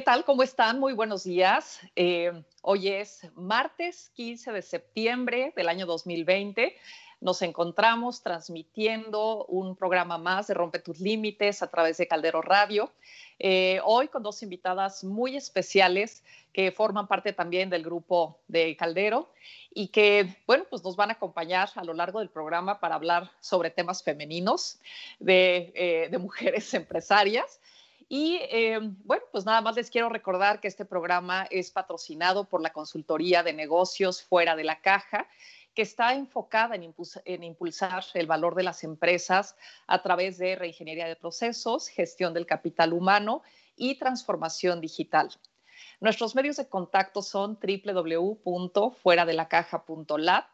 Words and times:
¿Qué 0.00 0.06
tal? 0.06 0.24
¿Cómo 0.24 0.42
están? 0.42 0.80
Muy 0.80 0.94
buenos 0.94 1.24
días. 1.24 1.78
Eh, 1.94 2.32
hoy 2.62 2.88
es 2.88 3.30
martes 3.34 4.10
15 4.14 4.50
de 4.50 4.62
septiembre 4.62 5.52
del 5.54 5.68
año 5.68 5.84
2020. 5.84 6.74
Nos 7.20 7.42
encontramos 7.42 8.22
transmitiendo 8.22 9.44
un 9.44 9.76
programa 9.76 10.16
más 10.16 10.46
de 10.46 10.54
Rompe 10.54 10.78
tus 10.78 11.00
Límites 11.00 11.62
a 11.62 11.66
través 11.66 11.98
de 11.98 12.08
Caldero 12.08 12.40
Radio. 12.40 12.90
Eh, 13.38 13.78
hoy 13.84 14.08
con 14.08 14.22
dos 14.22 14.42
invitadas 14.42 15.04
muy 15.04 15.36
especiales 15.36 16.24
que 16.54 16.72
forman 16.72 17.06
parte 17.06 17.34
también 17.34 17.68
del 17.68 17.82
grupo 17.82 18.40
de 18.48 18.74
Caldero 18.78 19.30
y 19.74 19.88
que, 19.88 20.34
bueno, 20.46 20.64
pues 20.70 20.82
nos 20.82 20.96
van 20.96 21.10
a 21.10 21.12
acompañar 21.12 21.68
a 21.74 21.84
lo 21.84 21.92
largo 21.92 22.20
del 22.20 22.30
programa 22.30 22.80
para 22.80 22.94
hablar 22.94 23.30
sobre 23.40 23.70
temas 23.70 24.02
femeninos 24.02 24.80
de, 25.18 25.72
eh, 25.74 26.08
de 26.10 26.16
mujeres 26.16 26.72
empresarias. 26.74 27.59
Y 28.12 28.40
eh, 28.50 28.80
bueno, 29.04 29.22
pues 29.30 29.46
nada 29.46 29.60
más 29.60 29.76
les 29.76 29.88
quiero 29.88 30.08
recordar 30.08 30.58
que 30.58 30.66
este 30.66 30.84
programa 30.84 31.46
es 31.48 31.70
patrocinado 31.70 32.48
por 32.48 32.60
la 32.60 32.72
consultoría 32.72 33.44
de 33.44 33.52
negocios 33.52 34.20
fuera 34.20 34.56
de 34.56 34.64
la 34.64 34.80
caja 34.80 35.28
que 35.76 35.82
está 35.82 36.12
enfocada 36.14 36.74
en, 36.74 36.92
en, 37.24 37.44
impulsar 37.44 38.04
el 38.14 38.26
valor 38.26 38.56
de 38.56 38.64
las 38.64 38.82
empresas 38.82 39.54
a 39.86 40.02
través 40.02 40.38
de 40.38 40.56
reingeniería 40.56 41.06
de 41.06 41.14
procesos, 41.14 41.86
gestión 41.86 42.34
del 42.34 42.46
capital 42.46 42.92
humano 42.92 43.44
y 43.76 43.94
transformación 43.96 44.80
digital. 44.80 45.30
Nuestros 46.00 46.34
medios 46.34 46.56
de 46.56 46.68
contacto 46.68 47.22
son 47.22 47.56
www.fueradelacaja.lat 47.60 50.46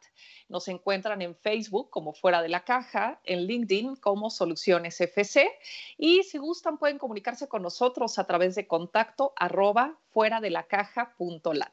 nos 0.48 0.68
encuentran 0.68 1.22
en 1.22 1.34
Facebook 1.34 1.90
como 1.90 2.12
Fuera 2.12 2.40
de 2.40 2.48
la 2.48 2.64
Caja, 2.64 3.20
en 3.24 3.46
LinkedIn 3.46 3.96
como 3.96 4.30
Soluciones 4.30 5.00
FC 5.00 5.50
y 5.98 6.22
si 6.22 6.38
gustan 6.38 6.78
pueden 6.78 6.98
comunicarse 6.98 7.48
con 7.48 7.62
nosotros 7.62 8.18
a 8.18 8.26
través 8.26 8.54
de 8.54 8.66
contacto 8.66 9.32
arroba 9.36 9.98
fuera 10.12 10.40
de 10.40 10.50
la 10.50 10.64
caja.lat. 10.64 11.72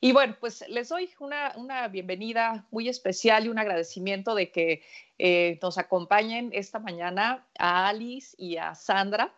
Y 0.00 0.12
bueno, 0.12 0.36
pues 0.38 0.64
les 0.68 0.90
doy 0.90 1.08
una, 1.20 1.88
bienvenida 1.88 2.66
muy 2.70 2.88
especial 2.88 3.46
y 3.46 3.48
un 3.48 3.58
agradecimiento 3.58 4.34
de 4.34 4.50
que 4.50 4.82
eh, 5.18 5.58
nos 5.62 5.78
acompañen 5.78 6.50
esta 6.52 6.78
mañana 6.78 7.46
a 7.58 7.88
Alice 7.88 8.36
y 8.38 8.58
a 8.58 8.74
Sandra. 8.74 9.34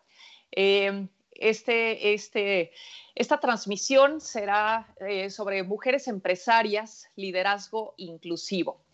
Eh, 0.50 1.06
este, 1.38 2.14
este, 2.14 2.72
esta 3.14 3.40
transmisión 3.40 4.20
será 4.20 4.92
eh, 5.00 5.30
sobre 5.30 5.62
mujeres 5.62 6.08
empresarias, 6.08 7.08
liderazgo 7.16 7.94
inclusivo. 7.96 8.84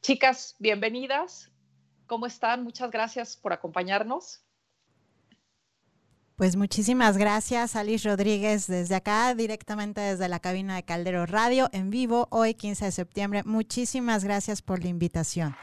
Chicas, 0.00 0.56
bienvenidas. 0.58 1.50
¿Cómo 2.06 2.26
están? 2.26 2.64
Muchas 2.64 2.90
gracias 2.90 3.36
por 3.36 3.52
acompañarnos. 3.52 4.42
Pues 6.36 6.56
muchísimas 6.56 7.18
gracias, 7.18 7.76
Alice 7.76 8.08
Rodríguez, 8.08 8.66
desde 8.66 8.94
acá, 8.94 9.34
directamente 9.34 10.00
desde 10.00 10.26
la 10.26 10.40
cabina 10.40 10.74
de 10.74 10.84
Caldero 10.84 11.26
Radio, 11.26 11.68
en 11.72 11.90
vivo, 11.90 12.28
hoy 12.30 12.54
15 12.54 12.86
de 12.86 12.92
septiembre. 12.92 13.42
Muchísimas 13.44 14.24
gracias 14.24 14.62
por 14.62 14.82
la 14.82 14.88
invitación. 14.88 15.54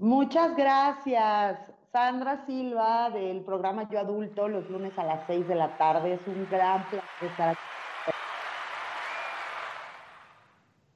Muchas 0.00 0.56
gracias. 0.56 1.58
Sandra 1.92 2.46
Silva 2.46 3.10
del 3.10 3.42
programa 3.42 3.86
Yo 3.90 3.98
Adulto, 3.98 4.48
los 4.48 4.70
lunes 4.70 4.98
a 4.98 5.04
las 5.04 5.26
6 5.26 5.46
de 5.46 5.54
la 5.54 5.76
tarde. 5.76 6.14
Es 6.14 6.26
un 6.26 6.48
gran 6.50 6.88
placer 6.88 7.30
estar 7.30 7.48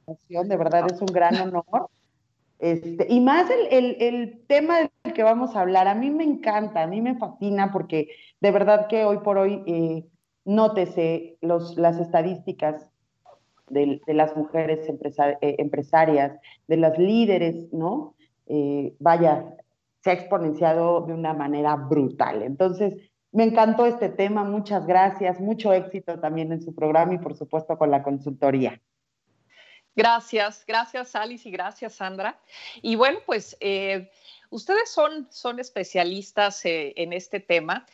aquí. 0.06 0.34
De 0.48 0.56
verdad 0.56 0.86
es 0.90 1.02
un 1.02 1.08
gran 1.08 1.36
honor. 1.36 1.90
Este, 2.58 3.06
y 3.10 3.20
más 3.20 3.50
el, 3.50 4.42
tema 4.46 4.78
del 4.78 5.12
que 5.12 5.22
vamos 5.22 5.54
a 5.54 5.60
hablar, 5.60 5.86
a 5.86 5.94
mí 5.94 6.08
me 6.08 6.24
encanta, 6.24 6.82
a 6.82 6.86
mí 6.86 7.02
me 7.02 7.18
fascina 7.18 7.72
porque 7.72 8.08
de 8.40 8.50
verdad 8.52 8.86
que 8.86 9.04
hoy 9.04 9.18
por 9.18 9.36
hoy, 9.36 9.62
eh, 9.66 10.06
nótese 10.46 11.36
los, 11.42 11.76
las 11.76 11.98
estadísticas 11.98 12.90
de, 13.68 14.00
las 14.06 14.34
mujeres 14.34 14.88
eh, 14.88 15.56
empresarias, 15.58 16.38
de 16.68 16.76
las 16.78 16.98
líderes, 16.98 17.70
¿no? 17.70 18.14
Eh, 18.46 18.94
vaya, 18.98 19.56
se 20.02 20.10
ha 20.10 20.12
exponenciado 20.12 21.00
de 21.02 21.14
una 21.14 21.32
manera 21.32 21.76
brutal. 21.76 22.42
Entonces, 22.42 22.94
me 23.32 23.44
encantó 23.44 23.86
este 23.86 24.10
tema, 24.10 24.44
muchas 24.44 24.86
gracias, 24.86 25.40
mucho 25.40 25.72
éxito 25.72 26.20
también 26.20 26.52
en 26.52 26.62
su 26.62 26.74
programa 26.74 27.14
y 27.14 27.18
por 27.18 27.36
supuesto 27.36 27.76
con 27.78 27.90
la 27.90 28.02
consultoría. 28.02 28.80
Gracias, 29.96 30.64
gracias 30.66 31.14
Alice 31.14 31.48
y 31.48 31.52
gracias 31.52 31.94
Sandra. 31.94 32.38
Y 32.82 32.96
bueno, 32.96 33.20
pues 33.24 33.56
eh, 33.60 34.10
ustedes 34.50 34.90
son, 34.90 35.28
son 35.30 35.58
especialistas 35.58 36.64
eh, 36.64 36.92
en 36.96 37.12
este 37.12 37.40
tema. 37.40 37.86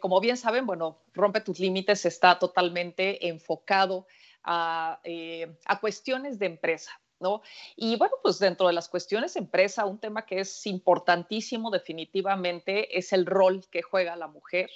como 0.00 0.20
bien 0.20 0.36
saben, 0.36 0.66
bueno, 0.66 0.98
Rompe 1.12 1.40
tus 1.40 1.58
Límites 1.58 2.06
está 2.06 2.38
totalmente 2.38 3.28
enfocado 3.28 4.06
a, 4.42 5.00
a 5.64 5.80
cuestiones 5.80 6.38
de 6.38 6.46
empresa, 6.46 6.92
Y 7.76 7.96
bueno, 7.96 8.14
pues 8.22 8.38
dentro 8.38 8.66
de 8.66 8.72
las 8.72 8.88
cuestiones 8.88 9.36
empresa, 9.36 9.86
un 9.86 9.98
tema 9.98 10.26
que 10.26 10.40
es 10.40 10.66
importantísimo 10.66 11.70
definitivamente 11.70 12.98
es 12.98 13.12
el 13.12 13.26
rol 13.26 13.64
que 13.70 13.82
juega 13.82 14.16
la 14.16 14.28
mujer 14.28 14.70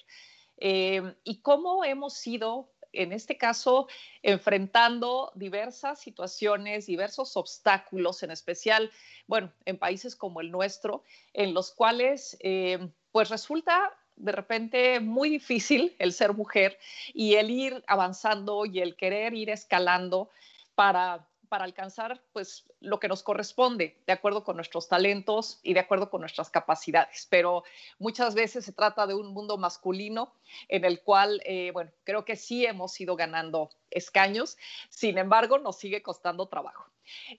eh, 0.56 1.14
y 1.24 1.40
cómo 1.40 1.84
hemos 1.84 2.26
ido 2.26 2.70
en 2.92 3.12
este 3.12 3.36
caso, 3.36 3.86
enfrentando 4.22 5.32
diversas 5.34 6.00
situaciones, 6.00 6.86
diversos 6.86 7.36
obstáculos, 7.36 8.22
en 8.22 8.30
especial, 8.32 8.90
bueno, 9.26 9.52
en 9.64 9.78
países 9.78 10.16
como 10.16 10.40
el 10.40 10.50
nuestro, 10.50 11.04
en 11.32 11.54
los 11.54 11.70
cuales, 11.72 12.36
eh, 12.40 12.90
pues 13.12 13.28
resulta 13.28 13.96
de 14.16 14.32
repente 14.32 15.00
muy 15.00 15.30
difícil 15.30 15.94
el 15.98 16.12
ser 16.12 16.34
mujer 16.34 16.78
y 17.14 17.34
el 17.34 17.50
ir 17.50 17.84
avanzando 17.86 18.66
y 18.66 18.80
el 18.80 18.96
querer 18.96 19.34
ir 19.34 19.50
escalando 19.50 20.30
para 20.74 21.29
para 21.50 21.64
alcanzar 21.64 22.22
pues 22.32 22.64
lo 22.78 23.00
que 23.00 23.08
nos 23.08 23.24
corresponde 23.24 24.00
de 24.06 24.12
acuerdo 24.12 24.44
con 24.44 24.54
nuestros 24.54 24.88
talentos 24.88 25.58
y 25.64 25.74
de 25.74 25.80
acuerdo 25.80 26.08
con 26.08 26.20
nuestras 26.20 26.48
capacidades. 26.48 27.26
Pero 27.28 27.64
muchas 27.98 28.36
veces 28.36 28.64
se 28.64 28.72
trata 28.72 29.06
de 29.06 29.14
un 29.14 29.34
mundo 29.34 29.58
masculino 29.58 30.32
en 30.68 30.84
el 30.84 31.02
cual, 31.02 31.42
eh, 31.44 31.72
bueno, 31.72 31.90
creo 32.04 32.24
que 32.24 32.36
sí 32.36 32.64
hemos 32.64 32.98
ido 33.00 33.16
ganando 33.16 33.70
escaños, 33.90 34.56
sin 34.88 35.18
embargo, 35.18 35.58
nos 35.58 35.76
sigue 35.76 36.02
costando 36.02 36.46
trabajo. 36.46 36.88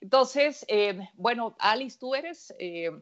Entonces, 0.02 0.66
eh, 0.68 1.08
bueno, 1.14 1.56
Alice, 1.58 1.98
tú 1.98 2.14
eres... 2.14 2.54
Eh, 2.58 2.92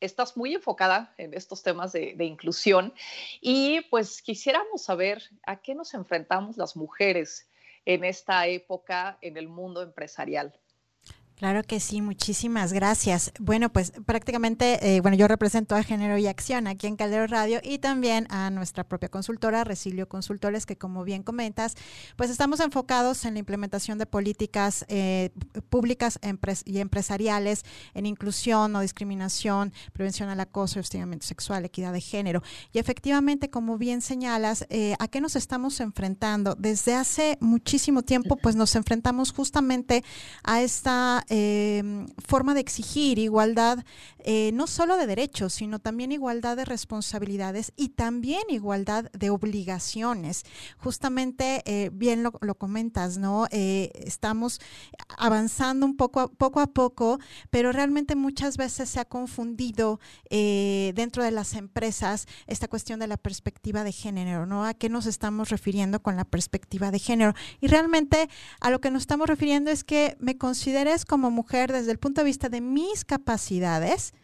estás 0.00 0.36
muy 0.36 0.54
enfocada 0.54 1.12
en 1.18 1.34
estos 1.34 1.64
temas 1.64 1.90
de, 1.90 2.14
de, 2.14 2.24
inclusión 2.24 2.94
y 3.40 3.80
pues 3.90 4.22
quisiéramos 4.22 4.82
saber 4.82 5.20
a 5.44 5.60
qué 5.60 5.74
nos 5.74 5.92
enfrentamos 5.92 6.56
las 6.56 6.76
mujeres 6.76 7.48
en 7.88 8.04
esta 8.04 8.46
época 8.46 9.16
en 9.22 9.38
el 9.38 9.48
mundo 9.48 9.80
empresarial. 9.82 10.52
Claro 11.38 11.62
que 11.62 11.78
sí, 11.78 12.02
muchísimas 12.02 12.72
gracias. 12.72 13.30
Bueno, 13.38 13.68
pues 13.68 13.92
prácticamente, 14.04 14.96
eh, 14.96 15.00
bueno, 15.00 15.16
yo 15.16 15.28
represento 15.28 15.76
a 15.76 15.84
Género 15.84 16.18
y 16.18 16.26
Acción 16.26 16.66
aquí 16.66 16.88
en 16.88 16.96
Caldero 16.96 17.28
Radio 17.28 17.60
y 17.62 17.78
también 17.78 18.26
a 18.28 18.50
nuestra 18.50 18.82
propia 18.82 19.08
consultora, 19.08 19.62
Resilio 19.62 20.08
Consultores, 20.08 20.66
que 20.66 20.76
como 20.76 21.04
bien 21.04 21.22
comentas, 21.22 21.76
pues 22.16 22.30
estamos 22.30 22.58
enfocados 22.58 23.24
en 23.24 23.34
la 23.34 23.38
implementación 23.38 23.98
de 23.98 24.06
políticas 24.06 24.84
eh, 24.88 25.30
públicas 25.68 26.18
y 26.64 26.78
empresariales 26.80 27.62
en 27.94 28.06
inclusión, 28.06 28.72
no 28.72 28.80
discriminación, 28.80 29.72
prevención 29.92 30.30
al 30.30 30.40
acoso 30.40 30.80
hostigamiento 30.80 31.24
sexual, 31.24 31.64
equidad 31.64 31.92
de 31.92 32.00
género. 32.00 32.42
Y 32.72 32.80
efectivamente, 32.80 33.48
como 33.48 33.78
bien 33.78 34.00
señalas, 34.00 34.66
eh, 34.70 34.96
¿a 34.98 35.06
qué 35.06 35.20
nos 35.20 35.36
estamos 35.36 35.78
enfrentando? 35.78 36.56
Desde 36.56 36.96
hace 36.96 37.38
muchísimo 37.40 38.02
tiempo, 38.02 38.34
pues 38.34 38.56
nos 38.56 38.74
enfrentamos 38.74 39.30
justamente 39.30 40.02
a 40.42 40.62
esta 40.62 41.24
eh, 41.28 42.06
forma 42.26 42.54
de 42.54 42.60
exigir 42.60 43.18
igualdad, 43.18 43.84
eh, 44.30 44.50
no 44.52 44.66
solo 44.66 44.96
de 44.96 45.06
derechos, 45.06 45.54
sino 45.54 45.78
también 45.78 46.12
igualdad 46.12 46.56
de 46.56 46.64
responsabilidades 46.64 47.72
y 47.76 47.90
también 47.90 48.42
igualdad 48.48 49.10
de 49.12 49.30
obligaciones. 49.30 50.44
Justamente, 50.76 51.62
eh, 51.64 51.90
bien 51.92 52.22
lo, 52.22 52.32
comentas, 52.54 53.18
¿no? 53.18 53.46
Eh, 53.50 53.90
estamos 53.94 54.60
avanzando 55.16 55.86
un 55.86 55.96
poco 55.96 56.28
poco 56.28 56.60
a 56.60 56.66
poco, 56.66 57.18
pero 57.50 57.72
realmente 57.72 58.16
muchas 58.16 58.56
veces 58.56 58.90
se 58.90 59.00
ha 59.00 59.04
confundido 59.04 60.00
dentro 60.28 61.22
de 61.22 61.30
las 61.30 61.54
empresas 61.54 62.26
esta 62.46 62.68
cuestión 62.68 63.00
de 63.00 63.06
la 63.06 63.16
perspectiva 63.16 63.84
de 63.84 63.92
género, 63.92 64.46
¿no? 64.46 64.64
¿A 64.64 64.74
qué 64.74 64.88
nos 64.88 65.06
estamos 65.06 65.50
refiriendo 65.50 66.00
con 66.02 66.16
la 66.16 66.24
perspectiva 66.24 66.90
de 66.90 66.98
género? 66.98 67.34
Y 67.60 67.68
realmente 67.68 68.28
a 68.60 68.70
lo 68.70 68.80
que 68.80 68.90
nos 68.90 69.02
estamos 69.02 69.28
refiriendo 69.28 69.70
es 69.70 69.84
que 69.84 70.16
me 70.20 70.36
consideres 70.36 71.04
como 71.04 71.17
como 71.18 71.32
mujer 71.32 71.72
desde 71.72 71.90
el 71.90 71.98
punto 71.98 72.20
de 72.20 72.26
vista 72.26 72.48
de 72.48 72.60
mis 72.60 73.04
capacidades, 73.04 74.14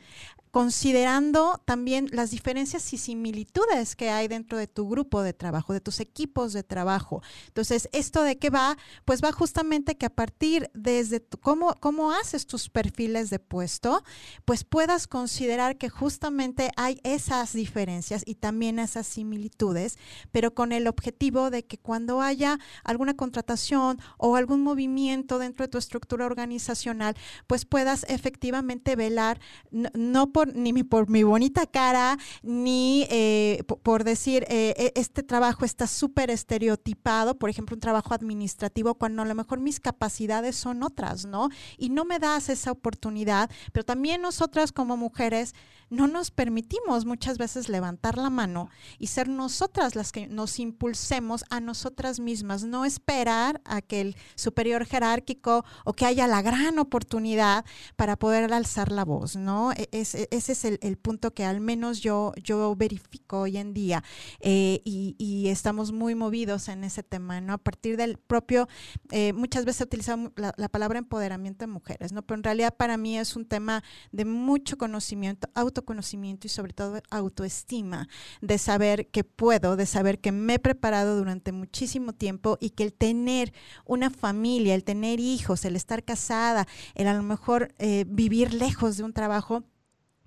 considerando 0.54 1.60
también 1.64 2.06
las 2.12 2.30
diferencias 2.30 2.92
y 2.92 2.96
similitudes 2.96 3.96
que 3.96 4.10
hay 4.10 4.28
dentro 4.28 4.56
de 4.56 4.68
tu 4.68 4.88
grupo 4.88 5.20
de 5.20 5.32
trabajo, 5.32 5.72
de 5.72 5.80
tus 5.80 5.98
equipos 5.98 6.52
de 6.52 6.62
trabajo. 6.62 7.24
Entonces, 7.48 7.88
¿esto 7.90 8.22
de 8.22 8.38
qué 8.38 8.50
va? 8.50 8.76
Pues 9.04 9.20
va 9.20 9.32
justamente 9.32 9.96
que 9.96 10.06
a 10.06 10.14
partir 10.14 10.70
desde 10.72 11.20
cómo, 11.40 11.74
cómo 11.80 12.12
haces 12.12 12.46
tus 12.46 12.68
perfiles 12.68 13.30
de 13.30 13.40
puesto, 13.40 14.04
pues 14.44 14.62
puedas 14.62 15.08
considerar 15.08 15.76
que 15.76 15.88
justamente 15.88 16.70
hay 16.76 17.00
esas 17.02 17.52
diferencias 17.52 18.22
y 18.24 18.36
también 18.36 18.78
esas 18.78 19.08
similitudes, 19.08 19.98
pero 20.30 20.54
con 20.54 20.70
el 20.70 20.86
objetivo 20.86 21.50
de 21.50 21.64
que 21.64 21.78
cuando 21.78 22.20
haya 22.20 22.60
alguna 22.84 23.14
contratación 23.14 23.98
o 24.18 24.36
algún 24.36 24.62
movimiento 24.62 25.40
dentro 25.40 25.66
de 25.66 25.72
tu 25.72 25.78
estructura 25.78 26.26
organizacional, 26.26 27.16
pues 27.48 27.64
puedas 27.64 28.06
efectivamente 28.08 28.94
velar 28.94 29.40
no 29.72 30.30
por 30.30 30.43
ni 30.46 30.82
por 30.84 31.08
mi 31.08 31.22
bonita 31.22 31.66
cara, 31.66 32.18
ni 32.42 33.06
eh, 33.10 33.62
por 33.82 34.04
decir, 34.04 34.44
eh, 34.48 34.74
e, 34.76 35.00
este 35.00 35.22
trabajo 35.22 35.64
está 35.64 35.86
súper 35.86 36.30
estereotipado, 36.30 37.38
por 37.38 37.50
ejemplo, 37.50 37.74
un 37.74 37.80
trabajo 37.80 38.14
administrativo, 38.14 38.94
cuando 38.94 39.22
a 39.22 39.24
lo 39.24 39.34
mejor 39.34 39.60
mis 39.60 39.80
capacidades 39.80 40.56
son 40.56 40.82
otras, 40.82 41.26
¿no? 41.26 41.48
Y 41.78 41.90
no 41.90 42.04
me 42.04 42.18
das 42.18 42.48
esa 42.48 42.72
oportunidad, 42.72 43.50
pero 43.72 43.84
también 43.84 44.22
nosotras 44.22 44.72
como 44.72 44.96
mujeres 44.96 45.54
no 45.90 46.06
nos 46.08 46.30
permitimos 46.30 47.04
muchas 47.04 47.38
veces 47.38 47.68
levantar 47.68 48.18
la 48.18 48.30
mano 48.30 48.68
y 48.98 49.08
ser 49.08 49.28
nosotras 49.28 49.94
las 49.94 50.12
que 50.12 50.26
nos 50.26 50.58
impulsemos 50.58 51.44
a 51.50 51.60
nosotras 51.60 52.20
mismas, 52.20 52.64
no 52.64 52.84
esperar 52.84 53.60
a 53.64 53.80
que 53.80 54.00
el 54.00 54.16
superior 54.34 54.86
jerárquico 54.86 55.64
o 55.84 55.92
que 55.92 56.06
haya 56.06 56.26
la 56.26 56.42
gran 56.42 56.78
oportunidad 56.78 57.64
para 57.96 58.16
poder 58.16 58.52
alzar 58.52 58.90
la 58.90 59.04
voz, 59.04 59.36
¿no? 59.36 59.72
E, 59.72 59.88
ese 60.36 60.52
es 60.52 60.64
el, 60.64 60.96
punto 60.96 61.32
que 61.32 61.44
al 61.44 61.60
menos 61.60 62.00
yo, 62.00 62.32
yo 62.42 62.74
verifico 62.76 63.40
hoy 63.40 63.56
en 63.56 63.74
día 63.74 64.02
eh, 64.40 64.80
y, 64.84 65.48
estamos 65.48 65.92
muy 65.92 66.14
movidos 66.14 66.68
en 66.68 66.84
ese 66.84 67.02
tema, 67.02 67.40
¿no? 67.40 67.52
A 67.52 67.58
partir 67.58 67.96
del 67.96 68.18
propio, 68.18 68.68
eh, 69.10 69.32
muchas 69.32 69.64
veces 69.64 69.82
utilizamos 69.82 70.32
la, 70.36 70.54
la 70.56 70.68
palabra 70.68 70.98
empoderamiento 70.98 71.64
de 71.64 71.72
mujeres, 71.72 72.12
¿no? 72.12 72.22
Pero 72.22 72.38
en 72.38 72.44
realidad 72.44 72.74
para 72.74 72.96
mí 72.96 73.18
es 73.18 73.36
un 73.36 73.44
tema 73.44 73.84
de 74.10 74.24
mucho 74.24 74.78
conocimiento, 74.78 75.48
autoconocimiento 75.54 76.46
y 76.46 76.50
sobre 76.50 76.72
todo 76.72 77.00
autoestima, 77.10 78.08
de 78.40 78.58
saber 78.58 79.08
que 79.08 79.22
puedo, 79.22 79.76
de 79.76 79.86
saber 79.86 80.18
que 80.18 80.32
me 80.32 80.54
he 80.54 80.58
preparado 80.58 81.16
durante 81.16 81.52
muchísimo 81.52 82.14
tiempo 82.14 82.58
y 82.60 82.70
que 82.70 82.84
el 82.84 82.92
tener 82.92 83.52
una 83.84 84.10
familia, 84.10 84.74
el 84.74 84.84
tener 84.84 85.20
hijos, 85.20 85.64
el 85.64 85.76
estar 85.76 86.04
casada, 86.04 86.66
el 86.94 87.06
a 87.06 87.14
lo 87.14 87.22
mejor 87.22 87.74
eh, 87.78 88.04
vivir 88.08 88.54
lejos 88.54 88.96
de 88.96 89.04
un 89.04 89.12
trabajo, 89.12 89.64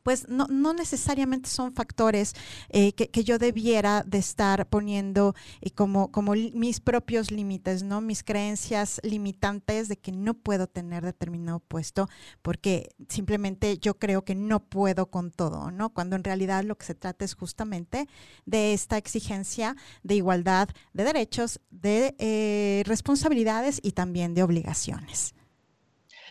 pues 0.08 0.30
no, 0.30 0.48
no 0.50 0.74
necesariamente 0.74 1.50
son 1.50 1.74
factores 1.74 2.34
eh, 2.70 2.94
que, 2.94 3.24
yo 3.26 3.38
debiera 3.38 4.04
de 4.08 4.20
estar 4.20 4.66
poniendo 4.70 5.36
eh, 5.60 5.72
como, 5.72 6.10
mis 6.54 6.80
propios 6.80 7.30
límites, 7.30 7.84
¿no? 7.84 8.00
Mis 8.00 8.24
creencias 8.24 9.02
limitantes 9.04 9.90
de 9.90 9.98
que 9.98 10.14
no 10.14 10.34
puedo 10.34 10.68
tener 10.68 11.04
determinado 11.04 11.60
puesto 11.60 12.08
porque 12.42 12.88
simplemente 13.10 13.80
yo 13.80 14.00
creo 14.00 14.24
que 14.24 14.34
no 14.34 14.64
puedo 14.64 15.08
con 15.08 15.30
todo, 15.30 15.72
¿no? 15.72 15.90
Cuando 15.90 16.16
en 16.16 16.24
realidad 16.24 16.64
lo 16.64 16.78
que 16.78 16.86
se 16.86 16.96
trata 16.96 17.26
es 17.26 17.34
justamente 17.34 18.08
de 18.46 18.72
esta 18.72 18.98
exigencia 18.98 19.76
de 20.04 20.16
igualdad 20.16 20.70
de 20.94 21.04
derechos, 21.04 21.60
de 21.70 22.16
eh, 22.18 22.84
responsabilidades 22.86 23.82
y 23.84 23.92
también 23.92 24.36
de 24.36 24.44
obligaciones. 24.44 25.34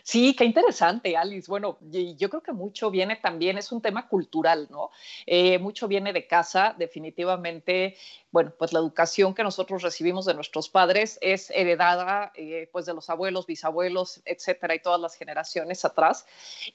Sí, 0.09 0.33
qué 0.37 0.45
interesante, 0.45 1.17
Alice. 1.17 1.47
Bueno, 1.49 1.77
yo 1.81 2.29
creo 2.29 2.41
que 2.41 2.53
mucho 2.53 2.89
viene 2.89 3.17
también, 3.17 3.57
es 3.57 3.73
un 3.73 3.81
tema 3.81 4.07
cultural, 4.07 4.65
¿no? 4.71 4.89
Eh, 5.25 5.59
mucho 5.59 5.85
viene 5.89 6.13
de 6.13 6.25
casa, 6.25 6.73
definitivamente 6.79 7.97
bueno, 8.31 8.51
pues 8.57 8.73
la 8.73 8.79
educación 8.79 9.33
que 9.33 9.43
nosotros 9.43 9.81
recibimos 9.81 10.25
de 10.25 10.33
nuestros 10.33 10.69
padres 10.69 11.17
es 11.21 11.49
heredada 11.51 12.31
eh, 12.35 12.69
pues 12.73 12.85
de 12.85 12.93
los 12.93 13.09
abuelos, 13.09 13.45
bisabuelos, 13.45 14.21
etcétera, 14.25 14.75
y 14.75 14.81
todas 14.81 14.99
las 14.99 15.15
generaciones 15.15 15.85
atrás. 15.85 16.25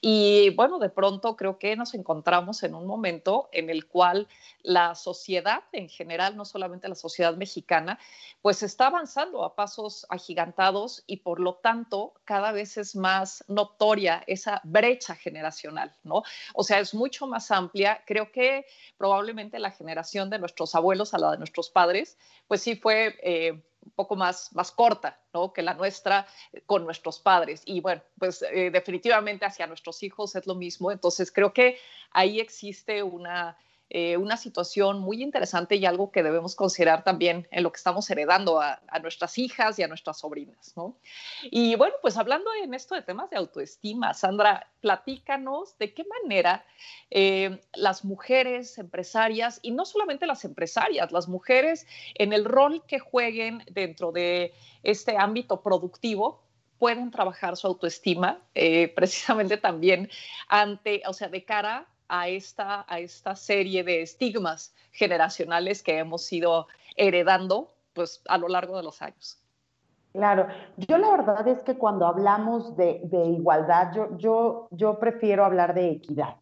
Y 0.01 0.49
bueno, 0.55 0.79
de 0.79 0.89
pronto 0.89 1.35
creo 1.35 1.59
que 1.59 1.75
nos 1.75 1.93
encontramos 1.93 2.63
en 2.63 2.73
un 2.73 2.87
momento 2.87 3.49
en 3.51 3.69
el 3.69 3.85
cual 3.85 4.27
la 4.63 4.95
sociedad 4.95 5.63
en 5.71 5.89
general, 5.89 6.35
no 6.35 6.45
solamente 6.45 6.87
la 6.87 6.95
sociedad 6.95 7.35
mexicana, 7.35 7.99
pues 8.41 8.63
está 8.63 8.87
avanzando 8.87 9.43
a 9.43 9.55
pasos 9.55 10.07
agigantados 10.09 11.03
y 11.05 11.17
por 11.17 11.39
lo 11.39 11.55
tanto 11.55 12.13
cada 12.25 12.51
vez 12.51 12.77
es 12.77 12.95
más 12.95 13.43
notoria 13.47 14.23
esa 14.25 14.59
brecha 14.63 15.15
generacional, 15.15 15.95
¿no? 16.03 16.23
O 16.55 16.63
sea, 16.63 16.79
es 16.79 16.93
mucho 16.93 17.27
más 17.27 17.51
amplia. 17.51 18.01
Creo 18.05 18.31
que 18.31 18.65
probablemente 18.97 19.59
la 19.59 19.71
generación 19.71 20.29
de 20.29 20.39
nuestros 20.39 20.73
abuelos 20.75 21.13
a 21.13 21.19
la 21.19 21.31
de 21.31 21.42
nuestros 21.43 21.69
padres, 21.69 22.17
pues 22.47 22.61
sí 22.61 22.75
fue 22.75 23.17
eh, 23.21 23.51
un 23.51 23.91
poco 23.91 24.15
más, 24.15 24.53
más 24.53 24.71
corta, 24.71 25.19
¿no? 25.33 25.51
Que 25.51 25.61
la 25.61 25.73
nuestra 25.73 26.25
con 26.65 26.85
nuestros 26.85 27.19
padres. 27.19 27.61
Y 27.65 27.81
bueno, 27.81 28.01
pues 28.17 28.41
eh, 28.41 28.71
definitivamente 28.71 29.45
hacia 29.45 29.67
nuestros 29.67 30.01
hijos 30.03 30.35
es 30.35 30.47
lo 30.47 30.55
mismo. 30.55 30.91
Entonces 30.91 31.31
creo 31.31 31.53
que 31.53 31.77
ahí 32.11 32.39
existe 32.39 33.03
una 33.03 33.57
eh, 33.89 34.17
una 34.17 34.37
situación 34.37 34.99
muy 34.99 35.21
interesante 35.21 35.75
y 35.75 35.85
algo 35.85 36.11
que 36.11 36.23
debemos 36.23 36.55
considerar 36.55 37.03
también 37.03 37.47
en 37.51 37.63
lo 37.63 37.71
que 37.71 37.77
estamos 37.77 38.09
heredando 38.09 38.59
a, 38.59 38.81
nuestras 39.01 39.37
hijas 39.37 39.77
y 39.77 39.83
a 39.83 39.87
nuestras 39.87 40.19
sobrinas, 40.19 40.73
¿no? 40.75 40.97
Y 41.43 41.75
bueno, 41.75 41.95
pues 42.01 42.17
hablando 42.17 42.49
en 42.63 42.73
esto 42.73 42.95
de 42.95 43.01
temas 43.01 43.29
de 43.29 43.37
autoestima, 43.37 44.13
Sandra, 44.13 44.71
platícanos 44.81 45.77
de 45.77 45.93
qué 45.93 46.05
manera 46.05 46.65
eh, 47.11 47.61
las 47.73 48.05
mujeres 48.05 48.77
empresarias, 48.77 49.59
y 49.61 49.71
no 49.71 49.85
solamente 49.85 50.25
las 50.25 50.45
empresarias, 50.45 51.11
las 51.11 51.27
mujeres 51.27 51.85
en 52.15 52.33
el 52.33 52.45
rol 52.45 52.83
que 52.87 52.99
jueguen 52.99 53.63
dentro 53.69 54.11
de 54.11 54.53
este 54.81 55.17
ámbito 55.17 55.61
productivo, 55.61 56.43
pueden 56.79 57.11
trabajar 57.11 57.55
su 57.57 57.67
autoestima, 57.67 58.41
eh, 58.55 58.87
precisamente 58.95 59.57
también 59.57 60.09
ante, 60.47 61.01
o 61.05 61.13
sea, 61.13 61.29
de 61.29 61.45
cara 61.45 61.87
a 62.07 62.27
esta, 62.27 62.85
a 62.87 62.99
esta 62.99 63.35
serie 63.35 63.83
de 63.83 64.01
estigmas 64.01 64.73
generacionales 64.91 65.81
que 65.83 65.97
hemos 65.97 66.31
ido 66.31 66.67
heredando 66.95 67.73
pues, 67.93 68.21
a 68.27 68.37
lo 68.37 68.47
largo 68.47 68.77
de 68.77 68.83
los 68.83 69.01
años. 69.01 69.39
Claro, 70.13 70.47
yo 70.77 70.97
la 70.99 71.09
verdad 71.09 71.47
es 71.47 71.63
que 71.63 71.75
cuando 71.75 72.05
hablamos 72.05 72.77
de, 72.77 73.01
igualdad, 73.35 73.93
yo, 73.95 74.15
yo, 74.17 74.67
yo 74.69 74.99
prefiero 74.99 75.43
hablar 75.43 75.73
de 75.73 75.89
equidad, 75.89 76.35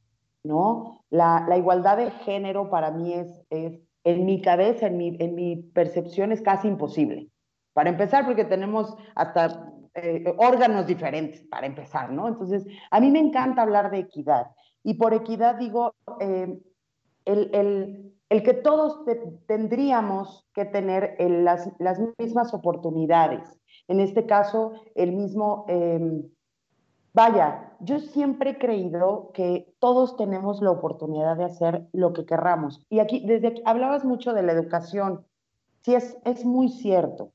¿no? 0.44 1.06
La, 1.10 1.46
igualdad 1.58 1.98
de 1.98 2.12
género 2.12 2.70
para 2.70 2.92
mí 2.92 3.14
es, 3.14 3.42
es 3.50 3.80
en 4.04 4.26
mi 4.26 4.42
cabeza, 4.42 4.88
en 4.88 4.98
mi, 4.98 5.16
en 5.20 5.36
mi 5.36 5.56
percepción, 5.56 6.34
es 6.34 6.42
casi 6.42 6.68
imposible. 6.68 7.30
Para 7.74 7.90
empezar, 7.90 8.26
porque 8.26 8.44
tenemos 8.44 8.94
hasta 9.16 9.72
eh, 9.94 10.34
órganos 10.38 10.88
diferentes, 10.88 11.42
para 11.44 11.68
empezar, 11.68 12.12
¿no? 12.12 12.28
Entonces, 12.28 12.66
a 12.90 13.00
mí 13.00 13.12
me 13.12 13.20
encanta 13.20 13.62
hablar 13.62 13.92
de 13.92 14.00
equidad. 14.00 14.48
Y 14.84 14.96
por 14.96 15.14
equidad 15.14 15.56
digo, 15.56 15.94
eh, 16.20 16.60
el, 17.26 18.14
que 18.30 18.54
todos 18.54 19.06
tendríamos 19.46 20.48
que 20.54 20.66
tener 20.66 21.18
las, 21.20 21.70
mismas 22.18 22.54
oportunidades. 22.54 23.60
En 23.88 24.00
este 24.00 24.26
caso, 24.26 24.74
el 24.96 25.12
mismo... 25.14 25.66
Em, 25.68 26.24
vaya, 27.14 27.76
yo 27.82 28.00
siempre 28.00 28.52
he 28.52 28.58
creído 28.58 29.32
que 29.34 29.74
todos 29.80 30.16
tenemos 30.18 30.62
la 30.62 30.72
oportunidad 30.72 31.38
de 31.38 31.46
hacer 31.46 31.88
lo 31.92 32.14
que 32.14 32.26
querramos. 32.26 32.86
Y 32.90 33.00
aquí, 33.00 33.26
desde 33.26 33.48
aquí, 33.48 33.62
hablabas 33.66 34.06
mucho 34.06 34.34
de 34.34 34.44
la 34.44 34.54
educación. 34.54 35.26
Sí, 35.82 35.94
es, 35.94 36.18
es 36.26 36.46
muy 36.46 36.70
cierto. 36.70 37.34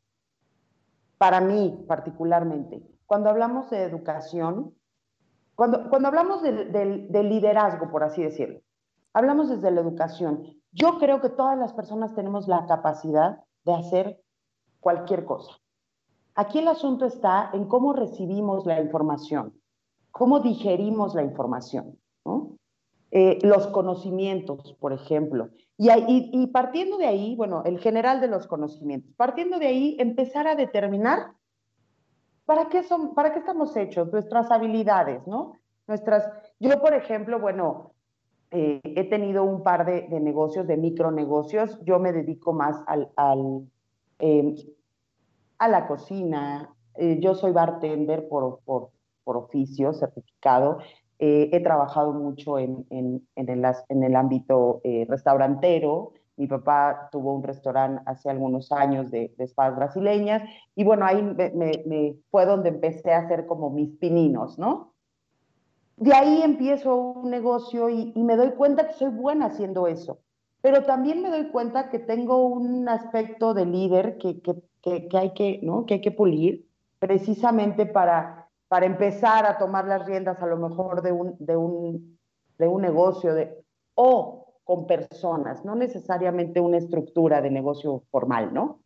Para 1.18 1.40
mí, 1.40 1.84
particularmente. 1.86 2.82
Cuando 3.06 3.30
hablamos 3.30 3.70
de 3.70 3.82
educación, 3.82 4.74
cuando, 5.56 5.88
cuando 5.88 6.08
hablamos 6.08 6.42
del 6.42 7.28
liderazgo, 7.28 7.90
por 7.90 8.04
así 8.04 8.22
decirlo, 8.22 8.60
hablamos 9.14 9.48
desde 9.48 9.70
la 9.70 9.80
educación. 9.80 10.44
Yo 10.70 10.98
creo 10.98 11.22
que 11.22 11.30
todas 11.30 11.58
las 11.58 11.72
personas 11.72 12.14
tenemos 12.14 12.46
la 12.46 12.66
capacidad 12.66 13.40
de 13.64 13.74
hacer 13.74 14.20
cualquier 14.80 15.24
cosa. 15.24 15.52
Aquí 16.34 16.58
el 16.58 16.68
asunto 16.68 17.06
está 17.06 17.50
en 17.54 17.64
cómo 17.64 17.94
recibimos 17.94 18.66
la 18.66 18.78
información, 18.82 19.58
cómo 20.10 20.40
digerimos 20.40 21.14
la 21.14 21.22
información, 21.22 21.98
eh, 23.10 23.38
los 23.42 23.66
conocimientos, 23.68 24.76
por 24.78 24.92
ejemplo. 24.92 25.48
Y, 25.78 25.88
y, 25.90 26.46
partiendo 26.48 26.98
de 26.98 27.06
ahí, 27.06 27.34
bueno, 27.34 27.62
el 27.64 27.78
general 27.78 28.20
de 28.20 28.28
los 28.28 28.46
conocimientos, 28.46 29.14
partiendo 29.16 29.58
de 29.58 29.68
ahí, 29.68 29.96
empezar 29.98 30.46
a 30.46 30.54
determinar 30.54 31.32
¿para 32.46 32.68
qué, 32.68 32.82
son, 32.82 33.14
¿para 33.14 33.32
qué 33.32 33.40
estamos 33.40 33.76
hechos? 33.76 34.10
Nuestras 34.10 34.50
habilidades, 34.50 35.26
¿no? 35.26 35.52
Nuestras, 35.86 36.30
yo, 36.58 36.80
por 36.80 36.94
ejemplo, 36.94 37.38
bueno, 37.38 37.92
eh, 38.50 38.80
he 38.84 39.04
tenido 39.04 39.44
un 39.44 39.62
par 39.62 39.84
de, 39.84 40.08
negocios, 40.20 40.66
de 40.66 40.76
micronegocios. 40.76 41.78
Yo 41.84 41.98
me 41.98 42.12
dedico 42.12 42.52
más 42.52 42.80
al, 42.86 43.10
em, 44.18 44.54
a 45.58 45.68
la 45.68 45.86
cocina. 45.86 46.74
Eh, 46.94 47.18
yo 47.20 47.34
soy 47.34 47.52
bartender 47.52 48.28
por, 48.28 48.60
por, 48.64 48.90
por 49.24 49.36
oficio, 49.36 49.92
certificado. 49.92 50.78
Eh, 51.18 51.50
he 51.52 51.60
trabajado 51.60 52.12
mucho 52.12 52.58
en, 52.58 52.86
en, 52.90 53.26
en, 53.34 53.48
el, 53.48 53.64
en 53.88 54.04
el, 54.04 54.16
ámbito 54.16 54.80
restaurantero. 55.08 56.12
Mi 56.36 56.46
papá 56.46 57.08
tuvo 57.10 57.32
un 57.32 57.42
restaurante 57.42 58.02
hace 58.06 58.30
algunos 58.30 58.70
años 58.72 59.10
de, 59.10 59.34
de 59.36 59.44
espadas 59.44 59.76
brasileñas 59.76 60.42
y 60.74 60.84
bueno, 60.84 61.06
ahí 61.06 61.22
me, 61.22 62.16
fue 62.30 62.46
donde 62.46 62.68
empecé 62.68 63.12
a 63.12 63.20
hacer 63.20 63.46
como 63.46 63.70
mis 63.70 63.96
pininos, 63.98 64.58
¿no? 64.58 64.94
De 65.96 66.12
ahí 66.12 66.42
empiezo 66.42 66.94
un 66.94 67.30
negocio 67.30 67.88
y, 67.88 68.12
y 68.14 68.22
me 68.22 68.36
doy 68.36 68.50
cuenta 68.50 68.86
que 68.86 68.94
soy 68.94 69.10
buena 69.10 69.46
haciendo 69.46 69.86
eso, 69.86 70.18
pero 70.60 70.84
también 70.84 71.22
me 71.22 71.30
doy 71.30 71.48
cuenta 71.48 71.88
que 71.88 71.98
tengo 71.98 72.46
un 72.46 72.86
aspecto 72.88 73.54
de 73.54 73.64
líder 73.64 74.18
que, 74.18 74.40
que, 74.42 74.54
que, 74.82 75.08
que 75.08 75.18
hay, 75.18 75.32
que, 75.32 75.60
¿no? 75.62 75.86
que 75.86 75.94
hay 75.94 76.00
que 76.02 76.12
pulir 76.12 76.66
precisamente 76.98 77.86
para 77.86 78.46
para 78.68 78.86
empezar 78.86 79.46
a 79.46 79.58
tomar 79.58 79.86
las 79.86 80.04
riendas 80.06 80.42
a 80.42 80.46
lo 80.46 80.56
mejor 80.56 81.02
de 81.02 81.12
un, 81.12 81.36
de 81.38 81.56
un, 81.56 82.18
de 82.58 82.68
un 82.68 82.82
negocio 82.82 83.34
de, 83.34 83.64
o 83.94 84.45
con 84.66 84.88
personas, 84.88 85.64
no 85.64 85.76
necesariamente 85.76 86.60
una 86.60 86.78
estructura 86.78 87.40
de 87.40 87.52
negocio 87.52 88.02
formal, 88.10 88.52
¿no? 88.52 88.80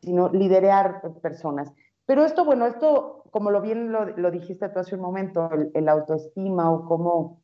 Sino 0.00 0.30
liderar 0.30 1.02
personas. 1.20 1.70
Pero 2.06 2.24
esto, 2.24 2.46
bueno, 2.46 2.64
esto, 2.64 3.24
como 3.30 3.50
lo 3.50 3.60
bien 3.60 3.92
lo, 3.92 4.06
lo 4.06 4.30
dijiste 4.30 4.70
tú 4.70 4.78
hace 4.78 4.94
un 4.94 5.02
momento, 5.02 5.50
el, 5.74 5.86
autoestima 5.86 6.72
o 6.72 6.86
cómo 6.86 7.42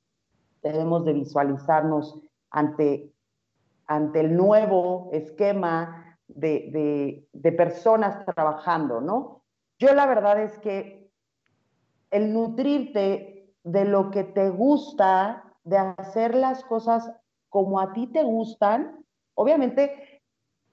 debemos 0.62 1.04
de 1.04 1.12
visualizarnos 1.12 2.22
ante, 2.48 3.12
ante 3.86 4.20
el 4.20 4.34
nuevo 4.34 5.10
esquema 5.12 6.18
de, 6.26 6.70
de, 6.72 7.28
de 7.34 7.52
personas 7.52 8.24
trabajando, 8.24 9.02
¿no? 9.02 9.42
Yo 9.78 9.92
la 9.92 10.06
verdad 10.06 10.42
es 10.42 10.58
que 10.60 11.10
el 12.10 12.32
nutrirte 12.32 13.52
de 13.62 13.84
lo 13.84 14.10
que 14.10 14.24
te 14.24 14.48
gusta, 14.48 15.44
de 15.64 15.76
hacer 15.76 16.34
las 16.34 16.64
cosas 16.64 17.12
como 17.54 17.78
a 17.78 17.92
ti 17.92 18.08
te 18.08 18.24
gustan, 18.24 19.04
obviamente, 19.34 20.20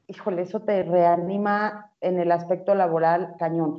híjole, 0.08 0.42
eso 0.42 0.62
te 0.62 0.82
reanima 0.82 1.92
en 2.02 2.20
el 2.20 2.32
aspecto 2.32 2.74
laboral 2.74 3.36
cañón. 3.38 3.78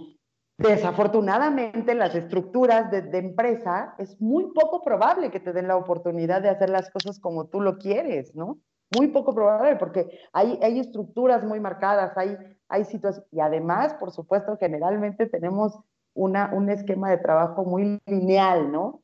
Desafortunadamente, 0.56 1.96
las 1.96 2.14
estructuras 2.14 2.92
de, 2.92 3.18
empresa 3.18 3.96
es 3.98 4.20
muy 4.20 4.52
poco 4.54 4.84
probable 4.84 5.32
que 5.32 5.40
te 5.40 5.52
den 5.52 5.66
la 5.66 5.76
oportunidad 5.76 6.42
de 6.42 6.50
hacer 6.50 6.70
las 6.70 6.92
cosas 6.92 7.18
como 7.18 7.46
tú 7.46 7.60
lo 7.60 7.76
quieres, 7.76 8.36
¿no? 8.36 8.58
Muy 8.96 9.08
poco 9.08 9.34
probable, 9.34 9.74
porque 9.74 10.20
hay, 10.32 10.60
hay 10.62 10.78
estructuras 10.78 11.42
muy 11.42 11.58
marcadas, 11.58 12.16
hay, 12.16 12.38
hay 12.68 12.84
situaciones, 12.84 13.28
y 13.32 13.40
además, 13.40 13.94
por 13.94 14.12
supuesto, 14.12 14.56
generalmente 14.58 15.26
tenemos 15.26 15.76
un 16.14 16.70
esquema 16.70 17.10
de 17.10 17.18
trabajo 17.18 17.64
muy 17.64 18.00
lineal, 18.06 18.70
¿no? 18.70 19.02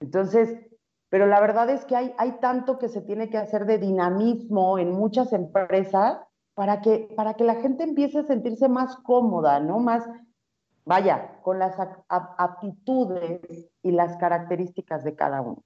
Entonces, 0.00 0.71
pero 1.12 1.26
la 1.26 1.40
verdad 1.40 1.68
es 1.68 1.84
que 1.84 1.94
hay, 1.94 2.14
hay 2.16 2.40
tanto 2.40 2.78
que 2.78 2.88
se 2.88 3.02
tiene 3.02 3.28
que 3.28 3.36
hacer 3.36 3.66
de 3.66 3.76
dinamismo 3.76 4.78
en 4.78 4.92
muchas 4.92 5.34
empresas 5.34 6.18
para 6.54 6.80
que, 6.80 7.12
para 7.14 7.34
que 7.34 7.44
la 7.44 7.56
gente 7.56 7.84
empiece 7.84 8.20
a 8.20 8.24
sentirse 8.24 8.66
más 8.66 8.96
cómoda, 8.96 9.60
¿no? 9.60 9.78
Más, 9.78 10.08
vaya, 10.86 11.38
con 11.42 11.58
las 11.58 11.76
aptitudes 12.08 13.68
y 13.82 13.90
las 13.90 14.16
características 14.16 15.04
de 15.04 15.14
cada 15.14 15.42
uno. 15.42 15.62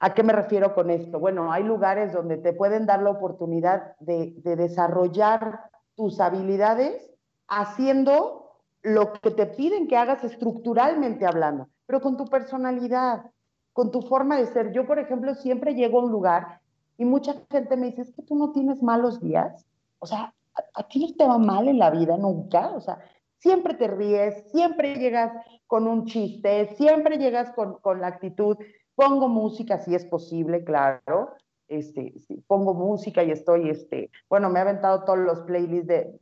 ¿A 0.00 0.14
qué 0.14 0.24
me 0.24 0.32
refiero 0.32 0.74
con 0.74 0.90
esto? 0.90 1.20
Bueno, 1.20 1.52
hay 1.52 1.62
lugares 1.62 2.12
donde 2.12 2.38
te 2.38 2.52
pueden 2.52 2.84
dar 2.84 3.02
la 3.02 3.10
oportunidad 3.10 3.94
de, 4.00 4.34
de 4.38 4.56
desarrollar 4.56 5.60
tus 5.94 6.18
habilidades 6.18 7.08
haciendo 7.46 8.58
lo 8.82 9.12
que 9.12 9.30
te 9.30 9.46
piden 9.46 9.86
que 9.86 9.96
hagas 9.96 10.24
estructuralmente 10.24 11.24
hablando, 11.24 11.68
pero 11.86 12.00
con 12.00 12.16
tu 12.16 12.24
personalidad, 12.24 13.26
con 13.72 13.90
tu 13.90 14.02
forma 14.02 14.36
de 14.36 14.46
ser. 14.46 14.72
Yo, 14.72 14.86
por 14.86 14.98
ejemplo, 14.98 15.34
siempre 15.34 15.74
llego 15.74 16.00
a 16.00 16.04
un 16.04 16.12
lugar 16.12 16.60
y 16.98 17.04
mucha 17.04 17.34
gente 17.50 17.76
me 17.76 17.86
dice, 17.86 18.02
es 18.02 18.12
que 18.12 18.22
tú 18.22 18.36
no 18.36 18.52
tienes 18.52 18.82
malos 18.82 19.20
días. 19.20 19.66
O 19.98 20.06
sea, 20.06 20.34
a, 20.74 20.88
ti 20.88 21.00
no 21.00 21.14
te 21.16 21.26
va 21.26 21.38
mal 21.38 21.68
en 21.68 21.78
la 21.78 21.90
vida 21.90 22.16
nunca. 22.16 22.70
O 22.74 22.80
sea, 22.80 22.98
siempre 23.38 23.74
te 23.74 23.88
ríes, 23.88 24.50
siempre 24.50 24.96
llegas 24.96 25.32
con 25.66 25.86
un 25.86 26.06
chiste, 26.06 26.74
siempre 26.76 27.18
llegas 27.18 27.52
con, 27.52 27.78
con 27.80 28.00
la 28.00 28.08
actitud. 28.08 28.56
Pongo 28.94 29.28
música 29.28 29.78
si 29.78 29.94
es 29.94 30.04
posible, 30.04 30.64
claro. 30.64 31.34
Este, 31.68 32.14
pongo 32.46 32.74
música 32.74 33.24
y 33.24 33.30
estoy, 33.30 33.70
este, 33.70 34.10
bueno, 34.28 34.50
me 34.50 34.58
he 34.58 34.62
aventado 34.62 35.04
todos 35.04 35.20
los 35.20 35.40
playlists 35.40 35.86
de 35.86 36.18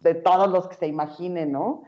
de 0.00 0.14
todos 0.14 0.50
los 0.50 0.68
que 0.68 0.76
se 0.76 0.86
imaginen, 0.86 1.52
¿no? 1.52 1.82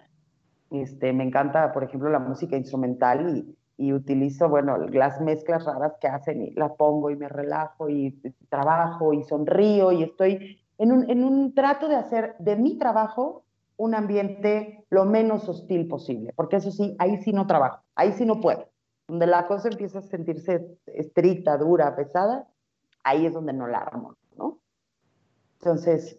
Este, 0.71 1.13
me 1.13 1.25
encanta, 1.25 1.73
por 1.73 1.85
ejemplo, 1.85 2.11
la 2.11 2.19
música 2.19 2.57
instrumental 2.57 3.37
y, 3.37 3.57
y 3.81 3.95
utilizo, 3.95 4.51
bueno, 4.51 4.77
las 4.77 5.23
mezclas 5.23 5.65
raras 5.65 5.95
que 5.99 6.07
hacen 6.07 6.43
y 6.43 6.51
la 6.51 6.75
pongo 6.75 7.11
y 7.11 7.17
me 7.17 7.29
relajo 7.29 7.89
y 7.89 8.21
trabajo 8.51 9.15
y 9.15 9.23
sonrío 9.23 9.91
y 9.91 10.03
estoy 10.03 10.61
en 10.77 10.93
un, 10.93 11.11
en 11.11 11.25
un 11.25 11.55
trato 11.55 11.89
de 11.89 11.95
hacer 11.95 12.37
de 12.39 12.57
mi 12.57 12.77
trabajo 12.77 13.43
un 13.79 13.95
ambiente 13.95 14.85
lo 14.91 15.07
menos 15.07 15.49
hostil 15.49 15.89
posible, 15.89 16.35
porque 16.37 16.57
eso 16.57 16.71
sí, 16.71 16.95
ahí 16.99 17.17
sí 17.23 17.33
no 17.33 17.47
trabajo, 17.47 17.83
ahí 17.95 18.13
sí 18.13 18.27
no 18.27 18.43
puedo. 18.43 18.69
Donde 19.09 19.27
la 19.27 19.47
cosa 19.47 19.71
empieza 19.71 20.01
a 20.01 20.03
sentirse 20.03 20.77
estricta, 20.85 21.57
dura, 21.57 21.97
pesada, 21.97 22.47
ahí 23.03 23.25
es 23.25 23.33
donde 23.33 23.55
no 23.55 23.67
la 23.67 23.79
armo, 23.79 24.15
¿no? 24.37 24.59
Entonces, 25.59 26.19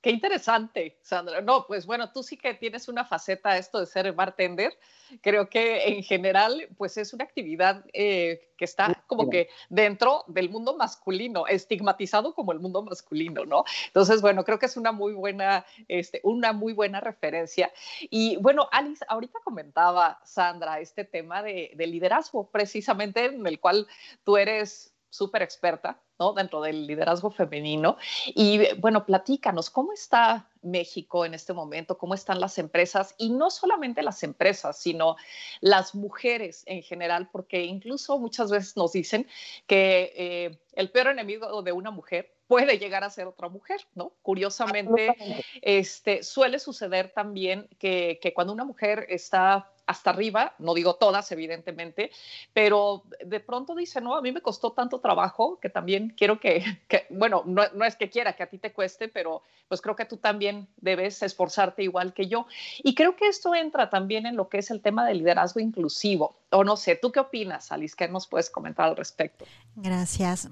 Qué 0.00 0.10
interesante, 0.10 0.96
Sandra. 1.02 1.42
No, 1.42 1.66
pues 1.66 1.84
bueno, 1.84 2.10
tú 2.10 2.22
sí 2.22 2.38
que 2.38 2.54
tienes 2.54 2.88
una 2.88 3.04
faceta 3.04 3.58
esto 3.58 3.80
de 3.80 3.86
ser 3.86 4.10
bartender. 4.12 4.72
Creo 5.20 5.50
que 5.50 5.88
en 5.88 6.02
general, 6.02 6.68
pues 6.78 6.96
es 6.96 7.12
una 7.12 7.24
actividad 7.24 7.84
eh, 7.92 8.48
que 8.56 8.64
está 8.64 9.04
como 9.06 9.28
que 9.28 9.50
dentro 9.68 10.24
del 10.26 10.48
mundo 10.48 10.74
masculino, 10.74 11.46
estigmatizado 11.46 12.34
como 12.34 12.52
el 12.52 12.60
mundo 12.60 12.82
masculino, 12.82 13.44
¿no? 13.44 13.64
Entonces, 13.88 14.22
bueno, 14.22 14.44
creo 14.44 14.58
que 14.58 14.66
es 14.66 14.78
una 14.78 14.92
muy 14.92 15.12
buena, 15.12 15.66
este, 15.88 16.20
una 16.22 16.54
muy 16.54 16.72
buena 16.72 17.00
referencia. 17.00 17.70
Y 18.08 18.36
bueno, 18.36 18.68
Alice, 18.72 19.04
ahorita 19.06 19.40
comentaba 19.44 20.18
Sandra 20.24 20.80
este 20.80 21.04
tema 21.04 21.42
de, 21.42 21.72
de 21.74 21.86
liderazgo, 21.86 22.48
precisamente 22.50 23.26
en 23.26 23.46
el 23.46 23.60
cual 23.60 23.86
tú 24.24 24.38
eres 24.38 24.89
súper 25.10 25.42
experta 25.42 26.00
¿no? 26.18 26.32
dentro 26.32 26.60
del 26.60 26.86
liderazgo 26.86 27.30
femenino. 27.30 27.96
Y 28.26 28.74
bueno, 28.76 29.04
platícanos, 29.04 29.68
¿cómo 29.68 29.92
está 29.92 30.48
México 30.62 31.24
en 31.24 31.34
este 31.34 31.52
momento? 31.52 31.98
¿Cómo 31.98 32.14
están 32.14 32.40
las 32.40 32.58
empresas? 32.58 33.14
Y 33.18 33.30
no 33.30 33.50
solamente 33.50 34.02
las 34.02 34.22
empresas, 34.22 34.78
sino 34.78 35.16
las 35.60 35.94
mujeres 35.94 36.62
en 36.66 36.82
general, 36.82 37.28
porque 37.30 37.64
incluso 37.64 38.18
muchas 38.18 38.50
veces 38.50 38.76
nos 38.76 38.92
dicen 38.92 39.26
que 39.66 40.12
eh, 40.16 40.58
el 40.74 40.90
peor 40.90 41.08
enemigo 41.08 41.62
de 41.62 41.72
una 41.72 41.90
mujer 41.90 42.34
puede 42.46 42.78
llegar 42.78 43.04
a 43.04 43.10
ser 43.10 43.28
otra 43.28 43.48
mujer, 43.48 43.80
¿no? 43.94 44.12
Curiosamente, 44.22 45.14
este, 45.62 46.24
suele 46.24 46.58
suceder 46.58 47.12
también 47.12 47.68
que, 47.78 48.18
que 48.20 48.34
cuando 48.34 48.52
una 48.52 48.64
mujer 48.64 49.06
está 49.08 49.70
hasta 49.90 50.10
arriba, 50.10 50.54
no 50.58 50.72
digo 50.72 50.94
todas, 50.94 51.30
evidentemente, 51.32 52.12
pero 52.52 53.02
de 53.24 53.40
pronto 53.40 53.74
dice, 53.74 54.00
no, 54.00 54.14
a 54.14 54.22
mí 54.22 54.30
me 54.30 54.40
costó 54.40 54.70
tanto 54.70 55.00
trabajo 55.00 55.58
que 55.60 55.68
también 55.68 56.14
quiero 56.16 56.38
que, 56.38 56.62
bueno, 57.10 57.42
no, 57.44 57.64
no, 57.74 57.84
es 57.84 57.96
que 57.96 58.08
quiera 58.08 58.34
que 58.34 58.44
a 58.44 58.46
ti 58.48 58.58
te 58.58 58.72
cueste, 58.72 59.08
pero 59.08 59.42
pues 59.66 59.80
creo 59.80 59.96
que 59.96 60.04
tú 60.04 60.16
también 60.16 60.68
debes 60.76 61.22
esforzarte 61.22 61.82
igual 61.82 62.14
que 62.14 62.28
yo. 62.28 62.46
Y 62.84 62.94
creo 62.94 63.16
que 63.16 63.26
esto 63.26 63.54
entra 63.54 63.90
también 63.90 64.26
en 64.26 64.36
lo 64.36 64.48
que 64.48 64.58
es 64.58 64.70
el 64.70 64.80
tema 64.80 65.04
del 65.06 65.18
liderazgo 65.18 65.60
inclusivo. 65.60 66.36
O 66.50 66.62
no 66.62 66.76
sé, 66.76 66.96
¿tú 66.96 67.10
qué 67.10 67.20
opinas, 67.20 67.72
Alice? 67.72 67.94
¿Qué 67.96 68.08
nos 68.08 68.26
puedes 68.26 68.50
comentar 68.50 68.88
al 68.88 68.96
respecto? 68.96 69.44
Gracias. 69.74 70.48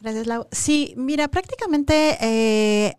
Gracias, 0.00 0.26
Lau. 0.26 0.46
Sí, 0.50 0.94
mira, 0.96 1.28
prácticamente 1.28 2.18
eh, 2.20 2.96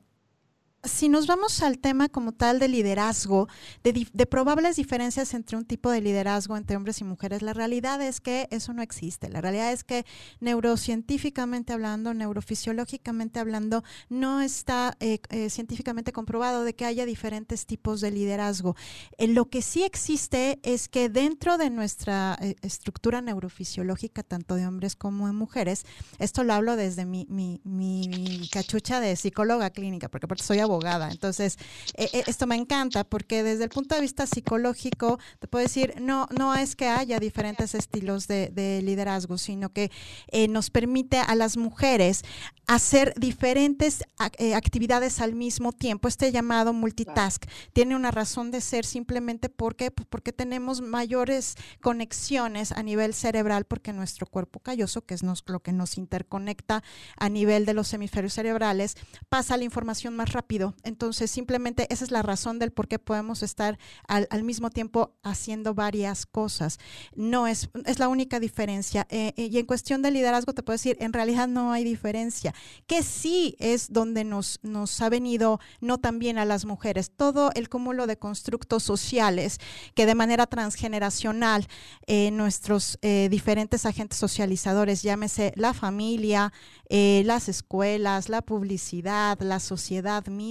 si 0.85 1.09
nos 1.09 1.27
vamos 1.27 1.61
al 1.61 1.79
tema 1.79 2.09
como 2.09 2.31
tal 2.31 2.59
de 2.59 2.67
liderazgo, 2.67 3.47
de, 3.83 4.25
probables 4.25 4.75
diferencias 4.75 5.33
entre 5.33 5.57
un 5.57 5.65
tipo 5.65 5.89
de 5.89 6.01
liderazgo 6.01 6.57
entre 6.57 6.75
hombres 6.75 7.01
y 7.01 7.03
mujeres, 7.03 7.41
la 7.41 7.53
realidad 7.53 8.01
es 8.01 8.21
que 8.21 8.47
eso 8.51 8.73
no 8.73 8.81
existe. 8.81 9.29
La 9.29 9.41
realidad 9.41 9.71
es 9.71 9.83
que 9.83 10.05
neurocientíficamente 10.39 11.73
hablando, 11.73 12.13
neurofisiológicamente 12.13 13.39
hablando, 13.39 13.83
no 14.09 14.41
está 14.41 14.95
eh, 14.99 15.19
eh, 15.29 15.49
científicamente 15.49 16.11
comprobado 16.11 16.63
de 16.63 16.75
que 16.75 16.85
haya 16.85 17.05
diferentes 17.05 17.65
tipos 17.65 18.01
de 18.01 18.11
liderazgo. 18.11 18.75
Eh, 19.17 19.27
lo 19.27 19.49
que 19.49 19.61
sí 19.61 19.83
existe 19.83 20.59
es 20.63 20.87
que 20.87 21.09
dentro 21.09 21.57
de 21.57 21.69
nuestra 21.69 22.37
estructura 22.61 23.21
neurofisiológica, 23.21 24.23
tanto 24.23 24.55
de 24.55 24.67
hombres 24.67 24.95
como 24.95 25.27
de 25.27 25.33
mujeres, 25.33 25.85
esto 26.19 26.43
lo 26.43 26.53
hablo 26.53 26.75
desde 26.75 27.05
mi, 27.05 27.25
mi, 27.29 27.59
mi 27.63 28.47
cachucha 28.51 28.99
de 28.99 29.15
psicóloga 29.15 29.69
clínica, 29.69 30.09
porque 30.09 30.25
aparte 30.25 30.43
soy 30.43 30.59
abogada 30.59 30.74
entonces, 31.11 31.57
eh, 31.95 32.09
eh, 32.13 32.23
esto 32.27 32.47
me 32.47 32.55
encanta 32.55 33.03
porque 33.03 33.43
desde 33.43 33.63
el 33.63 33.69
punto 33.69 33.95
de 33.95 34.01
vista 34.01 34.25
psicológico, 34.25 35.19
te 35.39 35.47
puedo 35.47 35.63
decir, 35.63 35.95
no, 36.01 36.27
no 36.37 36.55
es 36.55 36.75
que 36.75 36.87
haya 36.87 37.19
diferentes 37.19 37.75
estilos 37.75 38.27
de, 38.27 38.81
liderazgo, 38.83 39.37
sino 39.37 39.69
que 39.69 39.91
eh, 40.27 40.47
nos 40.47 40.69
permite 40.69 41.17
a 41.19 41.35
las 41.35 41.57
mujeres 41.57 42.23
hacer 42.67 43.13
diferentes 43.15 44.03
actividades 44.17 45.21
al 45.21 45.35
mismo 45.35 45.71
tiempo. 45.71 46.07
Este 46.07 46.31
llamado 46.31 46.73
multitask 46.73 47.45
tiene 47.73 47.95
una 47.95 48.11
razón 48.11 48.49
de 48.49 48.59
ser 48.59 48.85
simplemente 48.85 49.49
porque, 49.49 49.91
pues 49.91 50.07
porque 50.09 50.33
tenemos 50.33 50.81
mayores 50.81 51.55
conexiones 51.81 52.71
a 52.71 52.81
nivel 52.81 53.13
cerebral, 53.13 53.65
porque 53.65 53.93
nuestro 53.93 54.25
cuerpo 54.25 54.59
calloso, 54.59 55.05
que 55.05 55.13
es 55.13 55.21
lo 55.23 55.59
que 55.59 55.73
nos 55.73 55.97
interconecta 55.97 56.83
a 57.17 57.29
nivel 57.29 57.65
de 57.65 57.73
los 57.73 57.93
hemisferios 57.93 58.33
cerebrales, 58.33 58.95
pasa 59.29 59.57
la 59.57 59.63
información 59.63 60.15
más 60.15 60.31
rápido. 60.31 60.64
Entonces, 60.83 61.29
simplemente 61.29 61.87
esa 61.89 62.03
es 62.03 62.11
la 62.11 62.21
razón 62.21 62.59
del 62.59 62.71
por 62.71 62.87
qué 62.87 62.99
podemos 62.99 63.43
estar 63.43 63.77
al, 64.07 64.43
mismo 64.43 64.69
tiempo 64.69 65.13
haciendo 65.23 65.73
varias 65.73 66.25
cosas. 66.25 66.79
No 67.15 67.47
es, 67.47 67.69
es 67.85 67.99
la 67.99 68.07
única 68.07 68.39
diferencia. 68.39 69.07
Eh, 69.09 69.33
eh, 69.37 69.49
y 69.51 69.57
en 69.57 69.65
cuestión 69.65 70.01
de 70.01 70.11
liderazgo, 70.11 70.53
te 70.53 70.63
puedo 70.63 70.75
decir, 70.75 70.97
en 70.99 71.13
realidad 71.13 71.47
no 71.47 71.71
hay 71.71 71.83
diferencia 71.83 72.53
que 72.87 73.03
sí 73.03 73.55
es 73.59 73.91
donde 73.91 74.23
nos, 74.23 74.59
nos 74.63 75.01
ha 75.01 75.09
venido 75.09 75.59
no 75.81 75.99
tan 75.99 76.19
bien 76.19 76.37
a 76.37 76.45
las 76.45 76.65
mujeres, 76.65 77.11
todo 77.15 77.51
el 77.55 77.69
cúmulo 77.69 78.07
de 78.07 78.17
constructos 78.17 78.83
sociales 78.83 79.59
que 79.93 80.05
de 80.05 80.15
manera 80.15 80.47
transgeneracional 80.47 81.67
eh, 82.07 82.31
nuestros 82.31 82.97
diferentes 83.29 83.85
agentes 83.85 84.17
socializadores, 84.17 85.01
llámese 85.01 85.53
la 85.55 85.73
familia, 85.73 86.51
las 86.89 87.49
escuelas, 87.49 88.29
la 88.29 88.41
publicidad, 88.41 89.39
la 89.41 89.59
sociedad 89.59 90.25
misma, 90.27 90.44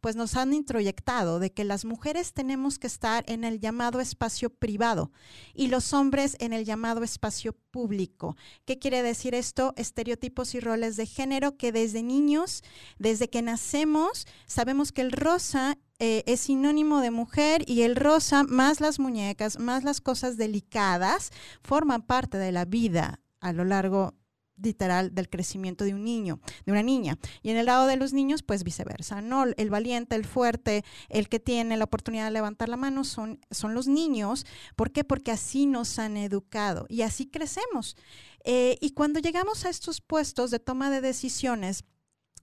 pues 0.00 0.16
nos 0.16 0.36
han 0.36 0.54
introyectado 0.54 1.38
de 1.38 1.52
que 1.52 1.64
las 1.64 1.84
mujeres 1.84 2.32
tenemos 2.32 2.78
que 2.78 2.86
estar 2.86 3.24
en 3.28 3.44
el 3.44 3.60
llamado 3.60 4.00
espacio 4.00 4.50
privado 4.50 5.10
y 5.54 5.68
los 5.68 5.92
hombres 5.92 6.36
en 6.40 6.52
el 6.52 6.64
llamado 6.64 7.02
espacio 7.02 7.54
público. 7.70 8.36
¿Qué 8.64 8.78
quiere 8.78 9.02
decir 9.02 9.34
esto? 9.34 9.74
Estereotipos 9.76 10.54
y 10.54 10.60
roles 10.60 10.96
de 10.96 11.06
género 11.06 11.56
que 11.56 11.72
desde 11.72 12.02
niños, 12.02 12.62
desde 12.98 13.28
que 13.28 13.42
nacemos, 13.42 14.26
sabemos 14.46 14.92
que 14.92 15.02
el 15.02 15.12
rosa 15.12 15.78
eh, 15.98 16.24
es 16.26 16.40
sinónimo 16.40 17.00
de 17.00 17.10
mujer 17.10 17.62
y 17.66 17.82
el 17.82 17.96
rosa, 17.96 18.42
más 18.42 18.80
las 18.80 18.98
muñecas, 18.98 19.58
más 19.58 19.84
las 19.84 20.00
cosas 20.00 20.36
delicadas, 20.36 21.30
forman 21.62 22.02
parte 22.02 22.38
de 22.38 22.52
la 22.52 22.64
vida 22.64 23.20
a 23.40 23.52
lo 23.52 23.64
largo 23.64 24.14
literal 24.62 25.14
del 25.14 25.28
crecimiento 25.28 25.84
de 25.84 25.94
un 25.94 26.04
niño, 26.04 26.40
de 26.64 26.72
una 26.72 26.82
niña. 26.82 27.18
Y 27.42 27.50
en 27.50 27.56
el 27.56 27.66
lado 27.66 27.86
de 27.86 27.96
los 27.96 28.12
niños, 28.12 28.42
pues 28.42 28.64
viceversa, 28.64 29.20
¿no? 29.20 29.44
El 29.44 29.70
valiente, 29.70 30.16
el 30.16 30.24
fuerte, 30.24 30.84
el 31.08 31.28
que 31.28 31.40
tiene 31.40 31.76
la 31.76 31.84
oportunidad 31.84 32.26
de 32.26 32.30
levantar 32.32 32.68
la 32.68 32.76
mano 32.76 33.04
son, 33.04 33.40
son 33.50 33.74
los 33.74 33.86
niños. 33.86 34.46
¿Por 34.76 34.90
qué? 34.90 35.04
Porque 35.04 35.30
así 35.30 35.66
nos 35.66 35.98
han 35.98 36.16
educado 36.16 36.86
y 36.88 37.02
así 37.02 37.26
crecemos. 37.26 37.96
Eh, 38.44 38.78
y 38.80 38.90
cuando 38.90 39.20
llegamos 39.20 39.64
a 39.64 39.70
estos 39.70 40.00
puestos 40.00 40.50
de 40.50 40.58
toma 40.58 40.90
de 40.90 41.00
decisiones, 41.00 41.84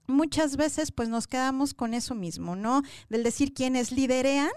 muchas 0.06 0.56
veces 0.56 0.92
pues 0.92 1.08
nos 1.08 1.26
quedamos 1.26 1.74
con 1.74 1.94
eso 1.94 2.14
mismo, 2.14 2.56
¿no? 2.56 2.82
Del 3.08 3.22
decir 3.22 3.54
quienes 3.54 3.90
liderean 3.90 4.50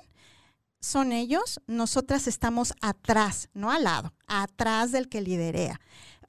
son 0.79 1.11
ellos, 1.11 1.59
nosotras 1.65 2.27
estamos 2.27 2.73
atrás, 2.81 3.49
no 3.53 3.71
al 3.71 3.85
lado, 3.85 4.13
atrás 4.27 4.91
del 4.91 5.09
que 5.09 5.21
liderea 5.21 5.79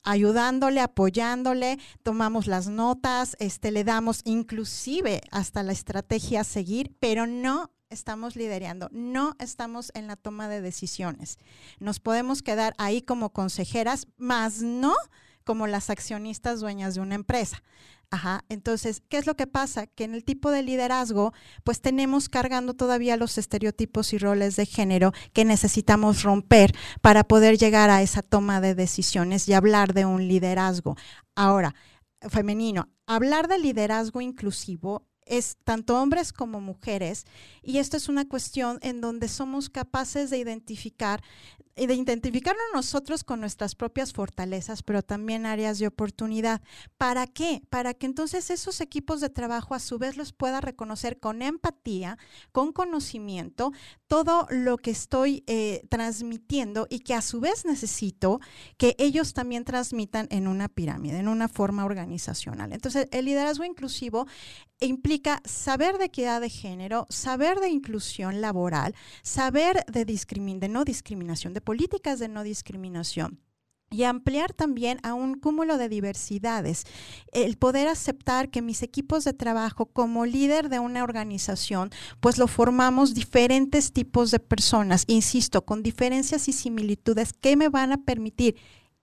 ayudándole, 0.03 0.81
apoyándole, 0.81 1.79
tomamos 2.03 2.47
las 2.47 2.69
notas, 2.69 3.37
este, 3.39 3.71
le 3.71 3.85
damos 3.85 4.23
inclusive 4.25 5.21
hasta 5.31 5.63
la 5.63 5.73
estrategia 5.73 6.41
a 6.41 6.45
seguir, 6.45 6.97
pero 7.01 7.27
no 7.27 7.71
estamos 7.91 8.37
liderando, 8.37 8.89
no 8.93 9.35
estamos 9.39 9.91
en 9.95 10.07
la 10.07 10.17
toma 10.17 10.49
de 10.49 10.61
decisiones. 10.61 11.39
Nos 11.79 12.01
podemos 12.01 12.43
quedar 12.43 12.75
ahí 12.79 13.03
como 13.03 13.31
consejeras, 13.31 14.07
más 14.17 14.63
no 14.63 14.95
como 15.45 15.67
las 15.67 15.89
accionistas 15.89 16.61
dueñas 16.61 16.95
de 16.95 17.01
una 17.01 17.15
empresa. 17.15 17.63
Ajá, 18.11 18.43
entonces, 18.49 19.03
¿qué 19.11 19.19
es 19.19 19.27
lo 19.27 19.37
que 19.37 19.47
pasa? 19.47 19.87
Que 19.87 20.05
en 20.05 20.15
el 20.15 20.25
tipo 20.25 20.51
de 20.51 20.63
liderazgo, 20.63 21.35
pues 21.63 21.83
tenemos 21.83 22.31
cargando 22.31 22.73
todavía 22.73 23.19
los 23.19 23.37
estereotipos 23.37 24.15
y 24.15 24.19
roles 24.19 24.57
de 24.57 24.65
género 24.65 25.13
que 25.35 25.45
necesitamos 25.45 26.23
romper 26.23 26.75
para 27.03 27.25
poder 27.25 27.59
llegar 27.59 27.91
a 27.91 28.01
esa 28.01 28.23
toma 28.23 28.63
de 28.63 28.75
decisiones 28.75 29.47
y 29.47 29.53
hablar 29.53 29.93
de 29.93 30.07
un 30.07 30.27
liderazgo. 30.27 30.97
Ahora, 31.35 31.75
femenino, 32.31 32.89
hablar 33.07 33.47
de 33.47 33.59
liderazgo 33.59 34.23
inclusivo 34.23 35.07
es 35.29 35.57
tanto 35.65 36.01
hombres 36.01 36.33
como 36.33 36.61
mujeres 36.61 37.25
y 37.63 37.79
esto 37.79 37.97
es 37.97 38.09
una 38.09 38.29
cuestión 38.29 38.79
en 38.83 39.01
donde 39.01 39.29
somos 39.29 39.69
capaces 39.69 40.31
de 40.31 40.39
identificar 40.39 41.23
y 41.79 41.87
de 41.87 41.95
identificarnos 41.95 42.65
nosotros 42.75 43.25
con 43.25 43.41
nuestras 43.41 43.75
propias 43.75 44.13
fortalezas, 44.13 44.83
pero 44.83 45.03
también 45.03 45.47
áreas 45.47 45.79
de 45.79 45.87
oportunidad. 45.87 46.61
¿Para 46.97 47.27
qué? 47.27 47.63
Para 47.71 47.95
que 47.95 48.07
entonces 48.07 48.51
esos 48.51 48.81
equipos 48.81 49.21
de 49.21 49.31
trabajo 49.31 49.75
a 49.75 49.79
su 49.79 49.99
vez 49.99 50.17
los 50.17 50.33
pueda 50.33 50.61
reconocer 50.61 51.21
con 51.21 51.41
empatía, 51.41 52.19
con 52.53 52.73
conocimiento, 52.73 53.73
todo 54.09 54.47
lo 54.51 54.77
que 54.79 54.91
estoy 54.91 55.45
eh, 55.47 55.83
transmitiendo 55.89 56.87
y 56.91 57.01
que 57.01 57.15
a 57.15 57.23
su 57.23 57.41
vez 57.41 57.65
necesito 57.65 58.41
que 58.77 58.97
ellos 58.99 59.33
también 59.33 59.65
transmitan 59.65 60.27
en 60.31 60.49
una 60.49 60.69
pirámide, 60.69 61.19
en 61.19 61.29
una 61.29 61.49
forma 61.49 61.85
organizacional. 61.85 62.73
Entonces, 62.73 63.07
el 63.13 63.27
liderazgo 63.27 63.65
inclusivo 63.65 64.27
implica 64.87 65.41
saber 65.45 65.99
de 65.99 66.07
equidad 66.07 66.41
de 66.41 66.51
género, 66.51 67.07
saber 67.11 67.59
de 67.61 67.69
inclusión 67.69 68.41
laboral, 68.41 68.95
saber 69.23 69.85
de, 69.87 70.05
de 70.05 70.69
no 70.69 70.85
discriminación, 70.85 71.55
de 71.55 71.61
políticas 71.61 72.19
de 72.19 72.29
no 72.29 72.43
discriminación 72.43 73.41
y 73.91 74.03
ampliar 74.05 74.53
también 74.53 74.99
a 75.03 75.15
un 75.15 75.39
cúmulo 75.39 75.79
de 75.79 75.89
diversidades. 75.89 76.85
El 77.33 77.57
poder 77.57 77.89
aceptar 77.89 78.51
que 78.51 78.63
mis 78.63 78.83
equipos 78.83 79.25
de 79.25 79.33
trabajo 79.33 79.87
como 79.87 80.27
líder 80.27 80.69
de 80.69 80.79
una 80.79 81.03
organización, 81.03 81.91
pues 82.21 82.39
lo 82.39 82.49
formamos 82.49 83.15
diferentes 83.15 83.93
tipos 83.93 84.31
de 84.31 84.41
personas, 84.41 85.05
insisto, 85.07 85.65
con 85.65 85.83
diferencias 85.83 86.49
y 86.49 86.53
similitudes 86.53 87.33
que 87.33 87.57
me 87.57 87.69
van 87.69 87.93
a 87.93 88.05
permitir 88.05 88.57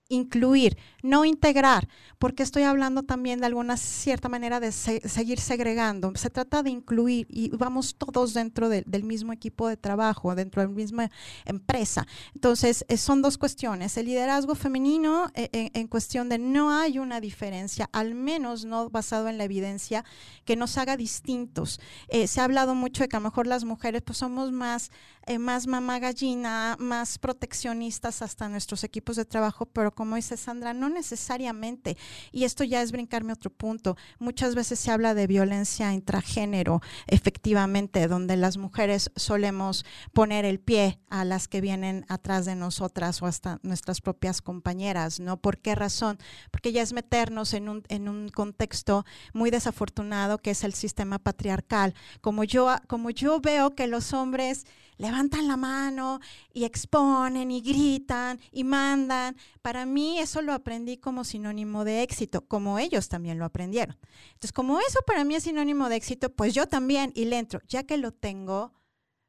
incluir, 0.08 0.76
no 1.02 1.24
integrar, 1.24 1.88
porque 2.18 2.42
estoy 2.42 2.62
hablando 2.62 3.02
también 3.02 3.40
de 3.40 3.46
alguna 3.46 3.76
cierta 3.76 4.28
manera 4.28 4.60
de 4.60 4.72
seguir 4.72 5.40
segregando. 5.40 6.12
Se 6.14 6.30
trata 6.30 6.62
de 6.62 6.70
incluir 6.70 7.26
y 7.28 7.50
vamos 7.50 7.96
todos 7.96 8.34
dentro 8.34 8.68
del 8.68 9.04
mismo 9.04 9.32
equipo 9.32 9.68
de 9.68 9.76
trabajo, 9.76 10.34
dentro 10.34 10.62
de 10.62 10.68
la 10.68 10.74
misma 10.74 11.10
empresa. 11.44 12.06
Entonces, 12.34 12.84
eh, 12.88 12.96
son 12.96 13.22
dos 13.22 13.38
cuestiones. 13.38 13.96
El 13.96 14.06
liderazgo 14.06 14.54
femenino 14.54 15.30
eh, 15.34 15.70
en, 15.72 15.88
cuestión 15.88 16.28
de 16.28 16.38
no 16.38 16.70
hay 16.70 16.98
una 16.98 17.20
diferencia, 17.20 17.88
al 17.92 18.14
menos 18.14 18.64
no 18.64 18.88
basado 18.88 19.28
en 19.28 19.38
la 19.38 19.44
evidencia, 19.44 20.04
que 20.44 20.56
nos 20.56 20.78
haga 20.78 20.96
distintos. 20.96 21.80
Eh, 22.08 22.26
se 22.26 22.40
ha 22.40 22.44
hablado 22.44 22.74
mucho 22.74 23.02
de 23.02 23.08
que 23.08 23.16
a 23.16 23.20
lo 23.20 23.24
mejor 23.24 23.46
las 23.46 23.64
mujeres 23.64 24.02
pues 24.02 24.18
somos 24.18 24.52
más, 24.52 24.90
más 25.38 25.66
mamá 25.66 25.98
gallina, 25.98 26.76
más 26.78 27.18
proteccionistas 27.18 28.22
hasta 28.22 28.48
nuestros 28.48 28.84
equipos 28.84 29.16
de 29.16 29.24
trabajo, 29.24 29.66
pero 29.66 29.92
como 29.92 30.16
dice 30.16 30.36
Sandra, 30.36 30.72
no 30.72 30.88
necesariamente. 30.88 31.96
Y 32.30 32.44
esto 32.44 32.62
ya 32.64 32.80
es 32.80 32.92
brincarme 32.92 33.32
otro 33.32 33.50
punto. 33.50 33.96
Muchas 34.18 34.54
veces 34.54 34.78
se 34.78 34.90
habla 34.90 35.14
de 35.14 35.26
violencia 35.26 35.92
intragénero, 35.92 36.80
efectivamente, 37.08 38.06
donde 38.06 38.36
las 38.36 38.56
mujeres 38.56 39.10
solemos 39.16 39.84
poner 40.12 40.44
el 40.44 40.60
pie 40.60 41.00
a 41.10 41.24
las 41.24 41.48
que 41.48 41.60
vienen 41.60 42.06
atrás 42.08 42.44
de 42.46 42.54
nosotras 42.54 43.20
o 43.20 43.26
hasta 43.26 43.58
nuestras 43.62 44.00
propias 44.00 44.40
compañeras, 44.40 45.18
¿no? 45.18 45.38
¿Por 45.38 45.58
qué 45.58 45.74
razón? 45.74 46.18
Porque 46.50 46.72
ya 46.72 46.82
es 46.82 46.92
meternos 46.92 47.52
en 47.52 47.68
un, 47.68 47.82
en 47.88 48.08
un 48.08 48.28
contexto 48.28 49.04
muy 49.32 49.50
desafortunado 49.50 50.38
que 50.38 50.52
es 50.52 50.62
el 50.62 50.74
sistema 50.74 51.18
patriarcal. 51.18 51.94
Como 52.20 52.44
yo, 52.44 52.74
como 52.86 53.10
yo 53.10 53.40
veo 53.40 53.74
que 53.74 53.86
los 53.86 54.12
hombres 54.12 54.66
levantan 54.98 55.48
la 55.48 55.56
mano 55.56 56.20
y 56.52 56.64
exponen 56.64 57.50
y 57.50 57.60
gritan 57.60 58.40
y 58.52 58.64
mandan. 58.64 59.36
Para 59.62 59.86
mí 59.86 60.18
eso 60.18 60.42
lo 60.42 60.52
aprendí 60.52 60.96
como 60.96 61.24
sinónimo 61.24 61.84
de 61.84 62.02
éxito, 62.02 62.46
como 62.46 62.78
ellos 62.78 63.08
también 63.08 63.38
lo 63.38 63.44
aprendieron. 63.44 63.96
Entonces, 64.28 64.52
como 64.52 64.80
eso 64.80 65.00
para 65.06 65.24
mí 65.24 65.34
es 65.34 65.44
sinónimo 65.44 65.88
de 65.88 65.96
éxito, 65.96 66.30
pues 66.30 66.54
yo 66.54 66.66
también 66.66 67.12
y 67.14 67.26
le 67.26 67.38
entro, 67.38 67.60
ya 67.68 67.84
que 67.84 67.96
lo 67.96 68.12
tengo, 68.12 68.72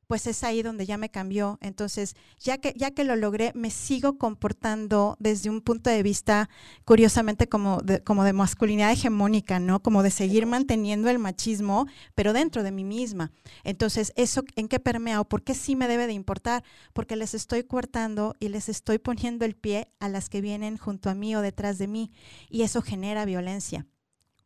pues 0.08 0.26
es 0.28 0.44
ahí 0.44 0.64
donde 0.64 0.86
ya 0.86 0.98
me 0.98 1.10
cambió. 1.10 1.58
Entonces, 1.62 2.16
ya 2.40 2.58
que, 2.58 2.74
ya 2.76 2.92
que 2.92 3.04
lo 3.04 3.16
logré, 3.16 3.52
me 3.54 3.70
sigo 3.70 4.18
comportando 4.18 5.18
desde 5.20 5.50
un 5.50 5.62
punto 5.62 5.90
de 5.90 6.02
vista, 6.04 6.50
curiosamente, 6.86 7.48
como 7.48 7.82
de, 7.82 8.04
como 8.04 8.24
de 8.24 8.34
masculinidad 8.34 8.92
hegemónica, 8.92 9.60
¿no? 9.60 9.82
Como 9.82 10.04
de 10.04 10.12
seguir 10.12 10.46
manteniendo 10.46 11.10
el 11.10 11.20
machismo, 11.20 11.88
pero 12.16 12.34
dentro 12.34 12.64
de 12.64 12.72
mí 12.72 12.84
misma. 12.84 13.32
Entonces, 13.64 14.14
¿eso 14.16 14.44
en 14.56 14.68
qué 14.68 14.80
permea 14.80 15.22
o 15.22 15.26
por 15.26 15.44
qué 15.44 15.54
sí 15.54 15.76
me 15.76 15.88
debe 15.88 16.08
de 16.08 16.14
importar? 16.14 16.64
Porque 16.94 17.16
les 17.16 17.34
estoy 17.34 17.64
cortando 17.64 18.36
y 18.40 18.50
les 18.50 18.70
estoy 18.70 19.00
poniendo 19.00 19.46
el 19.46 19.56
pie 19.56 19.92
a 20.00 20.10
las 20.10 20.30
que 20.30 20.42
vienen 20.42 20.78
junto 20.78 21.10
a 21.10 21.16
mí 21.16 21.36
o 21.36 21.42
detrás 21.42 21.78
de 21.78 21.88
mí. 21.88 22.12
Y 22.50 22.62
eso 22.62 22.82
genera 22.82 23.26
violencia 23.26 23.86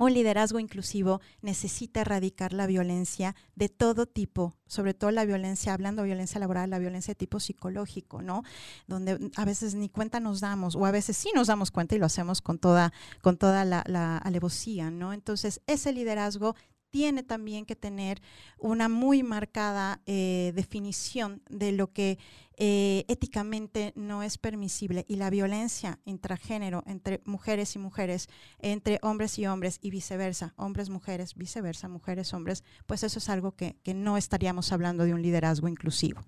un 0.06 0.16
liderazgo 0.16 0.60
inclusivo 0.60 1.22
necesita 1.42 2.02
erradicar 2.02 2.54
la 2.54 2.66
violencia 2.66 3.36
de 3.56 3.70
todo 3.70 4.08
tipo, 4.08 4.56
sobre 4.66 4.96
todo 4.96 5.12
la 5.12 5.26
violencia, 5.26 5.74
hablando 5.74 6.02
de 6.02 6.08
violencia 6.08 6.40
laboral, 6.40 6.72
la 6.72 6.80
violencia 6.80 7.12
de 7.12 7.20
tipo 7.20 7.40
psicológico, 7.40 8.24
¿no? 8.24 8.42
Donde 8.88 9.32
a 9.36 9.46
veces 9.46 9.76
ni 9.76 9.90
cuenta 9.90 10.20
nos 10.20 10.40
damos, 10.40 10.76
o 10.76 10.88
a 10.88 10.92
veces 10.92 11.18
sí 11.18 11.30
nos 11.36 11.48
damos 11.48 11.70
cuenta 11.70 11.96
y 11.96 12.00
lo 12.00 12.08
hacemos 12.08 12.42
con 12.42 12.58
toda, 12.58 12.92
con 13.22 13.38
toda 13.38 13.64
la, 13.64 14.18
alevosía, 14.18 14.90
¿no? 14.90 15.14
Entonces, 15.14 15.62
ese 15.68 15.92
liderazgo 15.92 16.56
tiene 16.90 17.22
también 17.22 17.66
que 17.66 17.76
tener 17.76 18.22
una 18.58 18.90
muy 18.90 19.22
marcada 19.22 20.02
eh, 20.08 20.52
definición 20.56 21.44
de 21.48 21.74
lo 21.74 21.94
que 21.94 22.18
eh, 22.64 23.06
éticamente 23.08 23.92
no 23.96 24.22
es 24.22 24.38
permisible 24.38 25.04
y 25.08 25.16
la 25.16 25.32
violencia 25.32 25.98
intragénero 26.06 26.84
entre 26.86 27.20
mujeres 27.26 27.76
y 27.76 27.80
mujeres, 27.80 28.30
entre 28.60 29.00
hombres 29.02 29.40
y 29.40 29.48
hombres 29.48 29.80
y 29.82 29.90
viceversa, 29.90 30.54
hombres, 30.58 30.92
mujeres, 30.92 31.34
viceversa, 31.34 31.88
mujeres, 31.88 32.36
hombres, 32.36 32.64
pues 32.86 33.02
eso 33.02 33.18
es 33.18 33.30
algo 33.30 33.56
que, 33.56 33.78
no 33.96 34.16
estaríamos 34.16 34.72
hablando 34.72 35.06
de 35.06 35.14
un 35.16 35.24
liderazgo 35.24 35.68
inclusivo. 35.68 36.22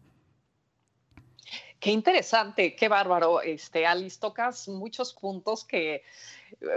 Qué 1.79 1.91
interesante, 1.91 2.75
qué 2.75 2.87
bárbaro, 2.87 3.43
este, 3.43 3.85
Alice, 3.85 4.19
tocas 4.19 4.67
muchos 4.67 5.13
puntos 5.13 5.63
que 5.63 6.01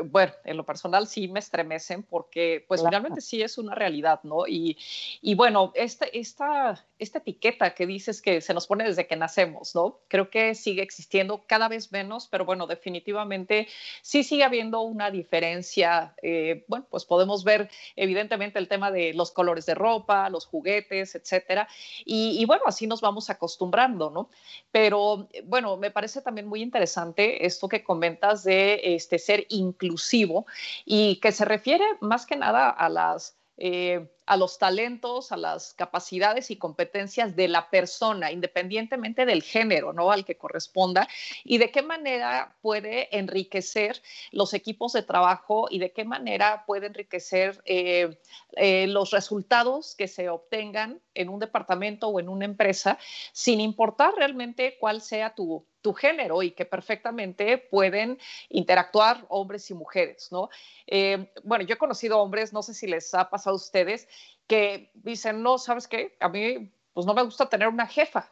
bueno, 0.04 0.32
en 0.44 0.56
lo 0.56 0.64
personal 0.64 1.06
sí 1.06 1.28
me 1.28 1.38
estremecen 1.38 2.02
porque 2.02 2.64
pues 2.66 2.82
finalmente 2.82 3.20
sí 3.20 3.42
es 3.42 3.58
una 3.58 3.74
realidad, 3.74 4.20
¿no? 4.22 4.46
Y, 4.46 4.76
y 5.20 5.34
bueno, 5.34 5.72
esta, 5.74 6.06
esta, 6.06 6.84
esta 6.98 7.18
etiqueta 7.18 7.74
que 7.74 7.86
dices 7.86 8.22
que 8.22 8.40
se 8.40 8.54
nos 8.54 8.66
pone 8.66 8.84
desde 8.84 9.06
que 9.06 9.16
nacemos, 9.16 9.74
¿no? 9.74 10.00
Creo 10.08 10.30
que 10.30 10.54
sigue 10.54 10.82
existiendo 10.82 11.44
cada 11.46 11.68
vez 11.68 11.92
menos, 11.92 12.28
pero 12.28 12.44
bueno, 12.44 12.66
definitivamente 12.66 13.68
sí 14.02 14.24
sigue 14.24 14.44
habiendo 14.44 14.80
una 14.80 15.10
diferencia. 15.10 16.14
Eh, 16.22 16.64
bueno, 16.68 16.86
pues 16.90 17.04
podemos 17.04 17.44
ver 17.44 17.70
evidentemente 17.96 18.58
el 18.58 18.68
tema 18.68 18.90
de 18.90 19.14
los 19.14 19.30
colores 19.30 19.66
de 19.66 19.74
ropa, 19.74 20.30
los 20.30 20.46
juguetes, 20.46 21.14
etcétera. 21.14 21.68
Y, 22.04 22.40
y 22.40 22.44
bueno, 22.44 22.64
así 22.66 22.86
nos 22.86 23.00
vamos 23.00 23.30
acostumbrando, 23.30 24.10
¿no? 24.10 24.30
Pero 24.70 25.28
bueno, 25.44 25.76
me 25.76 25.90
parece 25.90 26.22
también 26.22 26.46
muy 26.46 26.62
interesante 26.62 27.46
esto 27.46 27.68
que 27.68 27.84
comentas 27.84 28.44
de 28.44 28.80
este, 28.82 29.18
ser 29.18 29.46
inclusivo 29.76 30.46
y 30.84 31.16
que 31.16 31.32
se 31.32 31.44
refiere 31.44 31.84
más 32.00 32.26
que 32.26 32.36
nada 32.36 32.70
a 32.70 32.88
las... 32.88 33.36
Eh, 33.56 34.08
a 34.26 34.36
los 34.36 34.58
talentos, 34.58 35.32
a 35.32 35.36
las 35.36 35.72
capacidades 35.74 36.50
y 36.50 36.56
competencias 36.56 37.36
de 37.36 37.48
la 37.48 37.70
persona, 37.70 38.32
independientemente 38.32 39.24
del 39.24 39.42
género, 39.42 39.92
¿no? 39.92 40.10
Al 40.10 40.24
que 40.24 40.36
corresponda, 40.36 41.08
y 41.44 41.58
de 41.58 41.70
qué 41.70 41.82
manera 41.82 42.56
puede 42.60 43.16
enriquecer 43.16 44.02
los 44.32 44.52
equipos 44.52 44.92
de 44.92 45.02
trabajo 45.02 45.68
y 45.70 45.78
de 45.78 45.92
qué 45.92 46.04
manera 46.04 46.64
puede 46.66 46.86
enriquecer 46.88 47.62
eh, 47.64 48.18
eh, 48.56 48.86
los 48.88 49.12
resultados 49.12 49.94
que 49.94 50.08
se 50.08 50.28
obtengan 50.28 51.00
en 51.14 51.28
un 51.28 51.38
departamento 51.38 52.08
o 52.08 52.20
en 52.20 52.28
una 52.28 52.44
empresa, 52.44 52.98
sin 53.32 53.60
importar 53.60 54.14
realmente 54.14 54.76
cuál 54.78 55.00
sea 55.00 55.34
tu, 55.34 55.64
tu 55.86 55.94
género 55.94 56.42
y 56.42 56.50
que 56.50 56.64
perfectamente 56.64 57.58
pueden 57.58 58.18
interactuar 58.48 59.24
hombres 59.28 59.70
y 59.70 59.74
mujeres, 59.74 60.32
¿no? 60.32 60.50
Eh, 60.88 61.30
bueno, 61.44 61.64
yo 61.64 61.74
he 61.74 61.78
conocido 61.78 62.20
hombres, 62.20 62.52
no 62.52 62.62
sé 62.62 62.74
si 62.74 62.88
les 62.88 63.14
ha 63.14 63.30
pasado 63.30 63.54
a 63.54 63.56
ustedes, 63.56 64.08
que 64.46 64.90
dicen, 64.94 65.42
no, 65.42 65.58
¿sabes 65.58 65.88
qué? 65.88 66.16
A 66.20 66.28
mí, 66.28 66.70
pues 66.92 67.06
no 67.06 67.14
me 67.14 67.22
gusta 67.22 67.48
tener 67.48 67.68
una 67.68 67.86
jefa. 67.86 68.30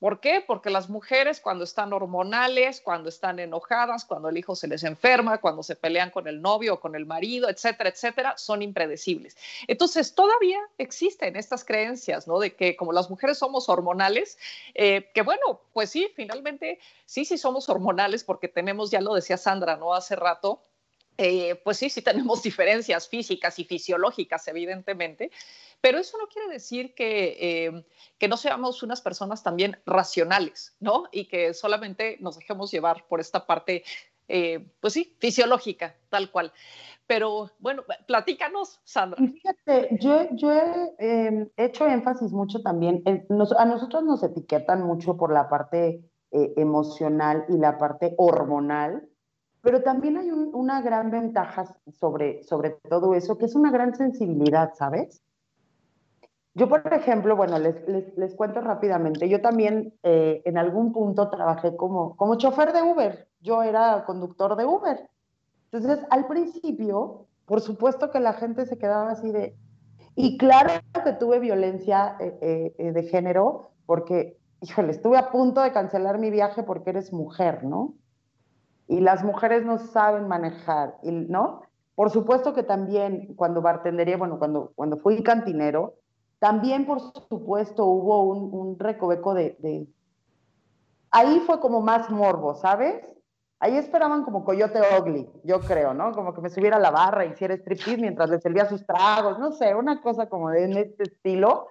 ¿Por 0.00 0.20
qué? 0.20 0.42
Porque 0.44 0.70
las 0.70 0.88
mujeres 0.88 1.42
cuando 1.42 1.62
están 1.62 1.92
hormonales, 1.92 2.80
cuando 2.80 3.10
están 3.10 3.38
enojadas, 3.38 4.06
cuando 4.06 4.30
el 4.30 4.38
hijo 4.38 4.56
se 4.56 4.66
les 4.66 4.82
enferma, 4.82 5.42
cuando 5.42 5.62
se 5.62 5.76
pelean 5.76 6.08
con 6.10 6.26
el 6.26 6.40
novio 6.40 6.74
o 6.74 6.80
con 6.80 6.94
el 6.94 7.04
marido, 7.04 7.50
etcétera, 7.50 7.90
etcétera, 7.90 8.38
son 8.38 8.62
impredecibles. 8.62 9.36
Entonces, 9.68 10.14
todavía 10.14 10.58
existen 10.78 11.36
estas 11.36 11.66
creencias, 11.66 12.26
¿no? 12.26 12.38
De 12.38 12.56
que 12.56 12.76
como 12.76 12.94
las 12.94 13.10
mujeres 13.10 13.36
somos 13.36 13.68
hormonales, 13.68 14.38
eh, 14.72 15.10
que 15.12 15.20
bueno, 15.20 15.60
pues 15.74 15.90
sí, 15.90 16.10
finalmente 16.16 16.80
sí, 17.04 17.26
sí 17.26 17.36
somos 17.36 17.68
hormonales 17.68 18.24
porque 18.24 18.48
tenemos, 18.48 18.90
ya 18.90 19.02
lo 19.02 19.12
decía 19.12 19.36
Sandra, 19.36 19.76
¿no? 19.76 19.92
Hace 19.92 20.16
rato, 20.16 20.62
eh, 21.22 21.60
pues 21.62 21.76
sí, 21.76 21.90
sí 21.90 22.00
tenemos 22.00 22.42
diferencias 22.42 23.06
físicas 23.06 23.58
y 23.58 23.64
fisiológicas, 23.64 24.48
evidentemente, 24.48 25.30
pero 25.82 25.98
eso 25.98 26.16
no 26.16 26.28
quiere 26.28 26.48
decir 26.48 26.94
que, 26.94 27.36
eh, 27.38 27.84
que 28.18 28.26
no 28.26 28.38
seamos 28.38 28.82
unas 28.82 29.02
personas 29.02 29.42
también 29.42 29.76
racionales, 29.84 30.74
¿no? 30.80 31.04
Y 31.12 31.26
que 31.26 31.52
solamente 31.52 32.16
nos 32.20 32.38
dejemos 32.38 32.70
llevar 32.70 33.04
por 33.06 33.20
esta 33.20 33.46
parte, 33.46 33.84
eh, 34.28 34.66
pues 34.80 34.94
sí, 34.94 35.14
fisiológica, 35.18 35.94
tal 36.08 36.30
cual. 36.30 36.52
Pero 37.06 37.50
bueno, 37.58 37.84
platícanos, 38.06 38.80
Sandra. 38.84 39.18
fíjate, 39.18 39.98
yo, 40.00 40.52
he 40.52 40.94
em, 40.98 41.50
hecho 41.58 41.86
énfasis 41.86 42.32
mucho 42.32 42.62
también, 42.62 43.02
a 43.58 43.64
nosotros 43.66 44.04
nos 44.04 44.22
etiquetan 44.22 44.84
mucho 44.84 45.18
por 45.18 45.32
la 45.32 45.50
parte 45.50 46.00
emocional 46.32 47.44
y 47.48 47.58
la 47.58 47.76
parte 47.76 48.14
hormonal, 48.16 49.09
pero 49.62 49.82
también 49.82 50.16
hay 50.16 50.30
una 50.30 50.80
gran 50.80 51.10
ventaja 51.10 51.76
sobre, 51.98 52.42
sobre 52.44 52.70
todo 52.88 53.14
eso, 53.14 53.36
que 53.36 53.46
es 53.46 53.54
una 53.54 53.70
gran 53.70 53.94
sensibilidad, 53.94 54.72
¿sabes? 54.74 55.22
Yo, 56.54 56.68
por 56.68 56.82
ejemplo, 56.92 57.36
bueno, 57.36 57.58
les, 57.58 57.86
les, 57.86 58.16
les 58.16 58.34
cuento 58.34 58.60
rápidamente, 58.60 59.28
yo 59.28 59.40
también 59.40 59.94
eh, 60.02 60.42
en 60.44 60.58
algún 60.58 60.92
punto 60.92 61.30
trabajé 61.30 61.76
como, 61.76 62.16
como 62.16 62.36
chofer 62.36 62.72
de 62.72 62.82
Uber, 62.82 63.28
yo 63.40 63.62
era 63.62 64.04
conductor 64.04 64.56
de 64.56 64.64
Uber. 64.64 65.08
Entonces, 65.70 66.04
al 66.10 66.26
principio, 66.26 67.26
por 67.46 67.60
supuesto 67.60 68.10
que 68.10 68.20
la 68.20 68.32
gente 68.32 68.66
se 68.66 68.78
quedaba 68.78 69.10
así 69.10 69.30
de... 69.30 69.56
Y 70.16 70.38
claro 70.38 70.70
que 71.04 71.12
tuve 71.12 71.38
violencia 71.38 72.16
eh, 72.18 72.74
eh, 72.76 72.92
de 72.92 73.02
género, 73.04 73.70
porque, 73.86 74.36
híjole, 74.60 74.90
estuve 74.90 75.18
a 75.18 75.30
punto 75.30 75.62
de 75.62 75.72
cancelar 75.72 76.18
mi 76.18 76.30
viaje 76.30 76.64
porque 76.64 76.90
eres 76.90 77.12
mujer, 77.12 77.62
¿no? 77.62 77.94
Y 78.90 78.98
las 78.98 79.22
mujeres 79.22 79.64
no 79.64 79.78
saben 79.78 80.26
manejar, 80.26 80.96
¿no? 81.04 81.62
Por 81.94 82.10
supuesto 82.10 82.54
que 82.54 82.64
también 82.64 83.34
cuando 83.36 83.62
bartendería, 83.62 84.16
bueno, 84.16 84.40
cuando, 84.40 84.72
cuando 84.74 84.96
fui 84.96 85.22
cantinero, 85.22 85.94
también 86.40 86.86
por 86.86 87.00
supuesto 87.00 87.84
hubo 87.84 88.24
un, 88.24 88.52
un 88.52 88.78
recoveco 88.80 89.32
de, 89.32 89.86
Ahí 91.12 91.40
fue 91.46 91.60
como 91.60 91.80
más 91.80 92.10
morbo, 92.10 92.56
¿sabes? 92.56 93.00
Ahí 93.60 93.76
esperaban 93.76 94.24
como 94.24 94.44
Coyote 94.44 94.80
Ugly, 94.98 95.30
yo 95.44 95.60
creo, 95.60 95.94
¿no? 95.94 96.10
Como 96.10 96.34
que 96.34 96.40
me 96.40 96.50
subiera 96.50 96.78
a 96.78 96.80
la 96.80 96.90
barra, 96.90 97.26
hiciera 97.26 97.54
striptease 97.54 97.96
mientras 97.96 98.28
le 98.28 98.40
servía 98.40 98.68
sus 98.68 98.84
tragos, 98.84 99.38
no 99.38 99.52
sé, 99.52 99.72
una 99.76 100.02
cosa 100.02 100.28
como 100.28 100.50
de 100.50 100.64
en 100.64 100.76
este 100.76 101.04
estilo. 101.04 101.68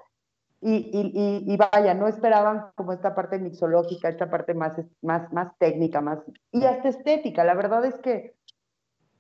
Y, 0.62 1.58
vaya, 1.58 1.94
no 1.94 2.08
esperaban 2.08 2.72
como 2.76 2.92
esta 2.92 3.16
parte 3.16 3.40
mixológica, 3.40 4.10
esta 4.10 4.30
parte 4.30 4.54
más, 4.54 4.74
más, 5.02 5.32
más 5.32 5.58
técnica, 5.58 6.02
más, 6.02 6.20
y 6.52 6.66
hasta 6.66 6.90
estética. 6.90 7.46
La 7.46 7.54
verdad 7.54 7.86
es 7.86 7.96
que 8.00 8.36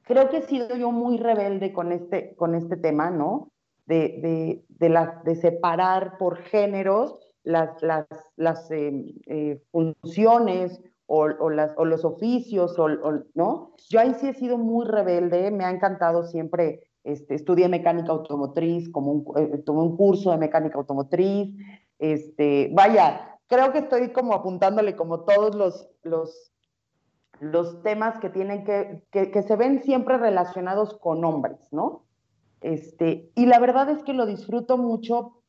creo 0.03 0.29
que 0.29 0.37
he 0.37 0.41
sido 0.41 0.75
yo 0.75 0.91
muy 0.91 1.17
rebelde 1.17 1.71
con 1.71 1.91
este, 1.91 2.35
con 2.35 2.55
este 2.55 2.75
tema, 2.75 3.09
¿no? 3.09 3.51
De, 3.85 4.19
de, 4.21 4.65
de, 4.67 4.89
la, 4.89 5.21
de 5.23 5.35
separar 5.35 6.17
por 6.17 6.37
géneros 6.37 7.17
las, 7.43 7.81
las, 7.81 8.05
las 8.35 8.69
eh, 8.71 8.91
eh, 9.25 9.61
funciones 9.71 10.81
o, 11.05 11.23
o, 11.23 11.49
las, 11.49 11.73
o, 11.77 11.85
los 11.85 12.05
oficios, 12.05 12.77
o, 12.77 12.87
¿no? 13.33 13.73
Yo 13.89 13.99
ahí 13.99 14.13
sí 14.15 14.27
he 14.27 14.33
sido 14.33 14.57
muy 14.57 14.85
rebelde, 14.85 15.51
me 15.51 15.65
ha 15.65 15.71
encantado 15.71 16.23
siempre 16.23 16.88
este, 17.03 17.35
estudié 17.35 17.67
mecánica 17.69 18.11
automotriz, 18.11 18.89
como 18.89 19.11
un, 19.11 19.37
eh, 19.37 19.57
tomé 19.59 19.81
un 19.81 19.97
curso 19.97 20.31
de 20.31 20.37
mecánica 20.37 20.77
automotriz. 20.77 21.55
Este, 21.97 22.69
vaya, 22.73 23.39
creo 23.47 23.71
que 23.71 23.79
estoy 23.79 24.11
como 24.11 24.33
apuntándole 24.33 24.95
como 24.95 25.21
todos 25.21 25.55
los, 25.55 25.89
los, 26.03 26.51
los 27.39 27.81
temas 27.83 28.19
que 28.19 28.29
tienen 28.29 28.63
que, 28.63 29.03
que, 29.11 29.41
se 29.41 29.55
ven 29.55 29.81
siempre 29.83 30.17
relacionados 30.17 30.97
con 30.99 31.23
hombres, 31.25 31.59
¿no? 31.71 32.05
Este, 32.61 33.31
y 33.35 33.45
la 33.45 33.59
verdad 33.59 33.89
es 33.89 34.03
que 34.03 34.13
lo 34.13 34.25
disfruto 34.25 34.77
mucho 34.77 35.41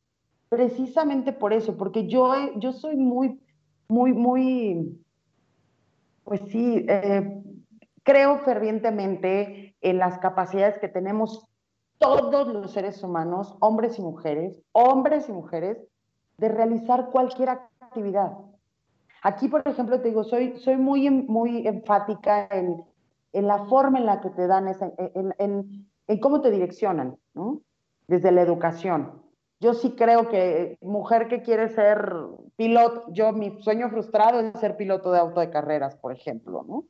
precisamente 0.49 1.33
por 1.33 1.53
eso, 1.53 1.77
porque 1.77 2.07
yo, 2.07 2.33
yo 2.57 2.71
soy 2.73 2.95
muy, 2.95 3.39
muy, 3.87 4.13
muy, 4.13 4.99
pues 6.23 6.41
sí, 6.47 6.85
eh, 6.87 7.43
creo 8.03 8.39
fervientemente 8.39 9.70
en 9.81 9.97
las 9.97 10.19
capacidades 10.19 10.79
que 10.79 10.87
tenemos 10.87 11.47
todos 11.97 12.47
los 12.47 12.71
seres 12.71 13.03
humanos, 13.03 13.55
hombres 13.59 13.99
y 13.99 14.01
mujeres, 14.01 14.59
hombres 14.71 15.29
y 15.29 15.31
mujeres, 15.31 15.77
de 16.37 16.49
realizar 16.49 17.09
cualquier 17.11 17.49
actividad. 17.49 18.31
Aquí, 19.21 19.47
por 19.47 19.61
ejemplo, 19.67 20.01
te 20.01 20.07
digo, 20.07 20.23
soy, 20.23 20.57
soy 20.57 20.77
muy, 20.77 21.09
muy 21.09 21.67
enfática 21.67 22.47
en, 22.49 22.83
en 23.33 23.47
la 23.47 23.65
forma 23.65 23.99
en 23.99 24.07
la 24.07 24.19
que 24.19 24.31
te 24.31 24.47
dan, 24.47 24.67
esa, 24.67 24.91
en, 24.97 25.35
en, 25.37 25.87
en, 26.07 26.19
cómo 26.19 26.41
te 26.41 26.49
direccionan, 26.49 27.17
¿no? 27.35 27.61
Desde 28.07 28.31
la 28.31 28.41
educación. 28.41 29.21
Yo 29.59 29.75
sí 29.75 29.91
creo 29.91 30.27
que 30.27 30.79
mujer 30.81 31.27
que 31.27 31.43
quiere 31.43 31.69
ser 31.69 32.15
piloto, 32.55 33.05
yo 33.11 33.31
mi 33.31 33.61
sueño 33.61 33.89
frustrado 33.89 34.39
es 34.39 34.59
ser 34.59 34.75
piloto 34.75 35.11
de 35.11 35.19
auto 35.19 35.39
de 35.39 35.51
carreras, 35.51 35.95
por 35.97 36.11
ejemplo, 36.11 36.65
¿no? 36.67 36.85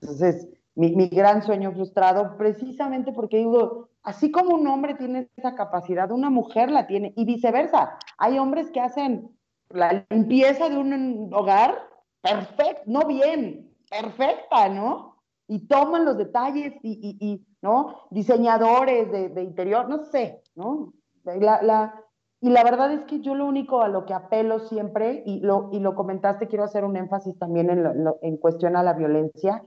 Entonces, 0.00 0.48
mi, 0.74 0.94
mi, 0.94 1.08
gran 1.08 1.42
sueño 1.42 1.72
frustrado, 1.72 2.36
precisamente 2.36 3.12
porque 3.12 3.38
digo, 3.38 3.90
Así 4.02 4.30
como 4.30 4.54
un 4.54 4.66
hombre 4.66 4.94
tiene 4.94 5.28
esa 5.36 5.54
capacidad, 5.54 6.10
una 6.10 6.30
mujer 6.30 6.70
la 6.70 6.86
tiene 6.86 7.12
y 7.16 7.24
viceversa. 7.26 7.98
Hay 8.16 8.38
hombres 8.38 8.70
que 8.70 8.80
hacen 8.80 9.36
la 9.68 10.06
limpieza 10.08 10.68
de 10.68 10.78
un 10.78 11.30
hogar 11.34 11.78
perfecto, 12.22 12.82
no 12.86 13.06
bien, 13.06 13.74
perfecta, 13.90 14.68
¿no? 14.70 15.16
Y 15.46 15.66
toman 15.66 16.04
los 16.04 16.16
detalles 16.16 16.72
y, 16.82 17.46
¿no? 17.60 18.06
Diseñadores 18.10 19.10
de, 19.34 19.42
interior, 19.42 19.88
no 19.88 20.04
sé, 20.06 20.42
¿no? 20.54 20.94
La, 21.24 21.94
y 22.40 22.48
la 22.48 22.64
verdad 22.64 22.90
es 22.92 23.04
que 23.04 23.20
yo 23.20 23.34
lo 23.34 23.44
único 23.44 23.82
a 23.82 23.88
lo 23.88 24.06
que 24.06 24.14
apelo 24.14 24.60
siempre, 24.60 25.22
y 25.26 25.40
lo, 25.40 25.68
y 25.72 25.80
lo 25.80 25.94
comentaste, 25.94 26.48
quiero 26.48 26.64
hacer 26.64 26.84
un 26.84 26.96
énfasis 26.96 27.38
también 27.38 27.68
en, 27.68 27.84
en 28.22 28.36
cuestión 28.38 28.76
a 28.76 28.82
la 28.82 28.94
violencia, 28.94 29.62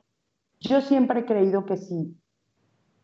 yo 0.64 0.82
siempre 0.82 1.22
he 1.22 1.26
creído 1.26 1.66
que 1.66 1.78
si, 1.78 2.18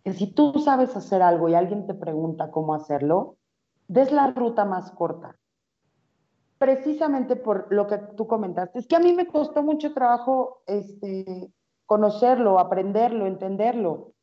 que 0.03 0.13
si 0.13 0.33
tú 0.33 0.53
sabes 0.59 0.95
hacer 0.95 1.21
algo 1.21 1.49
y 1.49 1.55
alguien 1.55 1.85
te 1.85 1.93
pregunta 1.93 2.51
cómo 2.51 2.73
hacerlo, 2.73 3.37
des 3.87 4.11
la 4.11 4.31
ruta 4.31 4.65
más 4.65 4.91
corta. 4.91 5.37
Precisamente 6.57 7.35
por 7.35 7.71
lo 7.71 7.87
que 7.87 7.97
tú 8.15 8.27
comentaste. 8.27 8.79
Es 8.79 8.87
que 8.87 8.95
a 8.95 8.99
mí 8.99 9.13
me 9.13 9.27
costó 9.27 9.63
mucho 9.63 9.93
trabajo 9.93 10.61
este, 10.67 11.51
conocerlo, 11.85 12.59
aprenderlo, 12.59 13.27
entenderlo. 13.27 14.13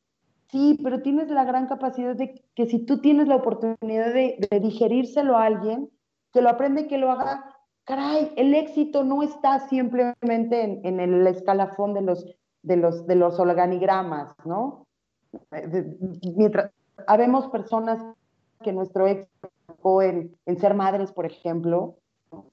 Sí, 0.50 0.78
pero 0.82 1.02
tienes 1.02 1.28
la 1.30 1.44
gran 1.44 1.66
capacidad 1.66 2.14
de 2.14 2.42
que 2.54 2.66
si 2.66 2.84
tú 2.86 3.00
tienes 3.00 3.26
la 3.28 3.36
oportunidad 3.36 4.14
de, 4.14 4.48
digerírselo 4.62 5.36
a 5.36 5.44
alguien, 5.44 5.90
que 6.32 6.40
lo 6.40 6.48
aprende 6.48 6.86
que 6.86 6.98
lo 6.98 7.10
haga, 7.10 7.56
caray, 7.84 8.32
el 8.36 8.54
éxito 8.54 9.04
no 9.04 9.22
está 9.22 9.68
simplemente 9.68 10.62
en, 10.62 10.86
en 10.86 11.00
el 11.00 11.26
escalafón 11.26 11.94
de 11.94 12.02
los 12.02 12.24
de 12.66 12.76
los, 12.76 13.06
de 13.06 13.14
los 13.14 13.38
organigramas, 13.38 14.34
¿no? 14.44 14.86
Mientras, 16.36 16.72
habemos 17.06 17.46
personas 17.48 18.02
que 18.62 18.72
nuestro 18.72 19.06
éxito 19.06 20.02
en, 20.02 20.36
en 20.46 20.58
ser 20.58 20.74
madres, 20.74 21.12
por 21.12 21.26
ejemplo, 21.26 21.94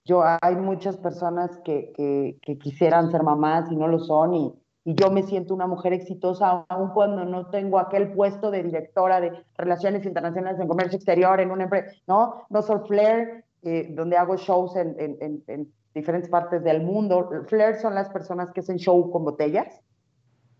yo 0.06 0.21
hay 0.23 0.56
muchas 0.56 0.97
personas 0.97 1.58
que, 1.65 1.91
que, 1.95 2.38
que, 2.43 2.58
quisieran 2.60 3.10
ser 3.10 3.23
mamás 3.23 3.71
y 3.71 3.76
no 3.76 3.88
lo 3.88 3.99
son 3.99 4.36
y, 4.36 4.54
y, 4.86 4.93
yo 4.93 5.10
me 5.10 5.23
siento 5.23 5.56
una 5.56 5.65
mujer 5.65 5.93
exitosa 5.93 6.63
aun 6.69 6.89
cuando 6.89 7.26
no 7.26 7.47
tengo 7.47 7.80
aquel 7.80 8.13
puesto 8.13 8.52
de 8.52 8.62
directora 8.62 9.19
de 9.19 9.32
relaciones 9.58 10.06
internacionales 10.06 10.60
en 10.60 10.67
comercio 10.67 10.97
exterior 10.97 11.39
en 11.39 11.49
una 11.49 11.63
empresa, 11.63 11.91
¿no? 12.06 12.45
No 12.49 12.62
soy 12.62 12.80
Flair, 12.88 13.45
eh, 13.63 13.88
donde 13.95 14.15
hago 14.15 14.38
shows 14.38 14.76
en, 14.76 14.95
en, 14.99 15.43
en, 15.47 15.73
diferentes 15.95 16.30
partes 16.30 16.63
del 16.63 16.84
mundo. 16.84 17.30
Flair 17.47 17.76
son 17.76 17.95
las 17.95 18.10
personas 18.10 18.52
que 18.52 18.60
hacen 18.60 18.78
show 18.78 19.12
con 19.12 19.23
botellas 19.26 19.82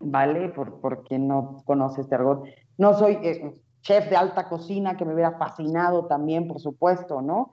¿vale? 0.04 0.48
Por, 0.50 0.80
por 0.80 1.04
quien 1.04 1.28
no 1.28 1.62
conoce 1.64 2.02
este 2.02 2.14
argot. 2.14 2.44
No 2.78 2.94
soy 2.94 3.18
eh, 3.22 3.54
chef 3.82 4.08
de 4.08 4.16
alta 4.16 4.48
cocina, 4.48 4.96
que 4.96 5.04
me 5.04 5.14
hubiera 5.14 5.32
fascinado 5.38 6.06
también, 6.06 6.48
por 6.48 6.60
supuesto, 6.60 7.22
¿no? 7.22 7.52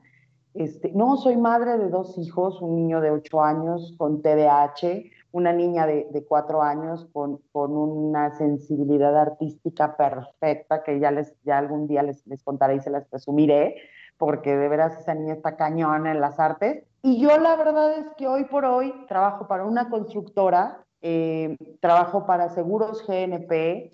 Este, 0.54 0.92
no, 0.94 1.16
soy 1.18 1.38
madre 1.38 1.78
de 1.78 1.90
dos 1.90 2.18
hijos, 2.18 2.62
un 2.62 2.76
niño 2.76 3.00
de 3.00 3.12
ocho 3.12 3.42
años 3.42 3.96
con 3.98 4.22
TDAH, 4.22 5.04
una 5.32 5.54
niña 5.54 5.86
de, 5.86 6.08
de 6.12 6.26
cuatro 6.26 6.62
años 6.62 7.08
con, 7.14 7.40
con, 7.54 7.72
una 7.72 8.36
sensibilidad 8.36 9.18
artística 9.18 9.96
perfecta, 9.96 10.84
que 10.84 11.00
ya, 11.00 11.12
les, 11.12 11.34
ya 11.44 11.58
algún 11.58 11.88
día 11.88 12.04
les, 12.04 12.26
les 12.28 12.44
contaré 12.44 12.76
y 12.76 12.80
se 12.82 12.90
las 12.90 13.08
presumiré, 13.08 13.78
porque 14.18 14.56
de 14.56 14.68
veras 14.68 15.00
esa 15.00 15.14
niña 15.14 15.34
está 15.34 15.56
cañona 15.56 16.12
en 16.12 16.20
las 16.20 16.38
artes. 16.38 16.84
Y 17.02 17.22
yo 17.22 17.38
la 17.38 17.56
verdad 17.56 17.98
es 17.98 18.06
que 18.18 18.28
hoy 18.28 18.44
por 18.44 18.66
hoy 18.66 18.94
trabajo 19.08 19.48
para 19.48 19.66
una 19.66 19.90
constructora 19.90 20.86
eh, 21.02 21.58
trabajo 21.80 22.26
para 22.26 22.50
seguros 22.50 23.04
GNP, 23.08 23.92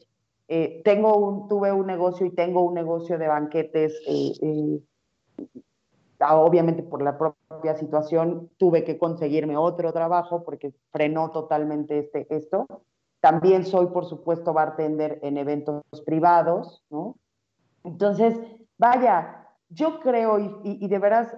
eh, 0.49 0.81
tengo 0.83 1.17
un, 1.17 1.47
tuve 1.47 1.71
un 1.71 1.87
negocio 1.87 2.25
y 2.25 2.31
tengo 2.31 2.61
un 2.63 2.73
negocio 2.73 3.17
de 3.17 3.27
banquetes. 3.27 4.01
Eh, 4.05 4.81
obviamente 6.19 6.83
por 6.83 7.01
la 7.01 7.17
propia 7.17 7.75
situación 7.75 8.49
tuve 8.57 8.83
que 8.83 8.97
conseguirme 8.97 9.55
otro 9.55 9.93
trabajo 9.93 10.43
porque 10.43 10.73
frenó 10.91 11.31
totalmente 11.31 11.99
este, 11.99 12.27
esto. 12.35 12.65
También 13.21 13.65
soy, 13.65 13.87
por 13.87 14.05
supuesto, 14.05 14.53
bartender 14.53 15.19
en 15.21 15.37
eventos 15.37 15.83
privados, 16.05 16.83
¿no? 16.89 17.15
Entonces, 17.83 18.39
vaya, 18.77 19.47
yo 19.69 19.99
creo, 20.01 20.39
y, 20.39 20.59
y 20.63 20.87
de 20.87 20.99
veras, 20.99 21.35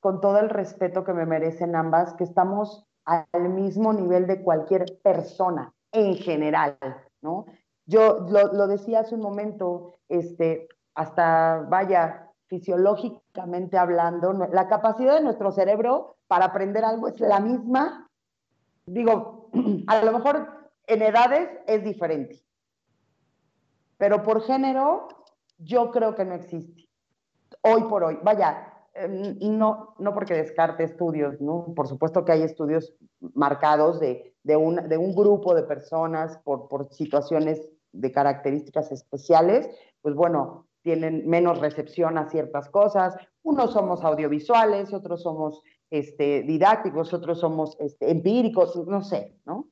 con 0.00 0.20
todo 0.20 0.38
el 0.38 0.50
respeto 0.50 1.04
que 1.04 1.12
me 1.12 1.26
merecen 1.26 1.76
ambas, 1.76 2.14
que 2.14 2.24
estamos 2.24 2.86
al 3.04 3.48
mismo 3.50 3.92
nivel 3.92 4.26
de 4.26 4.42
cualquier 4.42 4.84
persona 5.02 5.72
en 5.92 6.16
general, 6.16 6.78
¿no? 7.22 7.46
Yo 7.86 8.26
lo, 8.30 8.66
decía 8.66 9.00
hace 9.00 9.14
un 9.14 9.20
momento, 9.20 9.98
este, 10.08 10.68
hasta 10.94 11.66
vaya, 11.68 12.30
fisiológicamente 12.46 13.76
hablando, 13.76 14.32
la 14.32 14.68
capacidad 14.68 15.14
de 15.14 15.22
nuestro 15.22 15.52
cerebro 15.52 16.16
para 16.26 16.46
aprender 16.46 16.84
algo 16.84 17.08
es 17.08 17.20
la 17.20 17.40
misma. 17.40 18.10
Digo, 18.86 19.50
a 19.86 20.02
lo 20.02 20.12
mejor 20.12 20.70
en 20.86 21.02
edades 21.02 21.48
es 21.66 21.84
diferente, 21.84 22.42
pero 23.98 24.22
por 24.22 24.42
género 24.42 25.08
yo 25.58 25.90
creo 25.90 26.14
que 26.14 26.24
no 26.24 26.34
existe. 26.34 26.88
Hoy 27.62 27.84
por 27.84 28.04
hoy, 28.04 28.18
vaya, 28.22 28.73
Em, 28.94 29.36
no, 29.58 29.94
no 29.98 30.14
porque 30.14 30.34
descarte 30.34 30.84
estudios, 30.84 31.40
¿no? 31.40 31.72
Por 31.74 31.88
supuesto 31.88 32.24
que 32.24 32.32
hay 32.32 32.42
estudios 32.42 32.94
marcados 33.34 33.98
de, 33.98 34.34
de, 34.44 34.56
un, 34.56 34.88
de 34.88 34.96
un 34.96 35.14
grupo 35.16 35.54
de 35.54 35.64
personas 35.64 36.38
por, 36.44 36.68
por 36.68 36.92
situaciones 36.92 37.68
de 37.92 38.12
características 38.12 38.92
especiales, 38.92 39.68
pues 40.00 40.14
bueno, 40.14 40.66
tienen 40.82 41.28
menos 41.28 41.60
recepción 41.60 42.18
a 42.18 42.28
ciertas 42.28 42.68
cosas. 42.68 43.16
Unos 43.42 43.72
somos 43.72 44.04
audiovisuales, 44.04 44.92
otros 44.92 45.22
somos 45.22 45.62
este, 45.90 46.42
didácticos, 46.42 47.12
otros 47.12 47.40
somos 47.40 47.76
este, 47.80 48.10
empíricos, 48.10 48.76
no 48.86 49.02
sé, 49.02 49.36
¿no? 49.44 49.68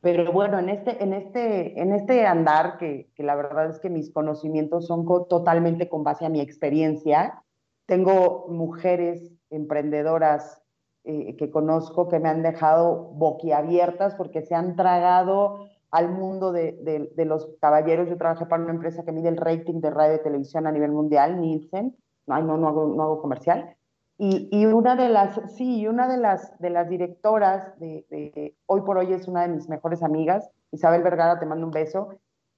Pero 0.00 0.32
bueno, 0.32 0.58
en 0.60 0.68
este, 0.68 1.02
en 1.02 1.12
este, 1.12 1.78
en 1.78 1.92
este 1.92 2.24
andar, 2.24 2.78
que, 2.78 3.10
que 3.14 3.22
la 3.24 3.34
verdad 3.34 3.68
es 3.68 3.80
que 3.80 3.90
mis 3.90 4.12
conocimientos 4.12 4.86
son 4.86 5.04
totalmente 5.28 5.88
con 5.88 6.04
base 6.04 6.24
a 6.24 6.28
mi 6.28 6.40
experiencia, 6.40 7.42
tengo 7.88 8.44
mujeres 8.48 9.32
emprendedoras 9.48 10.62
eh, 11.04 11.36
que 11.36 11.50
conozco 11.50 12.06
que 12.08 12.20
me 12.20 12.28
han 12.28 12.42
dejado 12.42 13.12
boquiabiertas 13.14 14.14
porque 14.14 14.42
se 14.42 14.54
han 14.54 14.76
tragado 14.76 15.64
al 15.90 16.10
mundo 16.10 16.52
de, 16.52 17.08
de, 17.16 17.24
los 17.24 17.48
caballeros. 17.62 18.10
Yo 18.10 18.18
trabajé 18.18 18.44
para 18.44 18.62
una 18.62 18.74
empresa 18.74 19.06
que 19.06 19.12
mide 19.12 19.30
el 19.30 19.38
rating 19.38 19.80
de 19.80 19.88
radio 19.88 20.16
y 20.16 20.22
televisión 20.22 20.66
a 20.66 20.72
nivel 20.72 20.92
mundial, 20.92 21.40
Nielsen. 21.40 21.96
No, 22.26 22.42
no, 22.42 22.58
no, 22.58 22.68
hago, 22.68 22.94
no 22.94 23.02
hago 23.04 23.22
comercial. 23.22 23.74
Y, 24.18 24.50
y, 24.52 24.66
una 24.66 24.94
de 24.94 25.08
las, 25.08 25.40
sí, 25.56 25.86
una 25.86 26.08
de 26.08 26.18
las, 26.18 26.58
de 26.58 26.68
las 26.68 26.90
directoras 26.90 27.78
de, 27.80 28.04
de, 28.10 28.54
hoy 28.66 28.82
por 28.82 28.98
hoy 28.98 29.14
es 29.14 29.26
una 29.28 29.42
de 29.42 29.54
mis 29.54 29.66
mejores 29.70 30.02
amigas, 30.02 30.50
Isabel 30.72 31.02
Vergara, 31.02 31.38
te 31.38 31.46
mando 31.46 31.64
un 31.64 31.72
beso, 31.72 32.10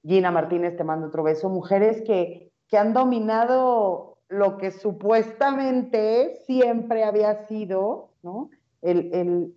Gina 0.03 0.31
Martínez, 0.31 0.75
te 0.75 0.83
mando 0.83 1.07
otro 1.07 1.23
beso, 1.23 1.47
mujeres 1.47 2.01
que, 2.01 2.51
que 2.67 2.77
han 2.77 2.93
dominado 2.93 4.10
lo 4.31 4.57
que 4.57 4.71
supuestamente 4.71 6.35
siempre 6.45 7.03
había 7.03 7.45
sido, 7.47 8.11
¿no? 8.23 8.49
El, 8.81 9.53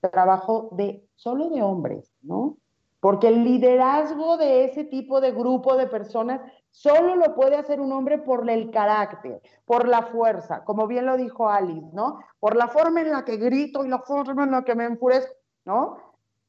trabajo 0.00 0.68
de 0.72 1.08
solo 1.14 1.48
de 1.48 1.62
hombres, 1.62 2.12
¿no? 2.22 2.58
Porque 3.00 3.28
el 3.28 3.44
liderazgo 3.44 4.36
de 4.36 4.64
ese 4.64 4.84
tipo 4.84 5.20
de 5.20 5.30
grupo 5.30 5.76
de 5.76 5.86
personas 5.86 6.40
solo 6.70 7.14
lo 7.14 7.34
puede 7.34 7.56
hacer 7.56 7.80
un 7.80 7.92
hombre 7.92 8.18
por 8.18 8.50
el 8.50 8.70
carácter, 8.70 9.40
por 9.64 9.86
la 9.86 10.02
fuerza, 10.02 10.64
como 10.64 10.86
bien 10.86 11.06
lo 11.06 11.16
dijo 11.16 11.48
Alice, 11.48 11.88
¿no? 11.92 12.18
Por 12.40 12.56
la 12.56 12.68
forma 12.68 13.00
en 13.00 13.12
la 13.12 13.24
que 13.24 13.36
grito 13.36 13.84
y 13.84 13.88
la 13.88 14.00
forma 14.00 14.44
en 14.44 14.50
la 14.50 14.64
que 14.64 14.74
me 14.74 14.84
enfurezco, 14.84 15.34
¿no? 15.64 15.98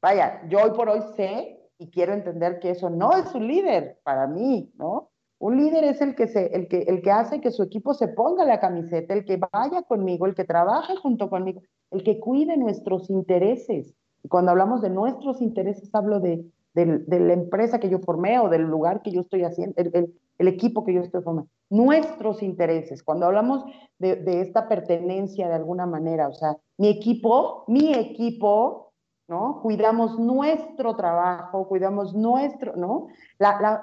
Vaya, 0.02 0.42
yo 0.48 0.62
hoy 0.62 0.72
por 0.72 0.88
hoy 0.88 1.02
sé 1.14 1.70
y 1.78 1.90
quiero 1.90 2.12
entender 2.12 2.58
que 2.58 2.70
eso 2.70 2.90
no 2.90 3.12
es 3.12 3.32
un 3.34 3.46
líder 3.46 4.00
para 4.02 4.26
mí, 4.26 4.72
¿no? 4.76 5.10
Un 5.40 5.56
líder 5.56 5.84
es 5.84 6.00
el 6.00 6.16
que, 6.16 6.26
se, 6.26 6.46
el, 6.46 6.66
que, 6.66 6.82
el 6.82 7.00
que 7.00 7.12
hace 7.12 7.40
que 7.40 7.52
su 7.52 7.62
equipo 7.62 7.94
se 7.94 8.08
ponga 8.08 8.44
la 8.44 8.58
camiseta, 8.58 9.14
el 9.14 9.24
que 9.24 9.36
vaya 9.36 9.82
conmigo, 9.82 10.26
el 10.26 10.34
que 10.34 10.44
trabaje 10.44 10.96
junto 10.96 11.30
conmigo, 11.30 11.62
el 11.92 12.02
que 12.02 12.18
cuide 12.18 12.56
nuestros 12.56 13.08
intereses. 13.08 13.94
Y 14.24 14.28
cuando 14.28 14.50
hablamos 14.50 14.82
de 14.82 14.90
nuestros 14.90 15.40
intereses, 15.40 15.94
hablo 15.94 16.18
de, 16.18 16.44
la 16.74 17.32
empresa 17.32 17.78
que 17.78 17.88
yo 17.88 18.00
formé 18.00 18.38
o 18.40 18.48
del 18.48 18.62
lugar 18.62 19.02
que 19.02 19.12
yo 19.12 19.20
estoy 19.20 19.44
haciendo, 19.44 19.74
el, 19.76 20.48
equipo 20.48 20.84
que 20.84 20.94
yo 20.94 21.02
estoy 21.02 21.22
formando. 21.22 21.50
Nuestros 21.70 22.42
intereses. 22.42 23.04
Cuando 23.04 23.26
hablamos 23.26 23.64
de, 23.98 24.16
de 24.16 24.40
esta 24.40 24.68
pertenencia 24.68 25.48
de 25.48 25.54
alguna 25.54 25.86
manera, 25.86 26.28
o 26.28 26.34
sea, 26.34 26.56
mi 26.78 26.88
equipo, 26.88 27.64
mi 27.68 27.94
equipo 27.94 28.87
¿no? 29.28 29.60
Cuidamos 29.62 30.18
nuestro 30.18 30.96
trabajo, 30.96 31.68
cuidamos 31.68 32.14
nuestro, 32.14 32.74
¿no? 32.76 33.08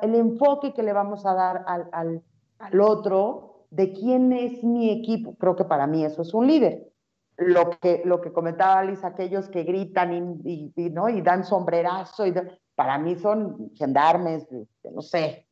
el 0.01 0.15
enfoque 0.15 0.73
que 0.73 0.83
le 0.83 0.91
vamos 0.91 1.25
a 1.25 1.33
dar 1.33 1.63
al, 1.67 1.87
al, 1.91 2.23
al, 2.59 2.81
otro 2.81 3.67
de 3.69 3.93
quién 3.93 4.33
es 4.33 4.63
mi 4.63 4.89
equipo. 4.89 5.35
Creo 5.35 5.55
que 5.55 5.63
para 5.63 5.85
mí 5.87 6.03
eso 6.03 6.23
es 6.23 6.33
un 6.33 6.47
líder. 6.47 6.91
Lo 7.37 7.69
que, 7.69 8.01
lo 8.05 8.21
que 8.21 8.31
comentaba 8.31 8.79
Alice, 8.79 9.05
aquellos 9.05 9.49
que 9.49 9.63
gritan 9.63 10.41
y, 10.43 10.71
y, 10.75 10.89
¿no? 10.89 11.09
y 11.09 11.21
dan 11.21 11.43
sombrerazo, 11.43 12.25
y 12.25 12.33
para 12.75 12.97
mí 12.97 13.15
son 13.15 13.71
gendarmes, 13.75 14.47
no 14.91 15.01
sé, 15.01 15.47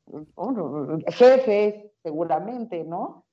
jefes, 1.08 1.75
seguramente, 2.01 2.84
¿no? 2.84 3.25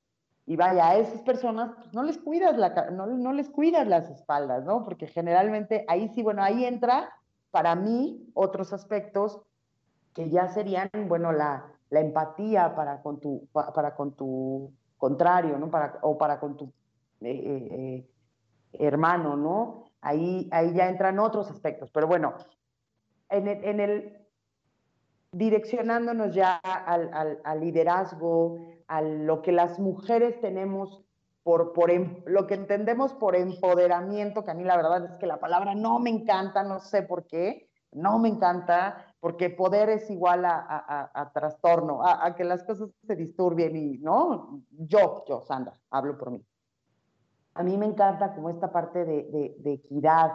Y 0.50 0.56
vaya, 0.56 0.88
a 0.88 0.96
esas 0.96 1.22
personas 1.22 1.70
pues, 1.76 1.94
no 1.94 2.02
les 2.02 2.18
cuidas 2.18 2.56
la, 2.58 2.90
no, 2.90 3.06
no 3.06 3.32
les 3.32 3.48
cuidas 3.48 3.86
las 3.86 4.10
espaldas, 4.10 4.64
¿no? 4.64 4.84
Porque 4.84 5.06
generalmente 5.06 5.84
ahí 5.86 6.08
sí, 6.08 6.24
bueno, 6.24 6.42
ahí 6.42 6.64
entra 6.64 7.08
para 7.52 7.76
mí 7.76 8.28
otros 8.34 8.72
aspectos 8.72 9.40
que 10.12 10.28
ya 10.28 10.48
serían, 10.48 10.90
bueno, 11.06 11.30
la, 11.30 11.66
la 11.90 12.00
empatía 12.00 12.74
para 12.74 13.00
con 13.00 13.20
tu, 13.20 13.46
para 13.52 13.94
con 13.94 14.16
tu 14.16 14.72
contrario, 14.98 15.56
¿no? 15.56 15.70
Para, 15.70 16.00
o 16.02 16.18
para 16.18 16.40
con 16.40 16.56
tu 16.56 16.64
eh, 17.20 17.30
eh, 17.30 17.68
eh, 17.70 18.08
hermano, 18.72 19.36
¿no? 19.36 19.84
Ahí, 20.00 20.48
ahí 20.50 20.74
ya 20.74 20.88
entran 20.88 21.20
otros 21.20 21.48
aspectos. 21.48 21.92
Pero 21.92 22.08
bueno, 22.08 22.34
en 23.28 23.46
el, 23.78 24.20
direccionándonos 25.32 26.34
ya 26.34 26.56
al, 26.56 27.40
al, 27.44 27.60
liderazgo, 27.60 28.58
a 28.90 29.00
lo 29.02 29.40
que 29.40 29.52
las 29.52 29.78
mujeres 29.78 30.40
tenemos 30.40 31.04
por, 31.42 31.72
por 31.72 31.90
em, 31.90 32.22
lo 32.26 32.46
que 32.46 32.54
entendemos 32.54 33.14
por 33.14 33.36
empoderamiento, 33.36 34.44
que 34.44 34.50
a 34.50 34.54
mí 34.54 34.64
la 34.64 34.76
verdad 34.76 35.04
es 35.04 35.12
que 35.18 35.26
la 35.26 35.40
palabra 35.40 35.74
no 35.74 35.98
me 35.98 36.10
encanta, 36.10 36.62
no 36.62 36.80
sé 36.80 37.02
por 37.02 37.26
qué, 37.26 37.70
no 37.92 38.18
me 38.18 38.28
encanta, 38.28 39.06
porque 39.20 39.48
poder 39.50 39.88
es 39.88 40.10
igual 40.10 40.44
a, 40.44 41.30
trastorno, 41.32 42.02
a, 42.04 42.34
que 42.34 42.44
las 42.44 42.62
cosas 42.64 42.90
se 43.06 43.16
disturbien 43.16 43.76
y, 43.76 43.98
¿no? 43.98 44.60
Yo, 44.70 45.24
yo, 45.26 45.42
Sandra, 45.42 45.72
hablo 45.90 46.18
por 46.18 46.32
mí. 46.32 46.44
A 47.54 47.62
mí 47.62 47.76
me 47.76 47.86
encanta 47.86 48.34
como 48.34 48.50
esta 48.50 48.70
parte 48.70 49.04
de, 49.04 49.56
de 49.58 49.72
equidad, 49.72 50.32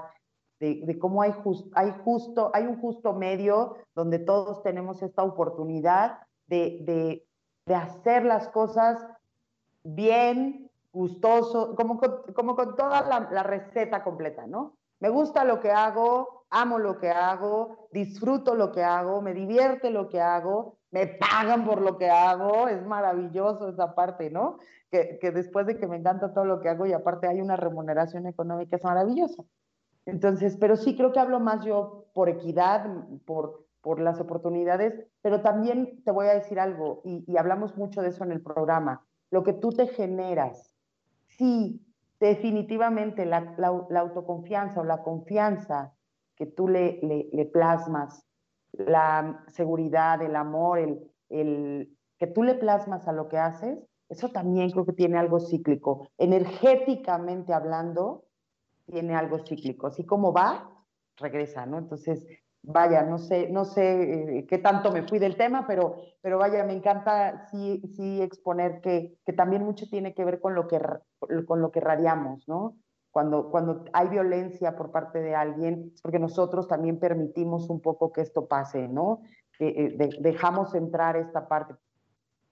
de, 0.59 0.97
cómo 0.99 1.21
hay, 1.21 1.33
hay, 1.73 1.93
justo, 2.03 2.51
hay 2.53 2.65
un 2.65 2.79
justo 2.79 3.13
medio 3.13 3.75
donde 3.93 4.19
todos 4.19 4.63
tenemos 4.63 5.01
esta 5.01 5.23
oportunidad 5.23 6.19
de, 6.47 7.25
hacer 7.73 8.23
las 8.25 8.49
cosas 8.49 9.03
bien, 9.83 10.69
gustoso, 10.93 11.75
como 11.75 11.97
con, 11.97 12.21
como 12.33 12.55
con 12.55 12.75
toda 12.75 13.01
la, 13.01 13.27
la, 13.31 13.43
receta 13.43 14.03
completa, 14.03 14.45
¿no? 14.45 14.77
Me 14.99 15.09
gusta 15.09 15.43
lo 15.43 15.59
que 15.59 15.71
hago, 15.71 16.45
amo 16.49 16.77
lo 16.77 16.99
que 16.99 17.09
hago, 17.09 17.87
disfruto 17.91 18.55
lo 18.55 18.71
que 18.71 18.83
hago, 18.83 19.21
me 19.21 19.33
divierte 19.33 19.89
lo 19.89 20.09
que 20.09 20.21
hago, 20.21 20.77
me 20.91 21.07
pagan 21.07 21.65
por 21.65 21.81
lo 21.81 21.97
que 21.97 22.09
hago, 22.09 22.67
es 22.67 22.85
maravilloso 22.85 23.69
esa 23.69 23.95
parte, 23.95 24.29
¿no? 24.29 24.59
Que, 24.91 25.17
que 25.19 25.31
después 25.31 25.65
de 25.65 25.77
que 25.77 25.87
me 25.87 25.97
encanta 25.97 26.33
todo 26.33 26.45
lo 26.45 26.61
que 26.61 26.69
hago 26.69 26.85
y 26.85 26.93
aparte 26.93 27.27
hay 27.27 27.41
una 27.41 27.57
remuneración 27.57 28.27
económica, 28.27 28.77
es 28.77 28.83
maravilloso. 28.83 29.45
Entonces, 30.05 30.55
pero 30.57 30.75
sí 30.75 30.95
creo 30.95 31.11
que 31.11 31.19
hablo 31.19 31.39
más 31.39 31.65
yo 31.65 32.05
por 32.13 32.29
equidad, 32.29 32.85
por, 33.25 33.64
por 33.85 33.99
las 33.99 34.19
oportunidades, 34.19 35.05
pero 35.21 35.41
también 35.41 36.01
te 36.03 36.09
voy 36.09 36.25
a 36.25 36.33
decir 36.33 36.59
algo, 36.59 37.03
y, 37.05 37.37
hablamos 37.37 37.77
mucho 37.77 38.01
de 38.01 38.07
eso 38.09 38.23
en 38.23 38.31
el 38.31 38.41
programa, 38.41 39.05
lo 39.29 39.43
que 39.43 39.53
tú 39.53 39.69
te 39.69 39.85
generas. 39.85 40.75
Sí, 41.27 41.85
definitivamente 42.19 43.27
la, 43.27 43.55
autoconfianza 43.95 44.81
o 44.81 44.85
la 44.85 45.03
confianza 45.03 45.93
que 46.35 46.47
tú 46.47 46.67
le, 46.67 46.99
plasmas, 47.53 48.25
la 48.71 49.45
seguridad, 49.49 50.19
el 50.23 50.35
amor, 50.35 50.79
el, 50.79 51.11
el, 51.29 51.95
que 52.17 52.25
tú 52.25 52.41
le 52.41 52.55
plasmas 52.55 53.07
a 53.07 53.13
lo 53.13 53.27
que 53.27 53.37
haces, 53.37 53.77
eso 54.09 54.29
también 54.29 54.71
creo 54.71 54.87
que 54.87 54.93
tiene 54.93 55.19
algo 55.19 55.39
cíclico. 55.39 56.09
Energéticamente 56.17 57.53
hablando, 57.53 58.25
tiene 58.87 59.13
algo 59.13 59.37
cíclico. 59.45 59.85
Así 59.85 60.03
como 60.05 60.33
va, 60.33 60.71
regresa, 61.17 61.67
¿no? 61.67 61.77
Entonces, 61.77 62.25
vaya, 62.67 63.03
no 63.03 63.17
sé, 63.17 63.49
no 63.49 63.65
sé 63.65 64.39
eh, 64.39 64.47
qué 64.47 64.57
tanto 64.57 64.91
me 64.91 65.03
fui 65.03 65.19
del 65.19 65.37
tema, 65.37 65.65
pero, 65.67 65.97
pero 66.21 66.37
vaya, 66.37 66.63
me 66.63 66.73
encanta 66.73 67.47
sí, 67.51 67.81
sí 67.95 68.21
exponer 68.21 68.81
que, 68.81 69.17
que 69.25 69.33
también 69.33 69.63
mucho 69.63 69.85
tiene 69.89 70.13
que 70.13 70.25
ver 70.25 70.39
con 70.39 70.55
lo 70.55 70.67
que, 70.67 70.79
con 71.45 71.61
lo 71.61 71.71
que 71.71 71.79
radiamos, 71.79 72.47
¿no? 72.47 72.75
Cuando, 73.11 73.49
cuando 73.49 73.85
hay 73.93 74.09
violencia 74.09 74.75
por 74.75 74.91
parte 74.91 75.19
de 75.21 75.35
alguien, 75.35 75.91
es 75.93 76.01
porque 76.01 76.19
nosotros 76.19 76.67
también 76.67 76.99
permitimos 76.99 77.69
un 77.69 77.79
poco 77.79 78.11
que 78.11 78.21
esto 78.21 78.47
pase, 78.47 78.87
¿no? 78.89 79.21
Que 79.57 79.69
eh, 79.69 80.09
dejamos 80.19 80.75
entrar 80.75 81.15
esta 81.15 81.47
parte. 81.47 81.75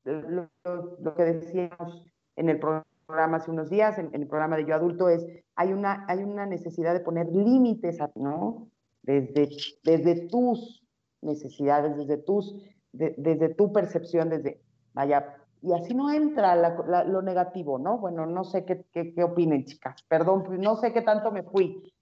Lo, 0.06 0.50
lo, 0.64 1.16
que 1.16 1.24
decíamos 1.24 2.06
en 2.36 2.50
el 2.50 2.60
programa 2.60 3.38
hace 3.38 3.52
unos 3.52 3.70
días, 3.70 3.98
en, 3.98 4.10
el 4.14 4.28
programa 4.28 4.56
de 4.56 4.66
Yo 4.66 4.76
Adulto, 4.76 5.10
es 5.10 5.26
hay 5.56 5.74
una, 5.74 6.06
hay 6.08 6.24
una 6.24 6.46
necesidad 6.46 6.94
de 6.94 7.02
poner 7.02 7.28
límites, 7.28 7.98
¿no? 8.16 8.70
Desde, 9.04 9.50
desde 9.84 10.28
tus 10.28 10.84
necesidades, 11.22 11.96
desde, 11.98 12.18
tus, 12.18 12.56
desde 12.92 13.50
tu 13.50 13.72
percepción, 13.72 14.30
desde, 14.30 14.62
vaya, 14.94 15.38
y 15.62 15.72
así 15.74 15.94
no 15.94 16.12
entra 16.12 16.56
lo 17.06 17.22
negativo, 17.22 17.80
¿no? 17.80 17.98
Bueno, 17.98 18.26
no 18.26 18.44
sé 18.44 18.66
qué, 18.66 18.86
qué, 18.92 19.14
qué 19.14 19.24
opinen, 19.24 19.66
chicas. 19.66 20.04
Perdón, 20.04 20.46
no 20.60 20.76
sé 20.76 20.92
qué 20.92 21.02
tanto 21.02 21.32
me 21.32 21.44
fui. 21.44 21.94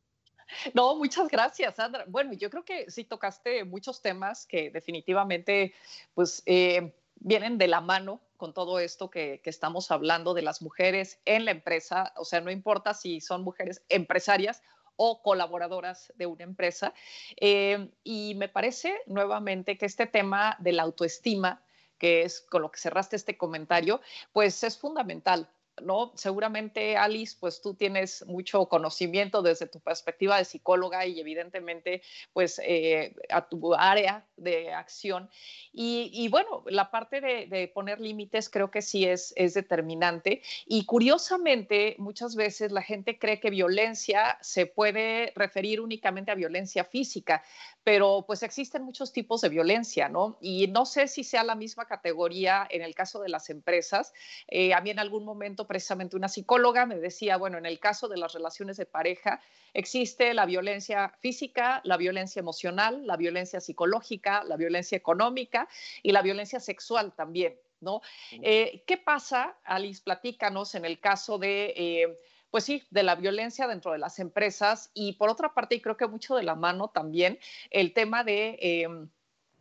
No, 0.73 0.95
muchas 0.95 1.27
gracias, 1.27 1.75
Sandra. 1.75 2.05
Bueno, 2.07 2.33
yo 2.33 2.49
creo 2.49 2.65
que 2.65 2.89
sí 2.89 3.03
tocaste 3.03 3.63
muchos 3.63 4.01
temas 4.01 4.45
que 4.45 4.69
definitivamente, 4.69 5.73
pues, 6.13 6.43
eh, 6.45 6.95
vienen 7.15 7.57
de 7.57 7.67
la 7.67 7.81
mano 7.81 8.21
con 8.37 8.53
todo 8.53 8.79
esto 8.79 9.09
que, 9.09 9.41
estamos 9.45 9.91
hablando 9.91 10.33
de 10.33 10.41
las 10.41 10.61
mujeres 10.61 11.21
en 11.25 11.45
la 11.45 11.51
empresa, 11.51 12.11
o 12.17 12.25
sea, 12.25 12.41
no 12.41 12.49
importa 12.49 12.93
si 12.93 13.21
son 13.21 13.43
mujeres 13.43 13.83
empresarias 13.89 14.63
o 14.95 15.21
colaboradoras 15.21 16.11
de 16.15 16.25
una 16.25 16.43
empresa. 16.43 16.93
Eh, 17.39 17.89
y 18.03 18.35
me 18.35 18.49
parece 18.49 19.01
nuevamente 19.07 19.77
que 19.77 19.85
este 19.85 20.07
tema 20.07 20.55
de 20.59 20.73
la 20.73 20.83
autoestima, 20.83 21.63
que 21.97 22.23
es 22.23 22.41
con 22.41 22.61
lo 22.61 22.71
que 22.71 22.79
cerraste 22.79 23.15
este 23.15 23.37
comentario, 23.37 24.01
pues 24.31 24.63
es 24.63 24.77
fundamental. 24.77 25.49
¿no? 25.81 26.11
Seguramente, 26.15 26.97
Alice, 26.97 27.35
pues 27.39 27.61
tú 27.61 27.73
tienes 27.73 28.25
mucho 28.27 28.65
conocimiento 28.67 29.41
desde 29.41 29.67
tu 29.67 29.79
perspectiva 29.79 30.37
de 30.37 30.45
psicóloga 30.45 31.05
y 31.05 31.19
evidentemente, 31.19 32.01
pues 32.33 32.59
eh, 32.63 33.15
a 33.29 33.47
tu 33.47 33.73
área 33.73 34.25
de 34.41 34.73
acción. 34.73 35.29
Y, 35.73 36.27
bueno, 36.29 36.63
la 36.67 36.91
parte 36.91 37.21
de, 37.21 37.71
poner 37.73 37.99
límites 38.01 38.49
creo 38.49 38.71
que 38.71 38.81
sí 38.81 39.05
es, 39.05 39.33
es 39.37 39.53
determinante. 39.53 40.41
Y 40.65 40.85
curiosamente, 40.85 41.95
muchas 41.97 42.35
veces 42.35 42.71
la 42.71 42.81
gente 42.81 43.17
cree 43.17 43.39
que 43.39 43.49
violencia 43.49 44.37
se 44.41 44.65
puede 44.65 45.31
referir 45.35 45.79
únicamente 45.79 46.31
a 46.31 46.35
violencia 46.35 46.83
física, 46.83 47.43
pero 47.83 48.25
pues 48.27 48.43
existen 48.43 48.83
muchos 48.83 49.11
tipos 49.11 49.41
de 49.41 49.49
violencia, 49.49 50.09
¿no? 50.09 50.37
Y 50.41 50.67
no 50.67 50.85
sé 50.85 51.07
si 51.07 51.23
sea 51.23 51.43
la 51.43 51.55
misma 51.55 51.85
categoría 51.85 52.67
en 52.69 52.81
el 52.81 52.93
caso 52.93 53.21
de 53.21 53.29
las 53.29 53.49
empresas. 53.49 54.13
Eh, 54.47 54.73
a 54.73 54.81
mí 54.81 54.89
en 54.89 54.99
algún 54.99 55.25
momento 55.25 55.67
precisamente 55.67 56.15
una 56.15 56.29
psicóloga 56.29 56.85
me 56.85 56.97
decía, 56.97 57.37
bueno, 57.37 57.57
en 57.57 57.65
el 57.65 57.79
caso 57.79 58.07
de 58.07 58.17
las 58.17 58.33
relaciones 58.33 58.77
de 58.77 58.85
pareja 58.85 59.41
existe 59.73 60.33
la 60.33 60.45
violencia 60.45 61.13
física, 61.19 61.81
la 61.83 61.97
violencia 61.97 62.39
emocional, 62.39 63.05
la 63.07 63.17
violencia 63.17 63.61
psicológica, 63.61 64.30
la 64.45 64.55
violencia 64.57 64.97
económica 64.97 65.67
y 66.01 66.11
la 66.11 66.21
violencia 66.21 66.59
sexual 66.59 67.13
también, 67.13 67.55
¿no? 67.79 68.01
Eh, 68.31 68.83
¿Qué 68.87 68.97
pasa, 68.97 69.57
Alice? 69.63 70.01
Platícanos 70.03 70.75
en 70.75 70.85
el 70.85 70.99
caso 70.99 71.37
de... 71.37 71.73
Eh, 71.75 72.19
pues 72.51 72.65
sí, 72.65 72.83
de 72.89 73.03
la 73.03 73.15
violencia 73.15 73.65
dentro 73.65 73.93
de 73.93 73.97
las 73.97 74.19
empresas 74.19 74.91
y 74.93 75.13
por 75.13 75.29
otra 75.29 75.53
parte, 75.53 75.75
y 75.75 75.81
creo 75.81 75.95
que 75.95 76.05
mucho 76.05 76.35
de 76.35 76.43
la 76.43 76.53
mano 76.53 76.89
también, 76.89 77.39
el 77.69 77.93
tema 77.93 78.25
de 78.25 78.57
em, 78.59 79.09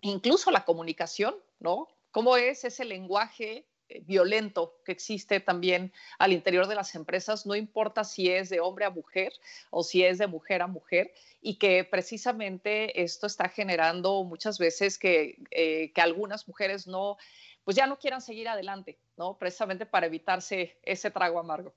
incluso 0.01 0.51
la 0.51 0.65
comunicación, 0.65 1.37
¿no? 1.61 1.87
¿Cómo 2.11 2.37
es 2.37 2.65
ese 2.65 2.85
lenguaje 2.85 3.59
eh, 3.59 3.70
violento 4.07 4.81
que 4.85 4.93
existe 4.93 5.41
también 5.41 5.93
al 6.19 6.33
interior 6.33 6.67
de 6.67 6.75
las 6.75 6.95
empresas, 6.95 7.47
no 7.47 7.55
importa 7.55 8.05
si 8.05 8.31
es 8.31 8.49
de 8.49 8.61
hombre 8.61 8.85
a 8.85 8.91
mujer 8.91 9.33
o 9.71 9.83
si 9.83 10.05
es 10.05 10.19
de 10.19 10.27
mujer 10.27 10.63
a 10.63 10.67
mujer, 10.67 11.13
y 11.41 11.59
que 11.59 11.85
precisamente 11.85 13.03
esto 13.03 13.27
está 13.27 13.49
generando 13.49 14.25
muchas 14.25 14.59
veces 14.59 14.99
que, 14.99 15.39
eh, 15.51 15.93
que 15.93 16.01
algunas 16.01 16.47
mujeres 16.47 16.87
no, 16.87 17.17
pues 17.65 17.77
ya 17.77 17.87
no 17.87 17.99
quieran 17.99 18.21
seguir 18.21 18.49
adelante, 18.49 18.99
¿no? 19.17 19.39
Precisamente 19.39 19.87
para 19.87 20.07
evitarse 20.07 20.79
ese 20.83 21.11
trago 21.11 21.39
amargo. 21.39 21.75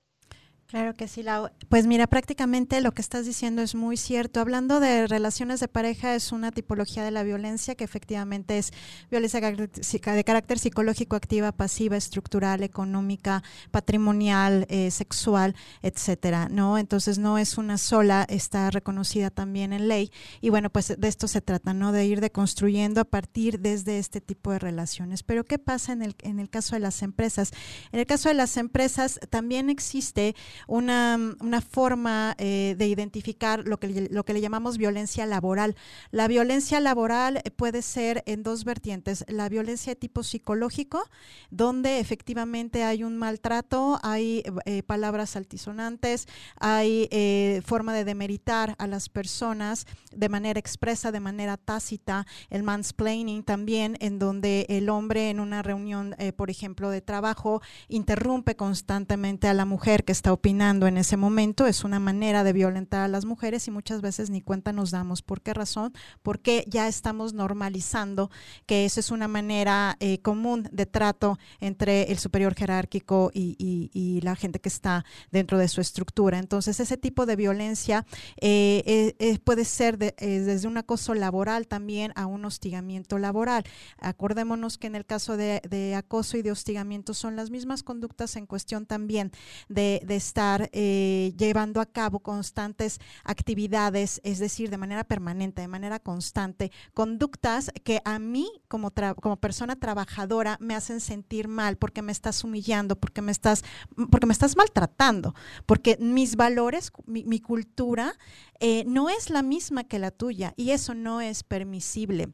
Claro 0.74 0.96
que 0.96 1.06
sí, 1.06 1.22
Lau. 1.22 1.50
Pues 1.68 1.86
mira, 1.86 2.08
prácticamente 2.08 2.80
lo 2.80 2.90
que 2.90 3.00
estás 3.00 3.26
diciendo 3.26 3.62
es 3.62 3.76
muy 3.76 3.96
cierto. 3.96 4.40
Hablando 4.40 4.80
de 4.80 5.06
relaciones 5.06 5.60
de 5.60 5.68
pareja, 5.68 6.16
es 6.16 6.32
una 6.32 6.50
tipología 6.50 7.04
de 7.04 7.12
la 7.12 7.22
violencia 7.22 7.76
que 7.76 7.84
efectivamente 7.84 8.58
es 8.58 8.72
violencia 9.08 9.40
de 9.40 10.24
carácter 10.24 10.58
psicológico, 10.58 11.14
activa, 11.14 11.52
pasiva, 11.52 11.96
estructural, 11.96 12.64
económica, 12.64 13.44
patrimonial, 13.70 14.66
eh, 14.68 14.90
sexual, 14.90 15.54
etcétera. 15.80 16.48
¿no? 16.50 16.76
Entonces 16.76 17.18
no 17.20 17.38
es 17.38 17.56
una 17.56 17.78
sola, 17.78 18.26
está 18.28 18.72
reconocida 18.72 19.30
también 19.30 19.72
en 19.72 19.86
ley. 19.86 20.10
Y 20.40 20.50
bueno, 20.50 20.70
pues 20.70 20.92
de 20.98 21.06
esto 21.06 21.28
se 21.28 21.40
trata, 21.40 21.72
¿no? 21.72 21.92
De 21.92 22.04
ir 22.04 22.20
deconstruyendo 22.20 23.00
a 23.00 23.04
partir 23.04 23.60
desde 23.60 24.00
este 24.00 24.20
tipo 24.20 24.50
de 24.50 24.58
relaciones. 24.58 25.22
Pero 25.22 25.44
¿qué 25.44 25.60
pasa 25.60 25.92
en 25.92 26.02
el, 26.02 26.16
en 26.22 26.40
el 26.40 26.50
caso 26.50 26.74
de 26.74 26.80
las 26.80 27.00
empresas? 27.02 27.52
En 27.92 28.00
el 28.00 28.06
caso 28.06 28.28
de 28.28 28.34
las 28.34 28.56
empresas 28.56 29.20
también 29.30 29.70
existe 29.70 30.34
una, 30.66 31.18
una 31.40 31.60
forma 31.60 32.34
eh, 32.38 32.74
de 32.78 32.86
identificar 32.86 33.66
lo 33.66 33.78
que, 33.78 34.08
lo 34.10 34.24
que 34.24 34.32
le 34.32 34.40
llamamos 34.40 34.78
violencia 34.78 35.26
laboral. 35.26 35.76
La 36.10 36.28
violencia 36.28 36.80
laboral 36.80 37.42
puede 37.56 37.82
ser 37.82 38.22
en 38.26 38.42
dos 38.42 38.64
vertientes. 38.64 39.24
La 39.28 39.48
violencia 39.48 39.92
de 39.92 39.96
tipo 39.96 40.22
psicológico, 40.22 41.02
donde 41.50 42.00
efectivamente 42.00 42.84
hay 42.84 43.04
un 43.04 43.16
maltrato, 43.16 43.98
hay 44.02 44.42
eh, 44.64 44.82
palabras 44.82 45.36
altisonantes, 45.36 46.26
hay 46.58 47.08
eh, 47.10 47.62
forma 47.64 47.94
de 47.94 48.04
demeritar 48.04 48.74
a 48.78 48.86
las 48.86 49.08
personas 49.08 49.86
de 50.14 50.28
manera 50.28 50.60
expresa, 50.60 51.12
de 51.12 51.20
manera 51.20 51.56
tácita, 51.56 52.26
el 52.50 52.62
mansplaining 52.62 53.42
también, 53.42 53.96
en 54.00 54.18
donde 54.18 54.66
el 54.68 54.88
hombre 54.88 55.30
en 55.30 55.40
una 55.40 55.62
reunión, 55.62 56.14
por 56.36 56.50
ejemplo, 56.50 56.90
de 56.90 57.00
trabajo, 57.00 57.60
interrumpe 57.88 58.56
constantemente 58.56 59.48
a 59.48 59.54
la 59.54 59.64
mujer 59.64 60.04
que 60.04 60.12
está 60.12 60.32
opinando 60.44 60.86
en 60.86 60.98
ese 60.98 61.16
momento. 61.16 61.66
Es 61.66 61.84
una 61.84 61.98
manera 61.98 62.44
de 62.44 62.52
violentar 62.52 63.00
a 63.00 63.08
las 63.08 63.24
mujeres 63.24 63.66
y 63.66 63.70
muchas 63.70 64.02
veces 64.02 64.28
ni 64.28 64.42
cuenta 64.42 64.74
nos 64.74 64.90
damos. 64.90 65.22
¿Por 65.22 65.40
qué 65.40 65.54
razón? 65.54 65.94
Porque 66.22 66.66
ya 66.68 66.86
estamos 66.86 67.32
normalizando 67.32 68.30
que 68.66 68.84
eso 68.84 69.00
es 69.00 69.10
una 69.10 69.26
manera 69.26 69.96
eh, 70.00 70.18
común 70.18 70.68
de 70.70 70.84
trato 70.84 71.38
entre 71.60 72.12
el 72.12 72.18
superior 72.18 72.54
jerárquico 72.54 73.30
y, 73.32 74.20
la 74.22 74.36
gente 74.36 74.60
que 74.60 74.68
está 74.68 75.04
dentro 75.30 75.56
de 75.58 75.68
su 75.68 75.80
estructura. 75.80 76.38
Entonces, 76.38 76.78
ese 76.78 76.96
tipo 76.96 77.26
de 77.26 77.36
violencia 77.36 78.04
eh, 78.40 79.38
puede 79.44 79.64
ser 79.64 79.96
desde 79.96 80.68
un 80.68 80.76
acoso 80.76 81.14
laboral 81.14 81.66
también 81.66 82.12
a 82.16 82.26
un 82.26 82.44
hostigamiento 82.44 83.18
laboral. 83.18 83.64
Acordémonos 83.98 84.78
que 84.78 84.88
en 84.88 84.94
el 84.94 85.06
caso 85.06 85.36
de, 85.36 85.94
acoso 85.96 86.36
y 86.36 86.42
de 86.42 86.52
hostigamiento 86.52 87.14
son 87.14 87.34
las 87.34 87.50
mismas 87.50 87.82
conductas 87.82 88.36
en 88.36 88.46
cuestión 88.46 88.86
también 88.86 89.32
de, 89.68 90.00
estar 90.34 90.68
eh, 90.72 91.32
llevando 91.38 91.80
a 91.80 91.86
cabo 91.86 92.18
constantes 92.18 92.98
actividades, 93.22 94.20
es 94.24 94.40
decir, 94.40 94.68
de 94.68 94.78
manera 94.78 95.04
permanente, 95.04 95.62
de 95.62 95.68
manera 95.68 96.00
constante, 96.00 96.72
conductas 96.92 97.70
que 97.84 98.00
a 98.04 98.18
mí 98.18 98.50
como, 98.66 98.92
como 99.20 99.36
persona 99.36 99.76
trabajadora 99.76 100.56
me 100.60 100.74
hacen 100.74 100.98
sentir 100.98 101.46
mal 101.46 101.76
porque 101.76 102.02
me 102.02 102.10
estás 102.10 102.42
humillando, 102.42 102.96
porque 102.96 103.22
me 103.22 103.30
estás, 103.30 103.62
porque 104.10 104.26
me 104.26 104.32
estás 104.32 104.56
maltratando, 104.56 105.36
porque 105.66 105.98
mis 106.00 106.34
valores, 106.34 106.90
mi, 107.06 107.38
cultura 107.38 108.14
eh, 108.58 108.82
no 108.88 109.10
es 109.10 109.30
la 109.30 109.42
misma 109.42 109.84
que 109.84 110.00
la 110.00 110.10
tuya 110.10 110.52
y 110.56 110.70
eso 110.70 110.94
no 110.94 111.20
es 111.20 111.44
permisible. 111.44 112.32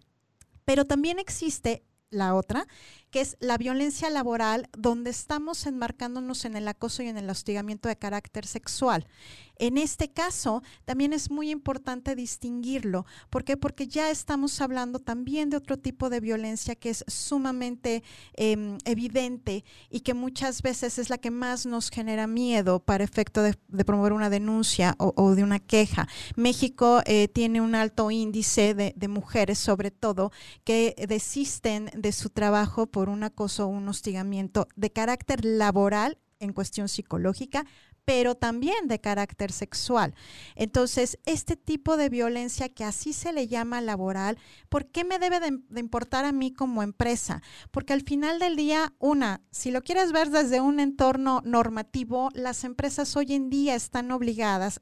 Pero 0.65 0.87
también 0.87 1.19
existe 1.19 1.83
la 2.09 2.35
otra, 2.35 2.67
que 3.11 3.21
es 3.21 3.37
la 3.41 3.59
violencia 3.59 4.11
laboral, 4.11 4.69
donde 4.77 5.11
estamos 5.11 5.67
enmarcándonos 5.67 6.45
en 6.45 6.57
el 6.57 6.69
acoso 6.69 7.03
y 7.03 7.09
en 7.09 7.19
el 7.19 7.29
hostigamiento 7.29 7.89
de 7.89 7.97
carácter 7.97 8.47
sexual. 8.47 9.07
En 9.61 9.77
este 9.77 10.09
caso, 10.09 10.63
también 10.87 11.13
es 11.13 11.31
muy 11.31 11.51
importante 11.51 12.17
distinguirlo. 12.17 13.05
¿Por 13.29 13.45
qué? 13.45 13.59
Porque 13.59 13.87
ya 13.87 14.11
estamos 14.11 14.59
hablando 14.63 15.01
también 15.01 15.51
de 15.51 15.59
otro 15.59 15.77
tipo 15.77 16.09
de 16.09 16.21
violencia 16.21 16.75
que 16.77 16.89
es 16.89 17.05
sumamente 17.09 18.03
em, 18.33 18.79
evidente 18.87 19.65
y 19.91 20.01
que 20.01 20.15
muchas 20.15 20.63
veces 20.63 20.99
es 20.99 21.11
la 21.11 21.19
que 21.19 21.31
más 21.31 21.67
nos 21.67 21.91
genera 21.91 22.27
miedo 22.27 22.81
para 22.81 23.05
efecto 23.05 23.43
de, 23.43 23.55
promover 23.85 24.15
una 24.15 24.31
denuncia 24.31 24.95
o, 24.99 25.35
de 25.35 25.43
una 25.43 25.59
queja. 25.59 26.09
México 26.37 27.03
eh, 27.05 27.29
tiene 27.29 27.61
un 27.61 27.75
alto 27.75 28.11
índice 28.11 28.75
de, 28.75 29.09
mujeres, 29.09 29.59
sobre 29.59 29.91
todo, 29.91 30.33
que 30.65 30.95
desisten 31.07 31.91
de 31.95 32.13
su 32.13 32.31
trabajo 32.31 32.87
un 33.09 33.23
acoso 33.23 33.67
o 33.67 33.69
un 33.69 33.89
hostigamiento 33.89 34.69
de 34.77 34.91
carácter 34.91 35.45
laboral 35.45 36.19
en 36.41 36.53
cuestión 36.53 36.89
psicológica, 36.89 37.67
pero 38.05 38.35
también 38.35 38.89
de 38.89 39.01
carácter 39.01 39.53
sexual. 39.53 40.15
Entonces, 40.57 41.19
este 41.27 41.55
tipo 41.55 41.97
de 41.97 42.09
violencia 42.09 42.69
que 42.69 42.83
así 42.83 43.13
se 43.13 43.33
le 43.33 43.47
llama 43.47 43.81
laboral, 43.81 44.39
¿por 44.69 44.87
qué 44.87 45.05
me 45.05 45.19
debe 45.19 45.39
de, 45.39 45.61
importar 45.79 46.25
a 46.25 46.33
mí 46.33 46.53
como 46.53 46.83
empresa? 46.83 47.43
Porque 47.71 47.93
al 47.93 48.03
final 48.03 48.39
del 48.39 48.57
día, 48.57 48.95
una, 48.99 49.43
si 49.51 49.71
lo 49.71 49.83
quieres 49.83 50.11
ver 50.11 50.31
desde 50.31 50.61
un 50.61 50.81
entorno 50.81 51.41
normativo, 51.45 52.31
las 52.35 52.65
empresas 52.65 53.15
hoy 53.17 53.35
en 53.35 53.49
día 53.49 53.75
están 53.75 54.11
obligadas 54.11 54.81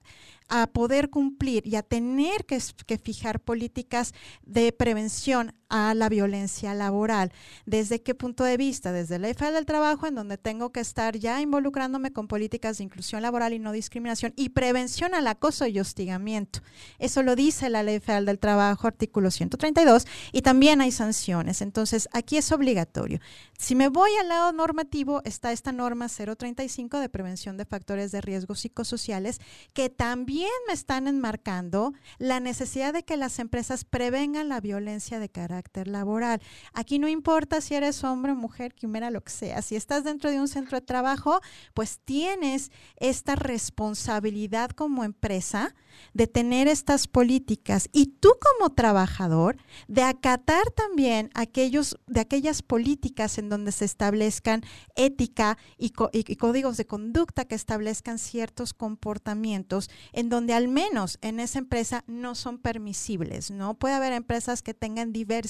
a 0.49 0.67
poder 0.67 1.11
cumplir 1.11 1.67
y 1.67 1.77
a 1.77 1.83
tener 1.83 2.47
que, 2.47 2.61
fijar 2.99 3.41
políticas 3.41 4.15
de 4.43 4.73
prevención 4.73 5.55
a 5.69 5.95
la 5.95 6.09
violencia 6.09 6.75
laboral. 6.75 7.33
¿Desde 7.67 8.03
qué 8.03 8.15
punto 8.15 8.45
de 8.45 8.57
vista? 8.57 8.93
Desde 8.93 9.19
la 9.19 9.29
ley 9.29 9.35
federal 9.35 9.55
del 9.55 9.67
trabajo, 9.67 10.07
en 10.07 10.15
donde 10.15 10.39
tengo 10.39 10.71
que 10.71 10.81
estar 10.81 11.17
ya 11.17 11.41
involucrándome 11.41 12.13
con 12.13 12.29
políticas 12.29 12.79
de 12.79 12.85
inclusión 12.85 13.23
laboral 13.23 13.53
y 13.53 13.59
no 13.59 13.73
discriminación 13.73 14.33
y 14.37 14.51
prevención 14.51 15.15
al 15.15 15.27
acoso 15.27 15.67
y 15.67 15.79
hostigamiento. 15.79 16.61
Eso 16.99 17.23
lo 17.23 17.37
dice 17.37 17.69
la 17.69 17.83
ley 17.83 18.01
federal 18.01 18.27
del 18.27 18.39
trabajo, 18.39 18.87
artículo 18.87 19.31
132, 19.31 20.07
y 20.33 20.43
también 20.43 20.81
hay 20.81 20.93
sanciones. 20.93 21.61
Entonces, 21.61 22.09
aquí 22.13 22.37
es 22.37 22.51
obligatorio. 22.53 23.21
Si 23.59 23.75
me 23.75 23.89
voy 23.89 24.11
al 24.21 24.29
lado 24.29 24.53
normativo, 24.53 25.21
está 25.25 25.53
esta 25.53 25.73
norma 25.73 26.09
035 26.09 26.99
de 26.99 27.09
prevención 27.09 27.57
de 27.57 27.65
factores 27.65 28.13
de 28.13 28.21
riesgo 28.21 28.55
psicosociales, 28.55 29.41
que 29.75 29.91
también 29.91 30.51
me 30.67 30.73
están 30.73 31.09
enmarcando 31.09 31.93
la 32.19 32.41
necesidad 32.41 32.93
de 32.93 33.05
que 33.05 33.17
las 33.17 33.39
empresas 33.39 33.85
prevengan 33.85 34.49
la 34.49 34.61
violencia 34.61 35.19
de 35.19 35.29
carácter 35.29 35.58
laboral. 35.85 36.41
Aquí 36.73 36.99
no 36.99 37.09
importa 37.09 37.61
si 37.61 37.75
eres 37.75 38.05
hombre, 38.05 38.35
mujer, 38.35 38.75
quimera, 38.75 39.11
lo 39.11 39.23
que 39.23 39.33
sea. 39.33 39.63
Si 39.63 39.77
estás 39.77 40.05
dentro 40.05 40.31
de 40.31 40.41
un 40.41 40.49
centro 40.49 40.79
de 40.79 40.87
trabajo, 40.87 41.41
pues 41.75 42.01
tienes 42.05 42.71
esta 42.97 43.35
responsabilidad 43.37 44.71
como 44.71 45.05
empresa 45.05 45.75
de 46.15 46.27
tener 46.27 46.69
estas 46.69 47.09
políticas 47.09 47.89
y 47.93 48.07
tú 48.07 48.31
como 48.41 48.75
trabajador 48.75 49.57
de 49.89 50.03
acatar 50.03 50.71
también 50.71 51.31
aquellos 51.35 51.97
de 52.07 52.21
aquellas 52.21 52.63
políticas 52.63 53.39
en 53.39 53.49
donde 53.49 53.73
se 53.73 53.85
establezcan 53.85 54.63
ética 54.95 55.59
y, 55.77 55.91
códigos 55.91 56.77
de 56.77 56.87
conducta 56.87 57.45
que 57.47 57.55
establezcan 57.55 58.19
ciertos 58.19 58.75
comportamientos 58.75 59.91
en 60.13 60.29
donde 60.29 60.55
al 60.55 60.69
menos 60.69 61.19
en 61.21 61.41
esa 61.41 61.59
empresa 61.59 62.05
no 62.07 62.35
son 62.35 62.59
permisibles, 62.59 63.51
¿no? 63.51 63.75
Puede 63.75 63.95
haber 63.95 64.13
empresas 64.13 64.63
que 64.63 64.75
tengan 64.75 65.13
diversidad 65.13 65.48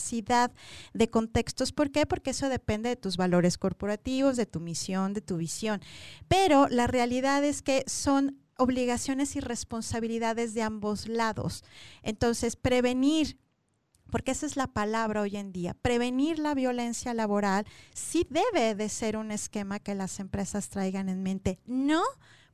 de 0.94 1.10
contextos, 1.10 1.72
¿por 1.72 1.90
qué? 1.90 2.06
Porque 2.06 2.30
eso 2.30 2.48
depende 2.48 2.88
de 2.88 2.96
tus 2.96 3.16
valores 3.16 3.58
corporativos, 3.58 4.36
de 4.36 4.46
tu 4.46 4.60
misión, 4.60 5.12
de 5.12 5.20
tu 5.20 5.36
visión. 5.36 5.80
Pero 6.28 6.68
la 6.68 6.86
realidad 6.86 7.44
es 7.44 7.62
que 7.62 7.84
son 7.86 8.38
obligaciones 8.56 9.36
y 9.36 9.40
responsabilidades 9.40 10.54
de 10.54 10.62
ambos 10.62 11.08
lados. 11.08 11.64
Entonces, 12.02 12.56
prevenir 12.56 13.38
porque 14.10 14.30
esa 14.30 14.46
es 14.46 14.56
la 14.56 14.68
palabra 14.68 15.20
hoy 15.20 15.36
en 15.36 15.52
día. 15.52 15.74
Prevenir 15.74 16.38
la 16.38 16.54
violencia 16.54 17.12
laboral 17.14 17.66
sí 17.92 18.26
debe 18.30 18.74
de 18.74 18.88
ser 18.88 19.16
un 19.16 19.30
esquema 19.30 19.80
que 19.80 19.94
las 19.94 20.18
empresas 20.18 20.70
traigan 20.70 21.08
en 21.08 21.22
mente. 21.22 21.58
No 21.66 22.02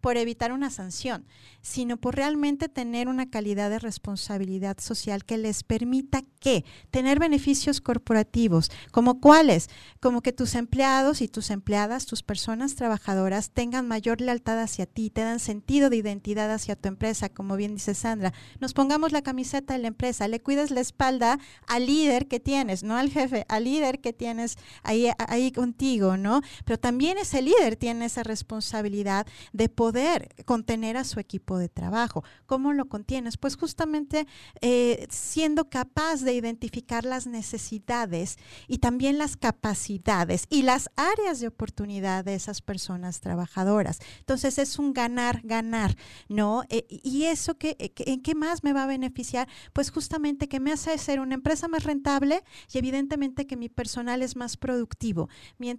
por 0.04 0.18
evitar 0.18 0.52
una 0.52 0.68
sanción, 0.68 1.24
sino 1.62 1.96
por 1.96 2.14
realmente 2.14 2.68
tener 2.68 3.08
una 3.08 3.30
calidad 3.30 3.70
de 3.70 3.78
responsabilidad 3.78 4.76
social 4.78 5.24
que 5.24 5.38
les 5.38 5.62
permita 5.62 6.20
que 6.40 6.62
tener 6.90 7.18
beneficios 7.18 7.80
corporativos, 7.80 8.70
como 8.90 9.18
cuáles, 9.18 9.70
como 10.00 10.20
que 10.20 10.34
tus 10.34 10.56
empleados 10.56 11.22
y 11.22 11.28
tus 11.28 11.48
empleadas, 11.48 12.04
tus 12.04 12.22
personas 12.22 12.74
trabajadoras 12.74 13.48
tengan 13.48 13.88
mayor 13.88 14.20
lealtad 14.20 14.60
hacia 14.60 14.84
ti, 14.84 15.08
te 15.08 15.22
dan 15.22 15.40
sentido 15.40 15.88
de 15.88 15.96
identidad 15.96 16.52
hacia 16.52 16.76
tu 16.76 16.88
empresa, 16.88 17.30
como 17.30 17.56
bien 17.56 17.72
dice 17.72 17.94
Sandra. 17.94 18.34
Nos 18.60 18.74
pongamos 18.74 19.10
la 19.10 19.22
camiseta 19.22 19.72
de 19.72 19.78
la 19.78 19.88
empresa, 19.88 20.28
le 20.28 20.42
cuides 20.42 20.70
la 20.70 20.82
espalda 20.82 21.38
al 21.66 21.86
líder 21.86 22.28
que 22.28 22.40
tienes, 22.40 22.82
no 22.82 22.98
al 22.98 23.08
jefe, 23.08 23.46
al 23.48 23.64
líder 23.64 24.02
que 24.02 24.12
tienes 24.12 24.58
ahí, 24.82 25.08
ahí 25.16 25.50
contigo, 25.50 26.18
¿no? 26.18 26.42
Pero 26.66 26.78
también 26.78 27.16
ese 27.16 27.40
líder 27.40 27.76
tiene 27.76 28.04
esa 28.04 28.22
responsabilidad 28.22 29.26
de 29.54 29.70
poder 29.70 29.93
poder 29.94 30.28
contener 30.44 30.96
a 30.96 31.04
su 31.04 31.20
equipo 31.20 31.56
de 31.56 31.68
trabajo. 31.68 32.24
¿Cómo 32.46 32.72
lo 32.72 32.86
contienes? 32.86 33.36
Pues 33.36 33.54
justamente 33.54 34.26
eh, 34.60 35.06
siendo 35.08 35.70
capaz 35.70 36.22
de 36.22 36.34
identificar 36.34 37.04
las 37.04 37.28
necesidades 37.28 38.36
y 38.66 38.78
también 38.78 39.18
las 39.18 39.36
capacidades 39.36 40.46
y 40.50 40.62
las 40.62 40.90
áreas 40.96 41.38
de 41.38 41.46
oportunidad 41.46 42.24
de 42.24 42.34
esas 42.34 42.60
personas 42.60 43.20
trabajadoras. 43.20 44.00
Entonces 44.18 44.58
es 44.58 44.80
un 44.80 44.94
ganar, 44.94 45.42
ganar, 45.44 45.96
¿no? 46.28 46.64
Eh, 46.70 46.84
y 46.88 47.26
eso 47.26 47.56
que, 47.56 47.76
eh, 47.78 47.92
¿en 47.98 48.20
qué 48.20 48.34
más 48.34 48.64
me 48.64 48.72
va 48.72 48.82
a 48.82 48.88
beneficiar? 48.88 49.46
Pues 49.72 49.92
justamente 49.92 50.48
que 50.48 50.58
me 50.58 50.72
hace 50.72 50.98
ser 50.98 51.20
una 51.20 51.36
empresa 51.36 51.68
más 51.68 51.84
rentable 51.84 52.42
y 52.72 52.78
evidentemente 52.78 53.46
que 53.46 53.56
mi 53.56 53.68
personal 53.68 54.22
es 54.22 54.34
más 54.34 54.56
productivo. 54.56 55.28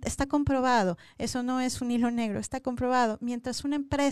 Está 0.06 0.26
comprobado, 0.26 0.98
eso 1.18 1.44
no 1.44 1.60
es 1.60 1.82
un 1.82 1.92
hilo 1.92 2.12
negro, 2.12 2.40
está 2.40 2.62
comprobado. 2.62 3.18
Mientras 3.20 3.66
una 3.66 3.76
empresa 3.76 4.05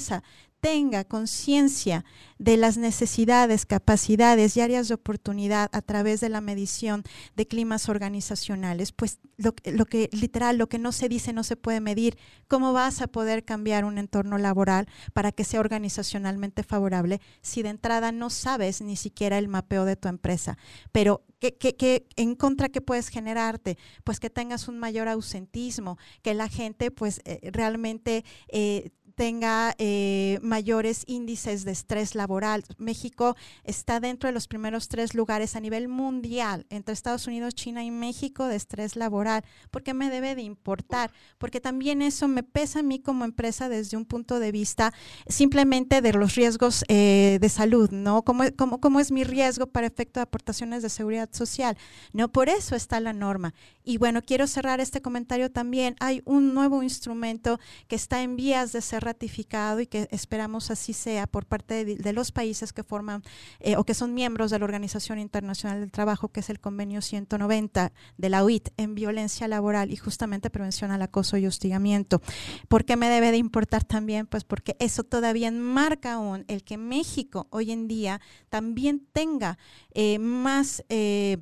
tenga 0.64 1.04
conciencia 1.04 2.06
de 2.40 2.56
las 2.56 2.78
necesidades, 2.78 3.66
capacidades 3.66 4.56
y 4.56 4.62
áreas 4.62 4.88
de 4.88 4.94
oportunidad 4.94 5.70
a 5.74 5.82
través 5.82 6.22
de 6.22 6.30
la 6.30 6.40
medición 6.40 7.04
de 7.36 7.46
climas 7.46 7.90
organizacionales, 7.90 8.94
pues 8.94 9.20
lo, 9.36 9.54
que 9.54 10.10
literal, 10.14 10.58
lo 10.58 10.70
que 10.70 10.80
no 10.80 10.94
se 10.94 11.10
dice 11.10 11.34
no 11.34 11.44
se 11.44 11.58
puede 11.58 11.82
medir. 11.82 12.18
¿Cómo 12.48 12.72
vas 12.72 13.02
a 13.02 13.08
poder 13.08 13.44
cambiar 13.44 13.84
un 13.84 13.98
entorno 13.98 14.38
laboral 14.38 14.88
para 15.12 15.34
que 15.34 15.44
sea 15.44 15.60
organizacionalmente 15.60 16.64
favorable 16.64 17.20
si 17.42 17.62
de 17.62 17.68
entrada 17.68 18.14
no 18.14 18.30
sabes 18.30 18.82
ni 18.82 18.96
siquiera 18.96 19.38
el 19.38 19.50
mapeo 19.50 19.84
de 19.84 19.98
tu 19.98 20.08
empresa? 20.08 20.58
Pero 20.94 21.26
¿Qué, 21.52 22.08
en 22.16 22.36
contra 22.36 22.70
qué 22.70 22.80
puedes 22.80 23.10
generarte? 23.10 23.78
Pues 24.06 24.22
que 24.22 24.30
tengas 24.30 24.70
un 24.70 24.80
mayor 24.80 25.10
ausentismo, 25.10 25.98
que 26.22 26.34
la 26.34 26.48
gente 26.48 26.90
pues 26.90 27.20
eh, 27.26 27.50
realmente 27.52 28.24
eh, 28.48 28.92
tenga 29.16 29.76
eh, 29.78 30.40
mayores 30.42 31.04
índices 31.08 31.66
de 31.66 31.72
estrés 31.72 32.16
laboral. 32.16 32.64
México 32.78 33.36
está 33.64 34.00
dentro 34.00 34.28
de 34.28 34.34
los 34.34 34.48
primeros 34.48 34.88
tres 34.88 35.14
lugares 35.14 35.56
a 35.56 35.60
nivel 35.60 35.88
mundial, 35.88 36.66
entre 36.70 36.94
Estados 36.94 37.28
Unidos, 37.28 37.56
China 37.56 37.84
y 37.84 37.92
México, 37.92 38.48
de 38.48 38.56
estrés 38.56 38.96
laboral. 38.96 39.44
¿Por 39.72 39.84
qué 39.84 39.94
me 39.94 40.10
debe 40.10 40.36
de 40.36 40.42
importar? 40.42 41.12
Porque 41.38 41.62
también 41.62 42.02
eso 42.02 42.28
me 42.28 42.44
pesa 42.44 42.80
a 42.80 42.84
mí 42.84 43.00
como 43.00 43.26
empresa 43.26 43.70
desde 43.70 43.98
un 43.98 44.06
punto 44.06 44.40
de 44.40 44.52
vista 44.52 44.94
simplemente 45.28 46.02
de 46.02 46.14
los 46.14 46.36
riesgos 46.36 46.84
eh, 46.88 47.38
de 47.40 47.50
salud, 47.50 47.92
¿no? 47.92 48.24
¿Cómo, 48.24 48.44
cómo, 48.58 48.80
¿Cómo 48.80 49.00
es 49.00 49.12
mi 49.12 49.24
riesgo 49.24 49.68
para 49.68 49.88
efecto 49.88 50.20
de 50.20 50.24
aportaciones 50.24 50.82
de 50.82 50.90
seguridad 50.90 51.30
social? 51.32 51.78
No, 52.14 52.30
por 52.30 52.50
eso 52.50 52.76
está 52.76 53.00
la 53.00 53.14
norma. 53.14 53.54
Y 53.84 53.98
bueno, 53.98 54.22
quiero 54.22 54.48
cerrar 54.48 54.80
este 54.80 55.02
comentario 55.02 55.52
también. 55.52 55.96
Hay 56.00 56.22
un 56.26 56.54
nuevo 56.54 56.84
instrumento 56.84 57.60
que 57.88 57.96
está 57.96 58.22
en 58.22 58.36
vías 58.36 58.72
de 58.72 58.82
ser 58.82 59.03
ratificado 59.04 59.80
y 59.80 59.88
que 59.88 60.08
esperamos 60.12 60.72
así 60.72 60.94
sea 60.94 61.28
por 61.28 61.46
parte 61.46 61.86
de, 61.86 62.14
los 62.14 62.32
países 62.32 62.74
que 62.74 62.84
forman 62.84 63.24
eh, 63.60 63.76
o 63.78 63.84
que 63.84 63.94
son 63.94 64.14
miembros 64.14 64.52
de 64.52 64.60
la 64.60 64.66
Organización 64.66 65.20
Internacional 65.20 65.80
del 65.80 65.92
Trabajo, 65.92 66.30
que 66.30 66.42
es 66.42 66.50
el 66.50 66.60
convenio 66.60 67.02
190 67.02 67.92
de 68.18 68.30
la 68.30 68.44
OIT 68.44 68.70
en 68.78 68.96
violencia 68.96 69.48
laboral 69.48 69.92
y 69.92 69.96
justamente 69.96 70.50
prevención 70.50 70.92
al 70.92 71.02
acoso 71.02 71.38
y 71.38 71.48
hostigamiento. 71.48 72.22
¿Por 72.68 72.86
qué 72.86 72.96
me 72.96 73.10
debe 73.10 73.32
de 73.32 73.38
importar 73.38 73.84
también? 73.84 74.28
Pues 74.28 74.44
porque 74.44 74.76
eso 74.80 75.04
todavía 75.04 75.52
marca 75.52 76.14
aún 76.14 76.46
el 76.48 76.64
que 76.64 76.78
México 76.78 77.48
hoy 77.50 77.72
en 77.72 77.88
día 77.88 78.22
también 78.50 79.08
tenga 79.12 79.58
eh, 79.94 80.20
más... 80.20 80.84
Eh, 80.90 81.38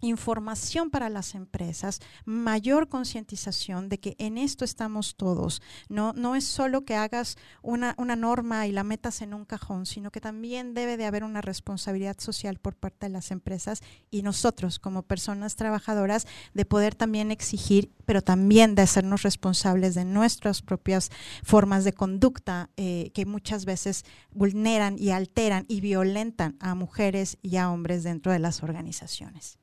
información 0.00 0.90
para 0.90 1.08
las 1.08 1.34
empresas, 1.34 2.00
mayor 2.24 2.88
concientización 2.88 3.88
de 3.88 3.98
que 3.98 4.16
en 4.18 4.38
esto 4.38 4.64
estamos 4.64 5.16
todos. 5.16 5.62
No, 5.88 6.12
no 6.12 6.36
es 6.36 6.44
solo 6.44 6.84
que 6.84 6.94
hagas 6.94 7.36
una, 7.62 7.94
una, 7.98 8.16
norma 8.16 8.66
y 8.66 8.72
la 8.72 8.84
metas 8.84 9.22
en 9.22 9.34
un 9.34 9.44
cajón, 9.44 9.86
sino 9.86 10.10
que 10.10 10.20
también 10.20 10.74
debe 10.74 10.96
de 10.96 11.06
haber 11.06 11.24
una 11.24 11.40
responsabilidad 11.40 12.18
social 12.18 12.58
por 12.58 12.76
parte 12.76 13.06
de 13.06 13.12
las 13.12 13.30
empresas 13.30 13.82
y 14.10 14.22
nosotros 14.22 14.78
como 14.78 15.02
personas 15.02 15.56
trabajadoras 15.56 16.26
de 16.54 16.64
poder 16.64 16.94
también 16.94 17.30
exigir, 17.30 17.92
pero 18.04 18.22
también 18.22 18.74
de 18.74 18.82
hacernos 18.82 19.22
responsables 19.22 19.94
de 19.94 20.04
nuestras 20.04 20.62
propias 20.62 21.10
formas 21.42 21.84
de 21.84 21.92
conducta 21.92 22.70
eh, 22.76 23.10
que 23.14 23.26
muchas 23.26 23.64
veces 23.64 24.04
vulneran 24.32 24.96
y 24.98 25.10
alteran 25.10 25.64
y 25.68 25.80
violentan 25.80 26.56
a 26.60 26.74
mujeres 26.74 27.38
y 27.42 27.56
a 27.56 27.70
hombres 27.70 28.02
dentro 28.02 28.32
de 28.32 28.38
las 28.38 28.62
organizaciones. 28.62 29.59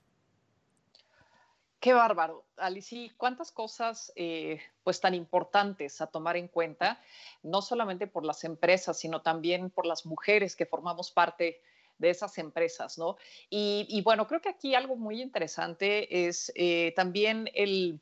Qué 1.79 1.93
bárbaro, 1.93 2.45
Alicia. 2.57 3.13
Cuántas 3.17 3.51
cosas 3.51 4.11
eh, 4.15 4.59
pues 4.83 4.99
tan 4.99 5.13
importantes 5.13 6.01
a 6.01 6.07
tomar 6.07 6.35
en 6.35 6.47
cuenta, 6.47 6.99
no 7.43 7.61
solamente 7.61 8.07
por 8.07 8.25
las 8.25 8.43
empresas, 8.43 8.97
sino 8.97 9.21
también 9.21 9.69
por 9.69 9.85
las 9.85 10.05
mujeres 10.05 10.55
que 10.55 10.65
formamos 10.65 11.11
parte 11.11 11.61
de 11.99 12.09
esas 12.09 12.37
empresas, 12.39 12.97
¿no? 12.97 13.17
Y, 13.49 14.01
bueno, 14.03 14.27
creo 14.27 14.41
que 14.41 14.49
aquí 14.49 14.75
algo 14.75 14.95
muy 14.95 15.21
interesante 15.21 16.27
es 16.27 16.51
eh, 16.55 16.93
también 16.95 17.49
el, 17.53 18.01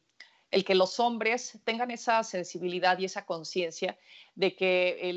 que 0.65 0.75
los 0.75 0.99
hombres 0.99 1.59
tengan 1.63 1.91
esa 1.91 2.23
sensibilidad 2.23 2.97
y 2.99 3.05
esa 3.05 3.25
conciencia 3.25 3.97
de 4.35 4.55
que 4.55 5.09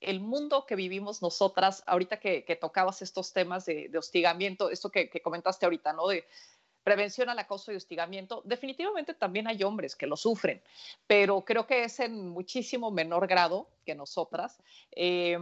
el, 0.00 0.20
mundo 0.20 0.66
que 0.66 0.76
vivimos 0.76 1.22
nosotras, 1.22 1.82
ahorita 1.86 2.18
que, 2.18 2.58
tocabas 2.60 3.02
estos 3.02 3.32
temas 3.32 3.64
de, 3.66 3.90
hostigamiento, 3.96 4.70
esto 4.70 4.90
que, 4.90 5.08
comentaste 5.22 5.66
ahorita, 5.66 5.92
¿no? 5.92 6.04
Prevención 6.86 7.28
al 7.28 7.40
acoso 7.40 7.72
y 7.72 7.74
hostigamiento, 7.74 8.42
definitivamente 8.44 9.12
también 9.12 9.48
hay 9.48 9.64
hombres 9.64 9.96
que 9.96 10.06
lo 10.06 10.16
sufren, 10.16 10.62
pero 11.08 11.44
creo 11.44 11.66
que 11.66 11.82
es 11.82 11.98
en 11.98 12.28
muchísimo 12.28 12.92
menor 12.92 13.26
grado 13.26 13.68
que 13.84 13.96
nosotras. 13.96 14.56
Eh, 14.92 15.36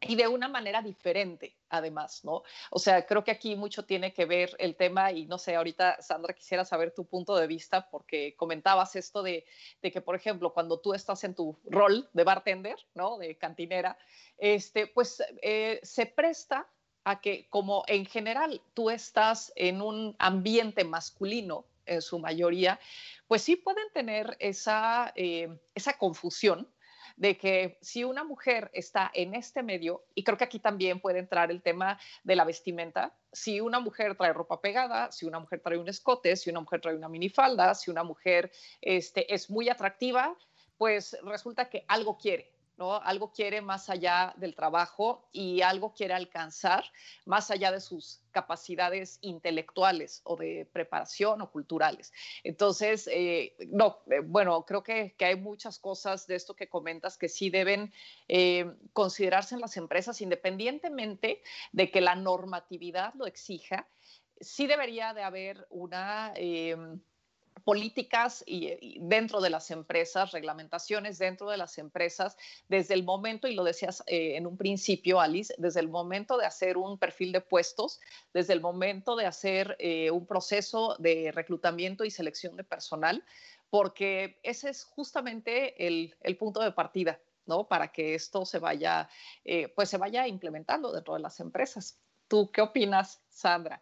y 0.00 0.16
de 0.16 0.26
una 0.26 0.48
manera 0.48 0.82
diferente, 0.82 1.54
además, 1.68 2.24
¿no? 2.24 2.42
O 2.70 2.80
sea, 2.80 3.06
creo 3.06 3.22
que 3.22 3.30
aquí 3.30 3.54
mucho 3.54 3.84
tiene 3.84 4.12
que 4.12 4.26
ver 4.26 4.54
el 4.58 4.74
tema 4.74 5.12
y 5.12 5.26
no 5.26 5.38
sé, 5.38 5.54
ahorita, 5.54 6.02
Sandra, 6.02 6.34
quisiera 6.34 6.64
saber 6.64 6.92
tu 6.92 7.04
punto 7.04 7.36
de 7.36 7.46
vista 7.46 7.88
porque 7.88 8.34
comentabas 8.36 8.96
esto 8.96 9.22
de, 9.22 9.46
de 9.80 9.92
que, 9.92 10.00
por 10.00 10.16
ejemplo, 10.16 10.52
cuando 10.52 10.80
tú 10.80 10.92
estás 10.92 11.22
en 11.22 11.36
tu 11.36 11.56
rol 11.66 12.08
de 12.12 12.24
bartender, 12.24 12.76
¿no? 12.94 13.16
De 13.16 13.36
cantinera, 13.36 13.96
este, 14.38 14.88
pues 14.88 15.22
eh, 15.40 15.78
se 15.84 16.06
presta 16.06 16.66
a 17.04 17.20
que 17.20 17.46
como 17.50 17.84
en 17.86 18.06
general 18.06 18.62
tú 18.74 18.90
estás 18.90 19.52
en 19.56 19.82
un 19.82 20.16
ambiente 20.18 20.84
masculino 20.84 21.66
en 21.86 22.02
su 22.02 22.18
mayoría, 22.18 22.80
pues 23.28 23.42
sí 23.42 23.56
pueden 23.56 23.86
tener 23.92 24.36
esa, 24.40 25.12
eh, 25.14 25.48
esa 25.74 25.98
confusión 25.98 26.68
de 27.16 27.36
que 27.36 27.78
si 27.80 28.02
una 28.04 28.24
mujer 28.24 28.70
está 28.72 29.10
en 29.14 29.34
este 29.34 29.62
medio, 29.62 30.04
y 30.14 30.24
creo 30.24 30.36
que 30.36 30.44
aquí 30.44 30.58
también 30.58 31.00
puede 31.00 31.20
entrar 31.20 31.50
el 31.50 31.62
tema 31.62 31.98
de 32.24 32.36
la 32.36 32.44
vestimenta, 32.44 33.14
si 33.32 33.60
una 33.60 33.80
mujer 33.80 34.16
trae 34.16 34.32
ropa 34.32 34.60
pegada, 34.60 35.12
si 35.12 35.26
una 35.26 35.38
mujer 35.38 35.60
trae 35.60 35.78
un 35.78 35.88
escote, 35.88 36.36
si 36.36 36.50
una 36.50 36.60
mujer 36.60 36.80
trae 36.80 36.96
una 36.96 37.08
minifalda, 37.08 37.74
si 37.74 37.90
una 37.90 38.02
mujer 38.02 38.50
este, 38.80 39.32
es 39.32 39.48
muy 39.48 39.68
atractiva, 39.68 40.36
pues 40.76 41.16
resulta 41.22 41.68
que 41.68 41.84
algo 41.86 42.18
quiere, 42.18 42.50
¿no? 42.76 43.00
Algo 43.02 43.32
quiere 43.32 43.60
más 43.60 43.88
allá 43.88 44.34
del 44.36 44.54
trabajo 44.54 45.28
y 45.32 45.62
algo 45.62 45.92
quiere 45.94 46.14
alcanzar 46.14 46.84
más 47.24 47.50
allá 47.50 47.70
de 47.70 47.80
sus 47.80 48.20
capacidades 48.30 49.18
intelectuales 49.22 50.20
o 50.24 50.36
de 50.36 50.68
preparación 50.72 51.40
o 51.40 51.50
culturales. 51.50 52.12
Entonces, 52.42 53.08
eh, 53.12 53.54
no, 53.68 54.00
eh, 54.10 54.20
bueno, 54.20 54.64
creo 54.66 54.82
que, 54.82 55.14
hay 55.20 55.36
muchas 55.36 55.78
cosas 55.78 56.26
de 56.26 56.34
esto 56.34 56.54
que 56.54 56.68
comentas 56.68 57.16
que 57.16 57.28
sí 57.28 57.48
deben 57.48 57.92
eh, 58.28 58.70
considerarse 58.92 59.54
en 59.54 59.60
las 59.60 59.76
empresas 59.76 60.20
independientemente 60.20 61.42
de 61.72 61.90
que 61.90 62.00
la 62.00 62.14
normatividad 62.14 63.14
lo 63.14 63.26
exija. 63.26 63.88
Sí 64.40 64.66
debería 64.66 65.14
de 65.14 65.22
haber 65.22 65.66
una 65.70 66.34
políticas 67.62 68.42
y, 68.46 68.98
dentro 69.00 69.40
de 69.40 69.50
las 69.50 69.70
empresas, 69.70 70.32
reglamentaciones 70.32 71.18
dentro 71.18 71.48
de 71.48 71.56
las 71.56 71.78
empresas, 71.78 72.36
desde 72.68 72.94
el 72.94 73.04
momento, 73.04 73.46
y 73.48 73.54
lo 73.54 73.64
decías 73.64 74.02
eh, 74.06 74.36
en 74.36 74.46
un 74.46 74.56
principio, 74.56 75.20
Alice, 75.20 75.54
desde 75.58 75.80
el 75.80 75.88
momento 75.88 76.36
de 76.36 76.46
hacer 76.46 76.76
un 76.76 76.98
perfil 76.98 77.32
de 77.32 77.40
puestos, 77.40 78.00
desde 78.32 78.52
el 78.52 78.60
momento 78.60 79.16
de 79.16 79.26
hacer 79.26 79.76
eh, 79.78 80.10
un 80.10 80.26
proceso 80.26 80.96
de 80.98 81.30
reclutamiento 81.32 82.04
y 82.04 82.10
selección 82.10 82.56
de 82.56 82.64
personal, 82.64 83.24
porque 83.70 84.38
ese 84.42 84.70
es 84.70 84.84
justamente 84.84 85.86
el, 85.86 86.14
punto 86.38 86.60
de 86.60 86.72
partida, 86.72 87.20
¿no? 87.46 87.66
Para 87.66 87.88
que 87.88 88.14
esto 88.14 88.44
se 88.44 88.58
vaya, 88.58 89.08
eh, 89.44 89.68
pues 89.68 89.88
se 89.88 89.98
vaya 89.98 90.28
implementando 90.28 90.92
dentro 90.92 91.14
de 91.14 91.20
las 91.20 91.40
empresas. 91.40 91.98
¿Tú 92.28 92.50
qué 92.50 92.60
opinas, 92.62 93.22
Sandra? 93.28 93.80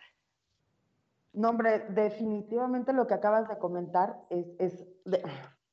No, 1.32 1.50
hombre, 1.50 1.86
definitivamente 1.90 2.92
lo 2.92 3.06
que 3.06 3.14
acabas 3.14 3.48
de 3.48 3.58
comentar 3.58 4.20
es, 4.28 4.86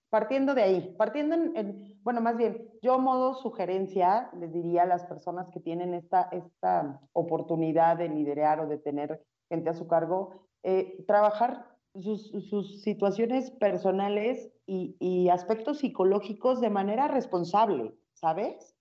partiendo 0.10 0.55
de 0.55 0.64
ahí, 0.64 0.95
partiendo 0.97 1.36
en, 1.36 1.99
bueno, 2.01 2.22
más 2.22 2.38
bien, 2.38 2.70
yo 2.82 2.97
modo 2.97 3.34
sugerencia 3.34 4.30
les 4.39 4.53
diría 4.53 4.84
a 4.84 4.88
las 4.88 5.05
personas 5.05 5.49
que 5.51 5.60
tienen 5.60 5.93
esta, 5.93 6.30
esta 6.32 7.01
oportunidad 7.12 7.97
de 7.97 8.07
liderar 8.07 8.62
o 8.62 8.68
de 8.68 8.78
tener 8.78 9.22
gente 9.49 9.70
a 9.70 9.74
su 9.74 9.88
cargo, 9.88 10.47
eh, 10.64 11.03
trabajar 11.07 11.66
sus, 11.93 12.82
situaciones 12.82 13.51
personales 13.51 14.51
y, 14.66 14.95
y, 14.99 15.30
aspectos 15.30 15.80
psicológicos 15.80 16.62
de 16.62 16.70
manera 16.70 17.07
responsable, 17.07 17.93
¿sabes? 18.14 18.76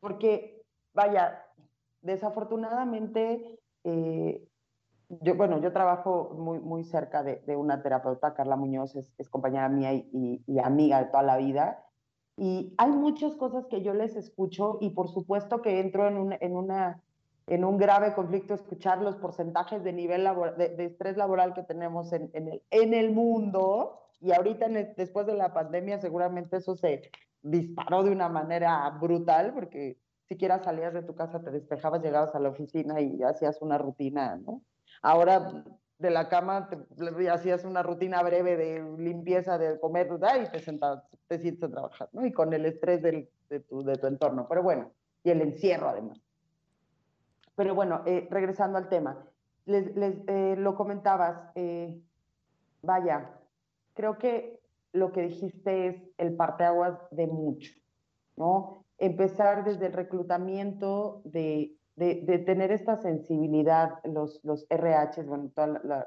Porque, 0.00 0.62
vaya, 0.92 1.42
desafortunadamente 2.02 3.58
eh, 3.84 4.46
yo, 5.20 5.34
bueno, 5.34 5.60
yo 5.60 5.72
trabajo 5.72 6.34
muy, 6.38 6.58
muy 6.58 6.84
cerca 6.84 7.22
de, 7.22 7.42
de 7.46 7.56
una 7.56 7.82
terapeuta, 7.82 8.34
Carla 8.34 8.56
Muñoz, 8.56 8.96
es, 8.96 9.12
es 9.18 9.28
compañera 9.28 9.68
mía 9.68 9.92
y, 9.92 10.42
y, 10.46 10.58
amiga 10.58 10.98
de 10.98 11.10
toda 11.10 11.22
la 11.22 11.36
vida. 11.36 11.84
Y 12.36 12.74
hay 12.78 12.90
muchas 12.90 13.34
cosas 13.36 13.66
que 13.66 13.82
yo 13.82 13.92
les 13.94 14.16
escucho 14.16 14.78
y 14.80 14.90
por 14.90 15.08
supuesto 15.08 15.60
que 15.60 15.80
entro 15.80 16.08
en, 16.08 16.16
un, 16.16 16.34
en, 16.40 16.56
una, 16.56 17.02
en 17.46 17.64
un 17.64 17.76
grave 17.76 18.14
conflicto 18.14 18.54
escuchar 18.54 19.02
los 19.02 19.16
porcentajes 19.16 19.84
de 19.84 19.92
nivel 19.92 20.28
de, 20.56 20.70
de, 20.70 20.84
estrés 20.86 21.16
laboral 21.16 21.52
que 21.52 21.62
tenemos 21.62 22.12
en, 22.12 22.30
en, 22.32 22.48
el, 22.48 22.62
en 22.70 22.94
el 22.94 23.12
mundo. 23.12 23.98
Y 24.20 24.32
ahorita, 24.32 24.68
después 24.96 25.26
de 25.26 25.34
la 25.34 25.52
pandemia, 25.52 26.00
seguramente 26.00 26.56
eso 26.56 26.74
se, 26.74 27.10
disparó 27.42 28.04
de 28.04 28.12
una 28.12 28.28
manera 28.28 28.88
brutal 28.90 29.52
porque 29.52 29.98
siquiera 30.26 30.62
salías 30.62 30.94
de 30.94 31.02
tu 31.02 31.14
casa, 31.14 31.42
te 31.42 31.50
despejabas, 31.50 32.02
llegabas 32.02 32.34
a 32.34 32.40
la 32.40 32.48
oficina 32.48 33.00
y 33.00 33.22
hacías 33.22 33.60
una 33.60 33.78
rutina, 33.78 34.36
¿no? 34.36 34.62
Ahora 35.02 35.64
de 35.98 36.10
la 36.10 36.28
cama 36.28 36.68
te, 36.68 37.28
hacías 37.30 37.64
una 37.64 37.82
rutina 37.82 38.22
breve 38.22 38.56
de 38.56 38.96
limpieza, 38.98 39.58
de 39.58 39.78
comer, 39.78 40.08
y 40.44 40.50
te 40.50 40.60
sentabas, 40.60 41.04
te 41.28 41.38
sientes 41.38 41.64
a 41.64 41.72
trabajar, 41.72 42.08
¿no? 42.12 42.26
Y 42.26 42.32
con 42.32 42.52
el 42.52 42.66
estrés 42.66 43.02
del, 43.02 43.28
de, 43.48 43.60
tu, 43.60 43.82
de 43.82 43.96
tu 43.96 44.06
entorno. 44.06 44.46
Pero 44.48 44.62
bueno, 44.62 44.92
y 45.22 45.30
el 45.30 45.40
encierro 45.40 45.88
además. 45.88 46.20
Pero 47.54 47.74
bueno, 47.74 48.02
eh, 48.06 48.26
regresando 48.30 48.78
al 48.78 48.88
tema, 48.88 49.24
les, 49.66 49.94
les 49.96 50.16
eh, 50.26 50.56
lo 50.56 50.74
comentabas, 50.74 51.50
eh, 51.54 52.00
vaya, 52.82 53.30
creo 53.94 54.18
que 54.18 54.60
lo 54.92 55.12
que 55.12 55.22
dijiste 55.22 55.86
es 55.86 56.02
el 56.18 56.34
parteaguas 56.34 56.98
de 57.10 57.26
mucho, 57.26 57.72
¿no? 58.36 58.84
Empezar 58.98 59.64
desde 59.64 59.86
el 59.86 59.92
reclutamiento 59.92 61.22
de, 61.24 61.76
de, 61.96 62.38
tener 62.46 62.72
esta 62.72 62.96
sensibilidad, 62.96 63.98
los, 64.04 64.40
los 64.44 64.66
RH, 64.70 65.22
bueno, 65.24 65.50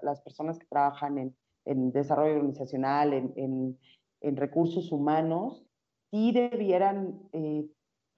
las 0.01 0.21
personas 0.21 0.57
que 0.57 0.65
trabajan 0.65 1.17
en, 1.17 1.35
en 1.65 1.91
desarrollo 1.91 2.35
organizacional, 2.35 3.13
en, 3.13 3.77
en, 4.21 4.35
recursos 4.37 4.91
humanos, 4.91 5.63
sí 6.09 6.31
debieran, 6.31 7.19
eh, 7.33 7.67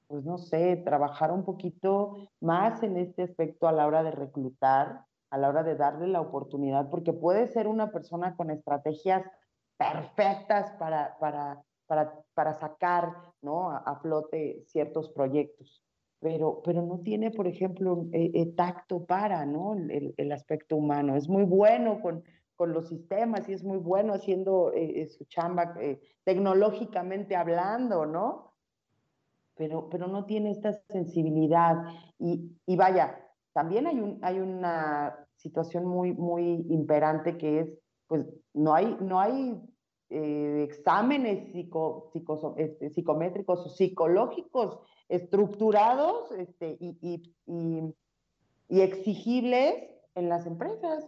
pues 0.08 0.24
no 0.24 0.38
sé, 0.38 0.78
trabajar 0.78 1.34
un 1.34 1.44
poquito 1.44 2.30
más 2.40 2.82
en 2.84 2.96
este 2.96 3.24
aspecto 3.24 3.68
a 3.68 3.74
la 3.74 3.86
hora 3.86 4.04
de 4.04 4.12
reclutar, 4.12 5.04
a 5.30 5.38
la 5.38 5.50
hora 5.50 5.64
de 5.64 5.76
darle 5.76 6.08
la 6.08 6.22
oportunidad, 6.22 6.90
porque 6.90 7.12
puede 7.12 7.48
ser 7.48 7.68
una 7.68 7.92
persona 7.92 8.38
con 8.38 8.52
estrategias 8.52 9.24
perfectas 9.78 10.72
para, 10.80 11.18
para, 11.20 11.62
para, 11.88 12.14
para 12.34 12.54
sacar 12.54 13.14
¿no? 13.42 13.72
a, 13.72 14.00
flote 14.02 14.64
ciertos 14.68 15.10
proyectos, 15.10 15.84
pero, 16.20 16.62
pero 16.64 16.82
no 16.82 17.00
tiene, 17.00 17.32
por 17.32 17.48
ejemplo, 17.48 18.08
eh, 18.12 18.32
eh, 18.34 18.46
tacto 18.56 19.06
para 19.06 19.46
¿no? 19.46 19.74
el, 19.74 20.14
el, 20.18 20.32
aspecto 20.32 20.76
humano. 20.76 21.16
Es 21.16 21.30
muy 21.30 21.44
bueno 21.44 22.02
con, 22.02 22.24
con 22.56 22.74
los 22.74 22.90
sistemas 22.90 23.48
y 23.48 23.54
es 23.54 23.64
muy 23.64 23.78
bueno 23.78 24.14
haciendo 24.14 24.72
eh, 24.74 25.08
su 25.08 25.26
chamba 25.26 25.76
tecnológicamente 26.24 27.36
hablando, 27.36 28.06
¿no? 28.06 28.54
Pero, 29.56 29.90
pero 29.90 30.08
no 30.08 30.26
tiene 30.26 30.52
esta 30.52 30.74
sensibilidad. 30.90 31.84
Y, 32.20 32.52
y 32.66 32.76
vaya, 32.76 33.20
también 33.54 33.88
hay, 33.88 34.00
un, 34.00 34.20
hay 34.22 34.40
una 34.40 35.28
situación 35.36 35.86
muy, 35.86 36.14
muy 36.14 36.66
imperante 36.70 37.38
que 37.38 37.60
es, 37.62 37.80
pues 38.08 38.26
no 38.54 38.74
hay, 38.74 38.98
no 39.02 39.20
hay 39.20 39.60
eh, 40.10 40.64
exámenes 40.64 41.52
psico, 41.52 42.12
este, 42.56 42.90
psicométricos 42.92 43.66
o 43.66 43.70
psicológicos 43.70 44.80
estructurados 45.10 46.32
este, 46.32 46.78
y, 46.80 46.98
y, 47.02 47.94
y, 48.70 48.82
exigibles 48.82 49.76
en 50.16 50.30
las 50.30 50.46
empresas. 50.46 51.08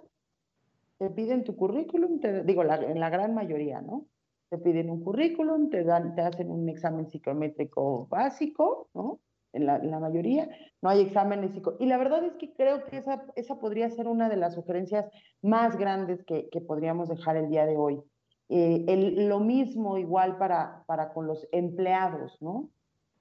Te 0.97 1.09
piden 1.09 1.43
tu 1.43 1.55
currículum, 1.55 2.19
te, 2.19 2.43
digo, 2.43 2.63
la, 2.63 2.75
en 2.75 2.99
la 2.99 3.09
gran 3.09 3.33
mayoría, 3.33 3.81
¿no? 3.81 4.05
Te 4.49 4.57
piden 4.57 4.89
un 4.89 5.03
currículum, 5.03 5.69
te, 5.69 5.83
dan, 5.83 6.15
te 6.15 6.21
hacen 6.21 6.49
un 6.49 6.67
examen 6.69 7.07
psicométrico 7.07 8.07
básico, 8.07 8.89
¿no? 8.93 9.19
en 9.53 9.65
la, 9.65 9.99
mayoría, 9.99 10.49
no 10.81 10.89
hay 10.89 11.01
exámenes 11.01 11.51
y 11.79 11.85
la 11.87 11.97
verdad 11.97 12.23
es 12.23 12.33
que 12.35 12.53
creo 12.53 12.85
que 12.85 12.97
esa, 12.97 13.25
esa 13.35 13.59
podría 13.59 13.89
ser 13.89 14.07
una 14.07 14.29
de 14.29 14.37
las 14.37 14.53
sugerencias 14.53 15.09
más 15.41 15.77
grandes 15.77 16.23
que, 16.23 16.49
que 16.49 16.61
podríamos 16.61 17.09
dejar 17.09 17.35
el 17.37 17.49
día 17.49 17.65
de 17.65 17.77
hoy. 17.77 18.01
Eh, 18.49 18.85
el, 18.87 19.27
lo 19.27 19.39
mismo 19.39 19.97
igual 19.97 20.37
para, 20.37 20.83
para 20.87 21.13
con 21.13 21.27
los 21.27 21.47
empleados, 21.51 22.37
¿no? 22.41 22.69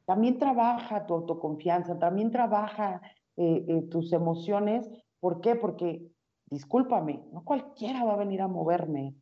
También 0.08 0.38
trabaja 0.38 1.04
tu 1.04 1.12
autoconfianza, 1.12 1.98
también 1.98 2.30
trabaja 2.30 3.02
eh, 3.36 3.62
eh, 3.68 3.82
tus 3.90 4.10
emociones. 4.14 4.90
¿Por 5.20 5.42
qué? 5.42 5.54
Porque, 5.54 6.10
discúlpame, 6.46 7.22
no 7.30 7.44
cualquiera 7.44 8.04
va 8.04 8.14
a 8.14 8.16
venir 8.24 8.40
a 8.40 8.48
moverme 8.48 9.14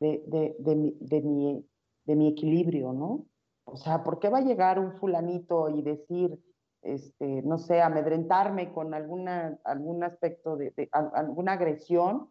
de, 0.00 0.56
de, 0.58 0.74
mi, 0.74 1.64
de, 2.04 2.16
mi, 2.16 2.26
equilibrio, 2.26 2.92
¿no? 2.92 3.26
O 3.64 3.76
sea, 3.76 4.02
¿por 4.02 4.18
qué 4.18 4.28
va 4.28 4.38
a 4.38 4.44
llegar 4.44 4.80
un 4.80 4.92
fulanito 4.94 5.68
y 5.68 5.82
decir, 5.82 6.36
este, 6.82 7.42
no 7.42 7.56
sé, 7.58 7.80
amedrentarme 7.80 8.72
con 8.72 8.94
alguna, 8.94 9.56
algún 9.62 10.02
aspecto 10.02 10.56
de, 10.56 10.88
alguna 10.90 11.52
agresión? 11.52 12.28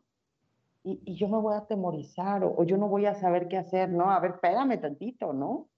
Y, 0.83 1.15
yo 1.15 1.29
me 1.29 1.37
voy 1.37 1.53
a 1.53 1.59
atemorizar 1.59 2.43
o, 2.43 2.61
yo 2.65 2.75
no 2.75 2.89
voy 2.89 3.05
a 3.05 3.15
saber 3.15 3.47
qué 3.47 3.55
hacer, 3.55 3.89
¿no? 3.89 4.11
A 4.11 4.19
ver, 4.19 4.31
espérame 4.31 4.77
tantito, 4.81 5.31
¿no? 5.31 5.69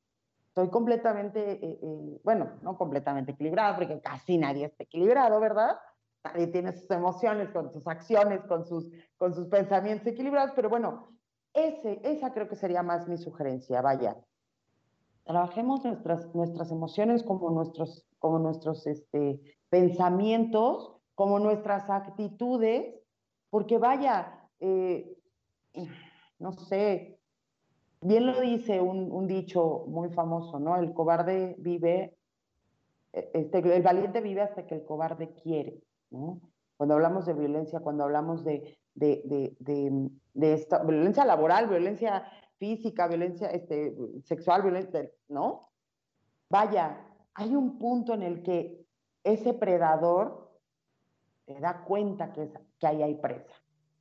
Estoy 0.60 0.72
completamente, 0.72 1.51
eh, 1.53 1.80
eh, 1.82 2.20
bueno, 2.22 2.60
no 2.64 2.78
completamente 2.78 3.32
equilibrado, 3.32 3.78
porque 3.78 4.01
casi 4.01 4.38
nadie 4.38 4.66
está 4.66 4.84
equilibrado, 4.84 5.39
¿verdad? 5.39 5.80
Nadie 6.26 6.47
tiene 6.47 6.74
sus 6.74 6.91
emociones, 6.91 7.49
con 7.51 7.72
sus 7.72 7.88
acciones, 7.88 8.41
con 8.43 8.66
sus, 8.66 8.91
con 9.16 9.34
sus 9.34 9.47
pensamientos 9.47 10.07
equilibrados, 10.07 10.51
pero 10.57 10.70
bueno, 10.70 11.14
ese, 11.53 12.01
esa 12.03 12.34
creo 12.34 12.49
que 12.49 12.57
sería 12.57 12.84
más 12.84 13.07
mi 13.07 13.18
sugerencia, 13.18 13.82
vaya 13.82 14.18
trabajemos 15.24 15.86
nuestras, 15.86 16.36
nuestras 16.36 16.72
emociones 16.72 17.24
como 17.24 17.51
nuestros, 17.51 18.05
como 18.18 18.39
nuestros 18.39 18.86
este, 18.86 19.39
pensamientos, 19.70 20.97
como 21.16 21.39
nuestras 21.39 21.89
actitudes, 21.89 22.95
porque 23.49 23.78
vaya, 23.78 24.49
eh, 24.60 25.16
no 26.39 26.51
sé, 26.51 27.19
bien 28.02 28.26
lo 28.26 28.39
dice 28.39 28.82
un, 28.82 29.28
dicho 29.28 29.86
muy 29.88 30.10
famoso, 30.10 30.60
¿no? 30.60 30.78
El 30.78 30.93
cobarde 30.93 31.56
vive, 31.60 32.18
e, 33.14 33.32
este, 33.34 33.60
el 33.60 33.84
valiente 33.84 34.22
vive 34.22 34.41
hasta 34.41 34.66
que 34.66 34.76
el 34.76 34.86
cobarde 34.86 35.34
quiere, 35.34 35.82
¿no? 36.10 36.41
Cuando 36.78 36.95
hablamos 36.95 37.26
de 37.26 37.34
violencia, 37.34 37.82
cuando 37.82 38.06
hablamos 38.06 38.43
de, 38.45 38.78
de, 38.95 39.22
de, 39.60 40.10
de, 40.34 40.54
esta 40.54 40.84
violencia 40.84 41.26
laboral, 41.26 41.68
violencia 41.68 42.26
física, 42.58 43.08
violencia 43.08 43.50
este, 43.50 43.93
sexual, 44.24 44.62
violencia, 44.62 45.10
¿no? 45.28 45.70
Vaya, 46.50 47.06
hay 47.34 47.56
un 47.56 47.78
punto 47.78 48.14
en 48.14 48.24
el 48.24 48.43
que 48.43 48.86
ese 49.24 49.54
predador 49.54 50.52
se 51.45 51.60
da 51.60 51.84
cuenta 51.84 52.32
que, 52.32 52.50
que 52.80 52.88
ahí 52.88 53.04
hay 53.04 53.16
presa, 53.16 53.54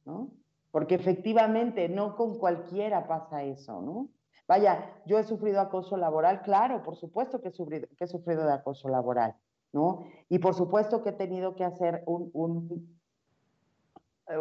¿no? 0.04 0.30
Porque 0.70 0.94
efectivamente 0.94 1.88
no 1.88 2.16
con 2.16 2.38
cualquiera 2.38 3.06
pasa 3.06 3.42
eso, 3.42 3.80
¿no? 3.80 4.08
Vaya, 4.46 5.02
yo 5.06 5.18
he 5.18 5.24
sufrido 5.24 5.60
acoso 5.60 5.96
laboral, 5.96 6.42
claro, 6.42 6.82
por 6.82 6.96
supuesto 6.96 7.40
que 7.40 7.48
he 7.48 7.52
sufrido, 7.52 7.86
que 7.96 8.04
he 8.04 8.08
sufrido 8.08 8.46
de 8.46 8.52
acoso 8.52 8.88
laboral, 8.88 9.34
¿no? 9.72 10.04
Y 10.28 10.38
por 10.38 10.54
supuesto 10.54 11.02
que 11.02 11.10
he 11.10 11.12
tenido 11.12 11.54
que 11.54 11.64
hacer 11.64 12.02
un, 12.06 12.30
un 12.32 12.98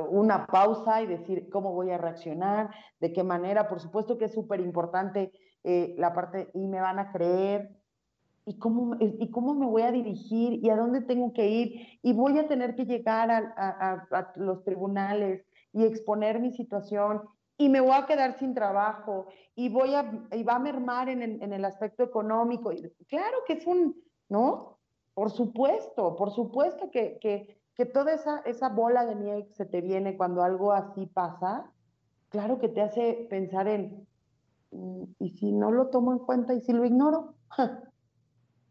una 0.10 0.48
pausa 0.48 1.02
y 1.02 1.08
decir 1.08 1.50
cómo 1.50 1.74
voy 1.74 1.92
a 1.92 1.98
reaccionar, 1.98 2.72
de 3.00 3.14
qué 3.14 3.24
manera. 3.24 3.68
Por 3.68 3.80
supuesto 3.80 4.18
que 4.18 4.26
es 4.26 4.34
súper 4.34 4.60
importante 4.60 5.32
eh, 5.64 5.96
la 5.98 6.14
parte, 6.14 6.50
y 6.54 6.68
me 6.68 6.80
van 6.80 7.00
a 7.00 7.12
creer, 7.12 7.70
y 8.46 8.58
cómo, 8.60 8.96
y 9.00 9.30
cómo 9.32 9.54
me 9.56 9.66
voy 9.66 9.82
a 9.82 9.92
dirigir, 9.92 10.64
y 10.64 10.70
a 10.70 10.78
dónde 10.78 11.02
tengo 11.02 11.34
que 11.34 11.50
ir, 11.50 12.00
y 12.02 12.14
voy 12.14 12.38
a 12.40 12.48
tener 12.48 12.76
que 12.76 12.86
llegar 12.86 13.30
a, 13.30 13.54
a, 13.58 14.34
los 14.36 14.64
tribunales 14.64 15.46
y 15.74 15.86
exponer 15.86 16.40
mi 16.40 16.52
situación, 16.52 17.24
y 17.58 17.70
me 17.70 17.82
voy 17.82 17.94
a 17.94 18.06
quedar 18.06 18.38
sin 18.38 18.54
trabajo, 18.54 19.28
y, 19.56 19.70
voy 19.70 19.96
a, 19.96 20.12
y 20.32 20.44
va 20.44 20.56
a 20.56 20.60
mermar 20.60 21.10
en, 21.10 21.22
en 21.22 21.54
el 21.54 21.66
aspecto 21.66 22.04
económico. 22.04 22.72
Claro 23.08 23.38
que 23.46 23.54
es 23.54 23.66
un, 23.66 23.96
¿no? 24.30 24.78
Por 25.14 25.32
supuesto, 25.32 26.16
por 26.16 26.32
supuesto 26.32 26.92
que, 26.92 27.18
que 27.20 27.58
que 27.78 27.86
toda 27.86 28.14
esa, 28.14 28.40
esa 28.40 28.70
bola 28.70 29.06
de 29.06 29.16
nieve 29.16 29.46
que 29.46 29.54
se 29.54 29.66
te 29.66 29.82
viene 29.82 30.18
cuando 30.18 30.42
algo 30.42 30.74
así 30.74 31.06
pasa, 31.06 31.72
claro 32.30 32.58
que 32.58 32.70
te 32.70 32.82
hace 32.82 33.28
pensar 33.30 33.68
en, 33.68 34.08
mm, 34.72 35.04
¿y 35.20 35.30
si 35.30 35.52
no 35.52 35.72
lo 35.72 35.90
tomo 35.90 36.12
en 36.12 36.20
cuenta 36.20 36.56
y 36.56 36.62
si 36.62 36.74
lo 36.74 36.84
ignoro? 36.84 37.36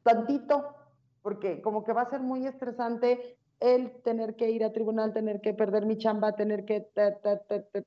Tantito, 0.02 0.74
porque 1.22 1.62
como 1.62 1.84
que 1.84 1.92
va 1.92 2.02
a 2.02 2.10
ser 2.10 2.20
muy 2.20 2.46
estresante 2.46 3.38
el 3.60 4.02
tener 4.02 4.36
que 4.36 4.50
ir 4.50 4.64
a 4.64 4.72
tribunal, 4.72 5.12
tener 5.12 5.40
que 5.40 5.54
perder 5.54 5.86
mi 5.86 5.98
chamba, 5.98 6.36
tener 6.36 6.64
que, 6.64 6.88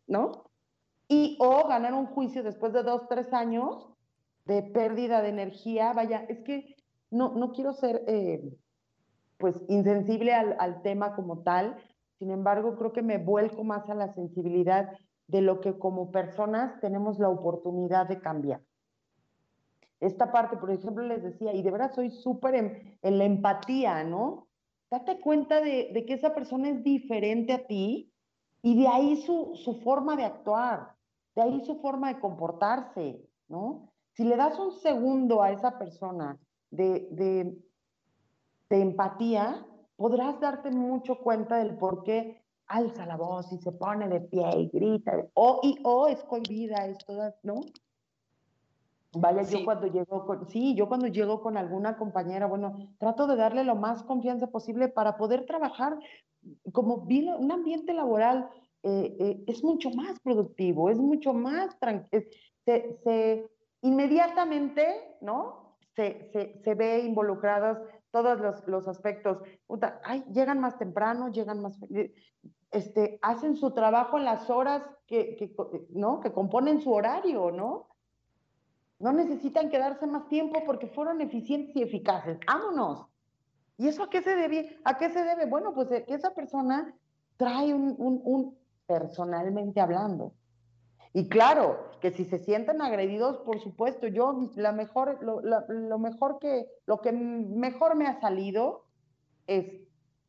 ¿no? 0.08 0.44
Y 1.08 1.38
o 1.40 1.68
ganar 1.68 1.94
un 1.94 2.08
juicio 2.08 2.44
después 2.44 2.74
de 2.74 2.84
dos, 2.84 3.08
tres 3.08 3.34
años 3.34 3.90
de 4.46 4.64
pérdida 4.64 5.22
de 5.22 5.30
energía, 5.30 5.94
vaya, 5.94 6.26
es 6.28 6.40
que 6.40 6.76
no, 7.12 7.34
no 7.36 7.52
quiero 7.52 7.74
ser... 7.74 8.04
Eh, 8.08 8.42
pues 9.40 9.56
insensible 9.70 10.34
al, 10.34 10.82
tema 10.84 11.16
como 11.16 11.40
tal, 11.40 11.78
sin 12.20 12.30
embargo 12.30 12.76
creo 12.76 12.92
que 12.92 13.02
me 13.02 13.18
vuelco 13.18 13.64
más 13.64 13.90
a 13.90 13.96
la 13.96 14.14
sensibilidad 14.14 14.92
de 15.28 15.42
lo 15.42 15.62
que 15.62 15.80
como 15.80 16.12
personas 16.12 16.80
tenemos 16.82 17.18
la 17.20 17.30
oportunidad 17.30 18.08
de 18.08 18.20
cambiar. 18.20 18.62
Esta 20.02 20.32
parte, 20.32 20.58
por 20.58 20.72
ejemplo, 20.72 21.06
les 21.06 21.24
decía, 21.24 21.54
y 21.54 21.62
de 21.62 21.72
verdad 21.72 21.94
soy 21.94 22.12
súper 22.12 22.56
en, 22.56 23.00
en, 23.02 23.18
la 23.18 23.24
empatía, 23.24 24.04
¿no? 24.04 24.49
Date 24.92 25.20
cuenta 25.20 25.62
de, 25.62 26.04
que 26.08 26.14
esa 26.14 26.34
persona 26.34 26.70
es 26.70 26.84
diferente 26.84 27.54
a 27.54 27.68
ti 27.68 28.12
y 28.62 28.82
de 28.82 28.88
ahí 28.88 29.18
su, 29.18 29.80
forma 29.84 30.16
de 30.16 30.26
actuar, 30.26 30.96
de 31.36 31.42
ahí 31.44 31.62
su 31.66 31.80
forma 31.80 32.14
de 32.14 32.20
comportarse, 32.20 33.22
¿no? 33.48 33.92
si 34.14 34.24
le 34.26 34.36
das 34.36 34.60
un 34.60 34.72
segundo 34.72 35.42
a 35.42 35.52
esa 35.52 35.78
persona 35.78 36.38
de 36.72 37.56
empatía, 38.70 39.66
podrás 39.96 40.40
darte 40.40 40.72
mucho 40.72 41.20
cuenta 41.20 41.58
del 41.58 41.78
por 41.78 42.04
qué 42.04 42.42
alza 42.68 43.06
la 43.06 43.18
voz 43.18 43.52
y 43.52 43.58
se 43.58 43.72
pone 43.72 44.08
de 44.08 44.22
pie 44.22 44.48
y 44.58 44.70
grita, 44.70 45.12
o, 45.34 45.60
y, 45.62 45.78
o 45.84 46.08
es 46.08 46.24
cohibida, 46.24 46.86
es 46.86 46.98
toda, 47.00 47.36
¿no? 47.44 47.62
Vaya, 49.14 49.42
yo 49.42 49.66
cuando 49.66 49.88
llego 49.88 50.26
con, 50.26 50.48
sí, 50.48 50.76
yo 50.76 50.88
cuando 50.88 51.08
llego 51.08 51.42
con 51.42 51.58
alguna 51.58 51.98
compañera, 51.98 52.46
bueno, 52.46 52.76
trato 53.00 53.26
de 53.26 53.36
darle 53.36 53.64
lo 53.64 53.76
más 53.76 54.04
confianza 54.04 54.48
posible 54.48 54.88
para 54.88 55.18
poder 55.18 55.46
trabajar 55.46 55.98
como 56.72 56.96
un 56.96 57.52
ambiente 57.52 57.94
laboral 57.94 58.50
eh, 58.84 59.18
eh, 59.20 59.44
es 59.48 59.64
mucho 59.64 59.90
más 59.92 60.20
productivo, 60.20 60.90
es 60.90 60.98
mucho 60.98 61.34
más 61.34 61.78
tranquilo, 61.80 62.24
se, 62.66 63.00
se, 63.04 63.50
inmediatamente, 63.82 65.18
¿no? 65.22 65.76
Se, 65.96 66.30
se, 66.32 66.62
se 66.64 66.76
ve 66.76 67.00
involucrados 67.00 67.80
todos 68.12 68.40
los, 68.40 68.68
los 68.68 68.88
aspectos. 68.88 69.40
ay, 70.04 70.24
llegan 70.32 70.60
más 70.60 70.78
temprano, 70.78 71.30
llegan 71.30 71.62
más, 71.62 71.80
este, 72.72 73.20
hacen 73.22 73.56
su 73.56 73.72
trabajo 73.72 74.18
en 74.18 74.26
las 74.26 74.50
horas 74.50 74.84
que, 75.08 75.36
que, 75.36 75.54
¿no? 75.90 76.20
que 76.20 76.32
componen 76.32 76.82
su 76.82 76.92
horario, 76.92 77.52
¿no? 77.52 77.89
No 79.00 79.14
necesitan 79.14 79.70
quedarse 79.70 80.06
más 80.08 80.28
tiempo 80.28 80.62
porque 80.66 80.88
fueron 80.88 81.22
eficientes 81.22 81.76
y 81.76 81.84
eficaces. 81.84 82.38
¡Vámonos! 82.46 83.08
¿Y 83.78 83.88
eso 83.88 84.04
a 84.04 84.10
qué 84.10 84.22
se 84.22 84.36
debe? 84.36 84.78
¿A 84.84 84.98
qué 84.98 85.10
se 85.10 85.24
debe? 85.24 85.46
Bueno, 85.46 85.74
pues 85.74 85.88
que 85.88 86.14
esa 86.14 86.34
persona 86.34 86.94
trae 87.38 87.74
un, 87.74 87.96
un, 87.98 88.22
un 88.26 88.58
personalmente 88.86 89.80
hablando. 89.80 90.34
Y 91.14 91.28
claro, 91.28 91.90
que 92.02 92.12
si 92.12 92.26
se 92.26 92.38
sienten 92.38 92.82
agredidos, 92.82 93.38
por 93.40 93.60
supuesto, 93.60 94.08
yo 94.08 94.50
la 94.56 94.72
mejor, 94.72 95.18
lo, 95.24 95.42
lo, 95.42 96.00
mejor 96.00 96.40
que, 96.40 96.68
lo 96.86 97.02
que 97.02 97.12
mejor 97.12 97.96
me 97.96 98.06
ha 98.08 98.20
salido 98.20 98.86
es, 99.48 99.66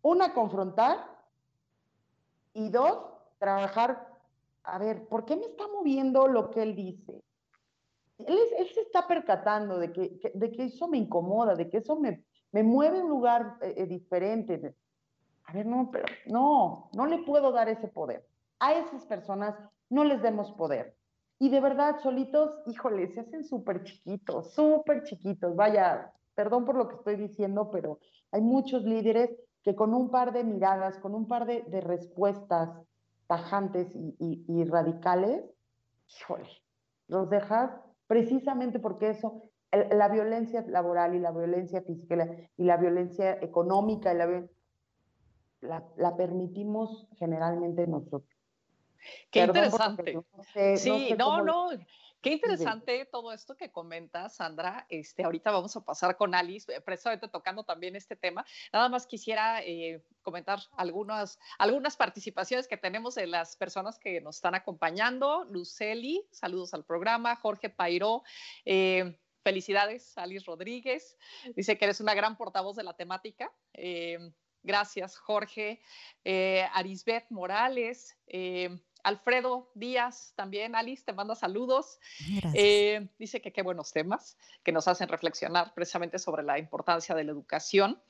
una, 0.02 0.32
confrontar 0.32 0.96
y 2.54 2.70
dos, 2.70 2.98
trabajar, 3.38 4.08
a 4.64 4.78
ver, 4.78 5.06
¿por 5.08 5.26
qué 5.26 5.36
me 5.36 5.46
está 5.46 5.66
moviendo 5.68 6.28
lo 6.28 6.50
que 6.50 6.62
él 6.62 6.74
dice? 6.74 7.22
Él, 8.26 8.68
se 8.74 8.80
está 8.80 9.06
percatando 9.06 9.78
de 9.78 9.92
que, 9.92 10.32
de 10.34 10.52
que, 10.52 10.64
eso 10.64 10.88
me 10.88 10.98
incomoda, 10.98 11.54
de 11.54 11.68
que 11.68 11.78
eso 11.78 11.98
me, 11.98 12.24
me 12.52 12.62
mueve 12.62 12.98
a 12.98 13.02
un 13.02 13.08
lugar 13.08 13.56
eh, 13.62 13.74
eh, 13.76 13.86
diferente. 13.86 14.74
A 15.44 15.52
ver, 15.52 15.66
no, 15.66 15.90
pero 15.90 16.04
no, 16.26 16.90
no 16.92 17.06
le 17.06 17.18
puedo 17.18 17.52
dar 17.52 17.68
ese 17.68 17.88
poder. 17.88 18.26
A 18.58 18.74
esas 18.74 19.04
personas 19.06 19.54
no 19.88 20.04
les 20.04 20.22
demos 20.22 20.52
poder. 20.52 20.96
Y 21.38 21.48
de 21.48 21.60
verdad, 21.60 22.00
solitos, 22.02 22.50
híjole, 22.66 23.12
se 23.14 23.20
hacen 23.20 23.44
súper 23.44 23.82
chiquitos, 23.84 24.52
súper 24.52 25.04
chiquitos. 25.04 25.56
Vaya, 25.56 26.12
perdón 26.34 26.64
por 26.64 26.76
lo 26.76 26.88
que 26.88 26.96
estoy 26.96 27.16
diciendo, 27.16 27.70
pero 27.70 27.98
hay 28.30 28.42
muchos 28.42 28.84
líderes 28.84 29.30
que 29.62 29.74
con 29.74 29.94
un 29.94 30.10
par 30.10 30.32
de 30.32 30.44
miradas, 30.44 30.98
con 30.98 31.14
un 31.14 31.26
par 31.26 31.46
de, 31.46 31.62
de 31.62 31.80
respuestas 31.80 32.70
tajantes 33.26 33.88
y, 33.94 34.44
y 34.48 34.64
radicales, 34.64 35.44
híjole, 36.08 36.48
los 37.08 37.30
dejas 37.30 37.70
precisamente 38.10 38.80
porque 38.80 39.10
eso, 39.10 39.40
la 39.70 40.08
violencia 40.08 40.64
laboral 40.66 41.14
y 41.14 41.20
la 41.20 41.30
violencia 41.30 41.80
física 41.82 42.26
y 42.56 42.64
la, 42.64 42.76
violencia 42.76 43.38
económica, 43.40 44.12
la, 44.14 44.48
la, 45.60 46.16
permitimos 46.16 47.06
generalmente 47.20 47.86
nosotros. 47.86 48.36
Qué 49.30 49.44
interesante. 49.44 50.18
sí, 50.76 51.14
no, 51.16 51.44
no, 51.44 51.68
Qué 52.20 52.32
interesante 52.32 53.06
todo 53.06 53.32
esto 53.32 53.56
que 53.56 53.72
comenta 53.72 54.28
Sandra. 54.28 54.84
Este, 54.90 55.24
ahorita 55.24 55.50
vamos 55.50 55.74
a 55.76 55.84
pasar 55.84 56.18
con 56.18 56.34
Alice, 56.34 56.70
eh, 56.70 56.80
precisamente 56.82 57.28
tocando 57.28 57.64
también 57.64 57.96
este 57.96 58.14
tema. 58.14 58.44
Nada 58.74 58.90
más 58.90 59.06
quisiera 59.06 59.62
eh, 59.62 60.04
comentar 60.20 60.60
algunas, 60.72 61.38
algunas 61.58 61.96
participaciones 61.96 62.68
que 62.68 62.76
tenemos 62.76 63.14
de 63.14 63.26
las 63.26 63.56
personas 63.56 63.98
que 63.98 64.20
nos 64.20 64.36
están 64.36 64.54
acompañando. 64.54 65.44
Luceli, 65.44 66.22
saludos 66.30 66.74
al 66.74 66.84
programa. 66.84 67.36
Jorge 67.36 67.70
Pairó. 67.70 68.22
Eh, 68.66 69.18
felicidades, 69.42 70.18
Alice 70.18 70.44
Rodríguez. 70.44 71.16
Dice 71.56 71.78
que 71.78 71.86
eres 71.86 72.00
una 72.00 72.12
gran 72.12 72.36
portavoz 72.36 72.76
de 72.76 72.82
la 72.82 72.94
temática. 72.94 73.50
gracias, 74.62 75.16
Jorge. 75.16 75.80
Arisbeth 76.74 77.30
Morales. 77.30 78.18
Alfredo 79.04 79.70
Díaz 79.74 80.32
también, 80.36 80.74
Alice, 80.74 81.04
te 81.04 81.12
manda 81.12 81.34
saludos. 81.34 81.98
Eh, 82.54 83.08
dice 83.18 83.40
que 83.40 83.52
qué 83.52 83.62
buenos 83.62 83.92
temas 83.92 84.36
que 84.62 84.72
nos 84.72 84.88
hacen 84.88 85.08
reflexionar 85.08 85.72
precisamente 85.74 86.18
sobre 86.18 86.42
la 86.42 86.58
importancia 86.58 87.14
de 87.14 87.24
la 87.24 87.32
educación. 87.32 88.00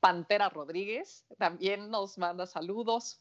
Pantera 0.00 0.48
Rodríguez 0.48 1.24
también 1.38 1.90
nos 1.90 2.18
manda 2.18 2.46
saludos 2.46 3.20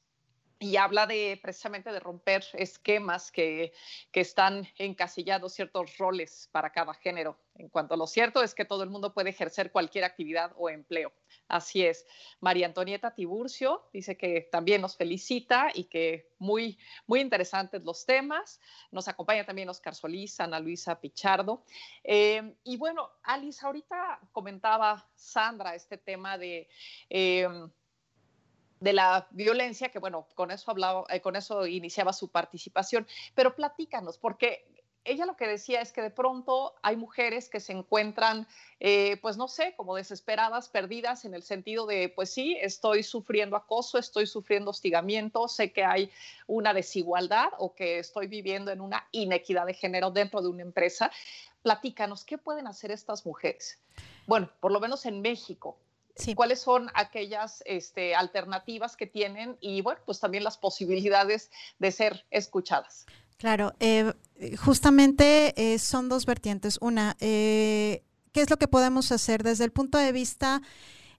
y 0.59 0.77
habla 0.77 1.05
de 1.05 1.39
precisamente 1.41 1.91
de 1.91 1.99
romper 1.99 2.43
esquemas 2.53 3.31
que, 3.31 3.73
que, 4.11 4.21
están 4.21 4.67
encasillados 4.77 5.53
ciertos 5.53 5.97
roles 5.97 6.49
para 6.51 6.71
cada 6.71 6.93
género. 6.93 7.37
En 7.55 7.69
cuanto 7.69 7.93
a 7.93 7.97
lo 7.97 8.07
cierto 8.07 8.41
es 8.43 8.55
que 8.55 8.65
todo 8.65 8.83
el 8.83 8.89
mundo 8.89 9.13
puede 9.13 9.29
ejercer 9.29 9.71
cualquier 9.71 10.03
actividad 10.03 10.53
o 10.57 10.69
empleo. 10.69 11.13
Así 11.47 11.85
es. 11.85 12.05
María 12.39 12.65
Antonieta 12.65 13.13
Tiburcio 13.13 13.87
dice 13.93 14.17
que 14.17 14.49
también 14.51 14.81
nos 14.81 14.97
felicita 14.97 15.69
y 15.73 15.85
que 15.85 16.29
muy, 16.39 16.77
muy 17.05 17.21
interesantes 17.21 17.83
los 17.83 18.05
temas. 18.05 18.59
Nos 18.91 19.07
acompaña 19.07 19.45
también 19.45 19.69
Oscar 19.69 19.95
Solís, 19.95 20.39
Ana 20.39 20.59
Luisa 20.59 20.99
Pichardo. 20.99 21.63
Eh, 22.03 22.55
y 22.63 22.77
bueno, 22.77 23.11
Alice, 23.23 23.65
ahorita 23.65 24.19
comentaba 24.31 25.07
Sandra 25.15 25.75
este 25.75 25.97
tema 25.97 26.37
de... 26.37 26.67
Eh, 27.09 27.47
de 28.79 28.93
la 28.93 29.27
violencia, 29.31 29.89
que 29.89 29.99
bueno, 29.99 30.27
con 30.35 30.51
eso 30.51 30.71
hablaba, 30.71 31.03
eh, 31.09 31.21
con 31.21 31.35
eso 31.35 31.65
iniciaba 31.65 32.13
su 32.13 32.29
participación, 32.29 33.07
pero 33.35 33.55
platícanos, 33.55 34.17
porque 34.17 34.65
ella 35.07 35.25
lo 35.25 35.37
que 35.37 35.47
decía 35.47 35.81
es 35.81 35.93
que 35.93 36.01
de 36.01 36.09
pronto 36.09 36.75
hay 36.81 36.97
mujeres 36.97 37.49
que 37.49 37.59
se 37.59 37.71
encuentran, 37.71 38.45
eh, 38.79 39.17
pues 39.21 39.37
no 39.37 39.47
sé, 39.47 39.73
como 39.77 39.95
desesperadas, 39.95 40.67
perdidas 40.67 41.23
en 41.23 41.33
el 41.33 41.43
sentido 41.43 41.85
de, 41.85 42.09
pues 42.09 42.29
sí, 42.29 42.57
estoy 42.59 43.03
sufriendo 43.03 43.55
acoso, 43.55 43.97
estoy 43.97 44.27
sufriendo 44.27 44.71
hostigamiento, 44.71 45.47
sé 45.47 45.71
que 45.71 45.85
hay 45.85 46.11
una 46.45 46.73
desigualdad 46.73 47.49
o 47.57 47.73
que 47.73 47.99
estoy 47.99 48.27
viviendo 48.27 48.69
en 48.71 48.81
una 48.81 49.07
inequidad 49.11 49.65
de 49.65 49.73
género 49.73 50.11
dentro 50.11 50.41
de 50.41 50.49
una 50.49 50.63
empresa. 50.63 51.09
Platícanos, 51.61 52.25
¿qué 52.25 52.37
pueden 52.37 52.67
hacer 52.67 52.91
estas 52.91 53.25
mujeres? 53.25 53.79
Bueno, 54.25 54.51
por 54.59 54.73
lo 54.73 54.81
menos 54.81 55.05
en 55.05 55.21
México, 55.21 55.77
cuáles 56.35 56.61
son 56.61 56.89
aquellas 56.93 57.63
este, 57.65 58.15
alternativas 58.15 58.95
que 58.95 59.07
tienen 59.07 59.57
y 59.59 59.81
bueno, 59.81 59.99
pues 60.05 60.19
también 60.19 60.43
las 60.43 60.57
posibilidades 60.57 61.51
de 61.79 61.91
ser 61.91 62.25
escuchadas. 62.31 63.05
Claro, 63.37 63.73
eh, 63.79 64.13
justamente 64.57 65.53
eh, 65.55 65.79
son 65.79 66.09
dos 66.09 66.25
vertientes. 66.25 66.79
Una, 66.81 67.15
eh, 67.19 68.03
¿qué 68.31 68.41
es 68.41 68.49
lo 68.49 68.57
que 68.57 68.67
podemos 68.67 69.11
hacer 69.11 69.43
desde 69.43 69.63
el 69.63 69.71
punto 69.71 69.97
de 69.97 70.11
vista 70.11 70.61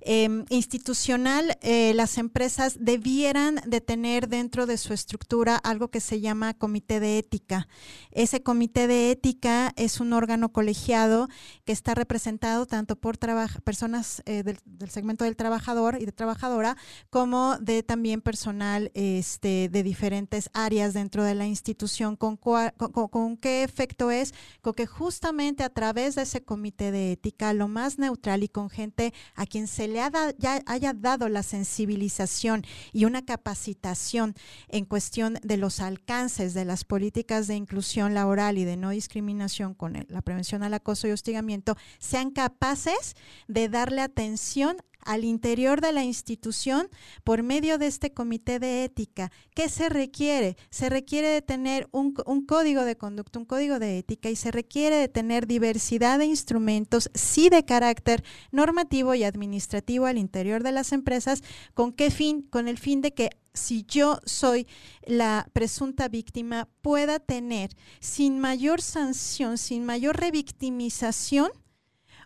Em, 0.01 0.45
institucional, 0.49 1.59
eh, 1.61 1.93
las 1.93 2.19
empresas 2.19 2.77
debieran 2.79 3.57
de 3.67 3.81
tener 3.81 4.29
dentro 4.29 4.65
de 4.67 4.79
su 4.79 4.95
estructura 4.95 5.57
algo 5.57 5.89
que 5.89 5.99
se 5.99 6.21
llama 6.21 6.55
comité 6.55 7.01
de 7.01 7.19
ética. 7.19 7.67
Ese 8.13 8.41
comité 8.41 8.87
de 8.87 9.11
ética 9.11 9.73
es 9.75 9.99
un 9.99 10.13
órgano 10.13 10.53
colegiado 10.53 11.29
que 11.65 11.73
está 11.73 11.97
representado 11.97 12.65
tanto 12.67 12.95
por 12.95 13.19
personas 13.65 14.23
eh, 14.25 14.45
del, 14.45 14.61
segmento 14.89 15.25
del 15.25 15.35
trabajador 15.35 15.99
y 16.01 16.07
de 16.07 16.13
trabajadora, 16.13 16.77
como 17.11 17.59
de 17.59 17.83
también 17.83 18.21
personal 18.21 18.93
este, 18.95 19.69
de 19.69 19.83
diferentes 19.83 20.49
áreas 20.53 20.95
dentro 20.95 21.25
de 21.25 21.35
la 21.35 21.47
institución. 21.49 22.15
¿Con, 22.15 22.37
con 22.37 23.37
qué 23.37 23.65
efecto 23.65 24.13
es? 24.13 24.33
Con 24.61 24.75
que 24.75 24.87
justamente 24.87 25.65
a 25.65 25.71
través 25.71 26.15
de 26.15 26.23
ese 26.23 26.45
comité 26.45 26.93
de 26.93 27.13
ética, 27.13 27.53
lo 27.53 27.67
más 27.67 27.99
neutral 27.99 28.45
y 28.45 28.49
con 28.49 28.71
gente 28.71 29.13
a 29.35 29.45
quien 29.45 29.67
se 29.67 29.88
le 29.89 30.01
ya 30.39 30.63
haya 30.67 30.93
dado 30.93 31.29
la 31.29 31.43
sensibilización 31.43 32.65
y 32.93 33.05
una 33.05 33.25
capacitación 33.25 34.35
en 34.69 34.85
cuestión 34.85 35.39
de 35.43 35.57
los 35.57 35.81
alcances 35.81 36.55
de 36.55 36.65
las 36.65 36.85
políticas 36.85 37.47
de 37.47 37.57
inclusión 37.57 38.15
laboral 38.15 38.59
y 38.59 38.65
de 38.65 38.77
no 38.77 38.91
discriminación 38.91 39.75
con 39.75 40.07
la 40.09 40.23
prevención 40.23 40.63
al 40.63 40.75
acoso 40.75 41.09
y 41.09 41.13
hostigamiento, 41.13 41.77
sean 41.99 42.31
capaces 42.31 43.17
de 43.49 43.69
darle 43.69 44.03
atención 44.03 44.77
al 45.05 45.25
interior 45.25 45.81
de 45.81 45.93
la 45.93 46.05
institución 46.05 46.89
por 47.25 47.43
medio 47.43 47.79
de 47.79 47.87
este 47.87 48.13
comité 48.13 48.59
de 48.59 48.85
ética. 48.85 49.31
¿Qué 49.55 49.69
se 49.69 49.89
requiere? 49.89 50.57
Se 50.71 50.89
requiere 50.89 51.29
de 51.29 51.43
tener 51.43 51.89
un, 51.93 52.13
código 52.47 52.85
de 52.85 52.97
conducta, 52.97 53.39
un 53.39 53.45
código 53.45 53.79
de 53.79 53.99
ética 53.99 54.31
y 54.31 54.37
se 54.37 54.51
requiere 54.51 54.97
de 54.97 55.09
tener 55.09 55.47
diversidad 55.47 56.19
de 56.19 56.27
instrumentos, 56.27 57.11
sí 57.15 57.49
de 57.49 57.65
carácter 57.65 58.25
normativo 58.51 59.15
y 59.15 59.25
administrativo 59.25 60.07
al 60.07 60.19
interior 60.19 60.63
de 60.63 60.73
las 60.73 60.93
empresas. 60.93 61.43
¿Con 61.75 61.93
qué 61.93 62.11
fin? 62.11 62.43
Con 62.43 62.69
el 62.69 62.79
fin 62.79 63.01
de 63.01 63.15
que 63.15 63.31
si 63.55 63.85
yo 63.85 64.21
soy 64.25 64.67
la 65.05 65.49
presunta 65.53 66.09
víctima, 66.09 66.69
pueda 66.81 67.19
tener 67.19 67.71
sin 68.01 68.39
mayor 68.39 68.81
sanción, 68.81 69.59
sin 69.59 69.85
mayor 69.85 70.19
revictimización, 70.19 71.51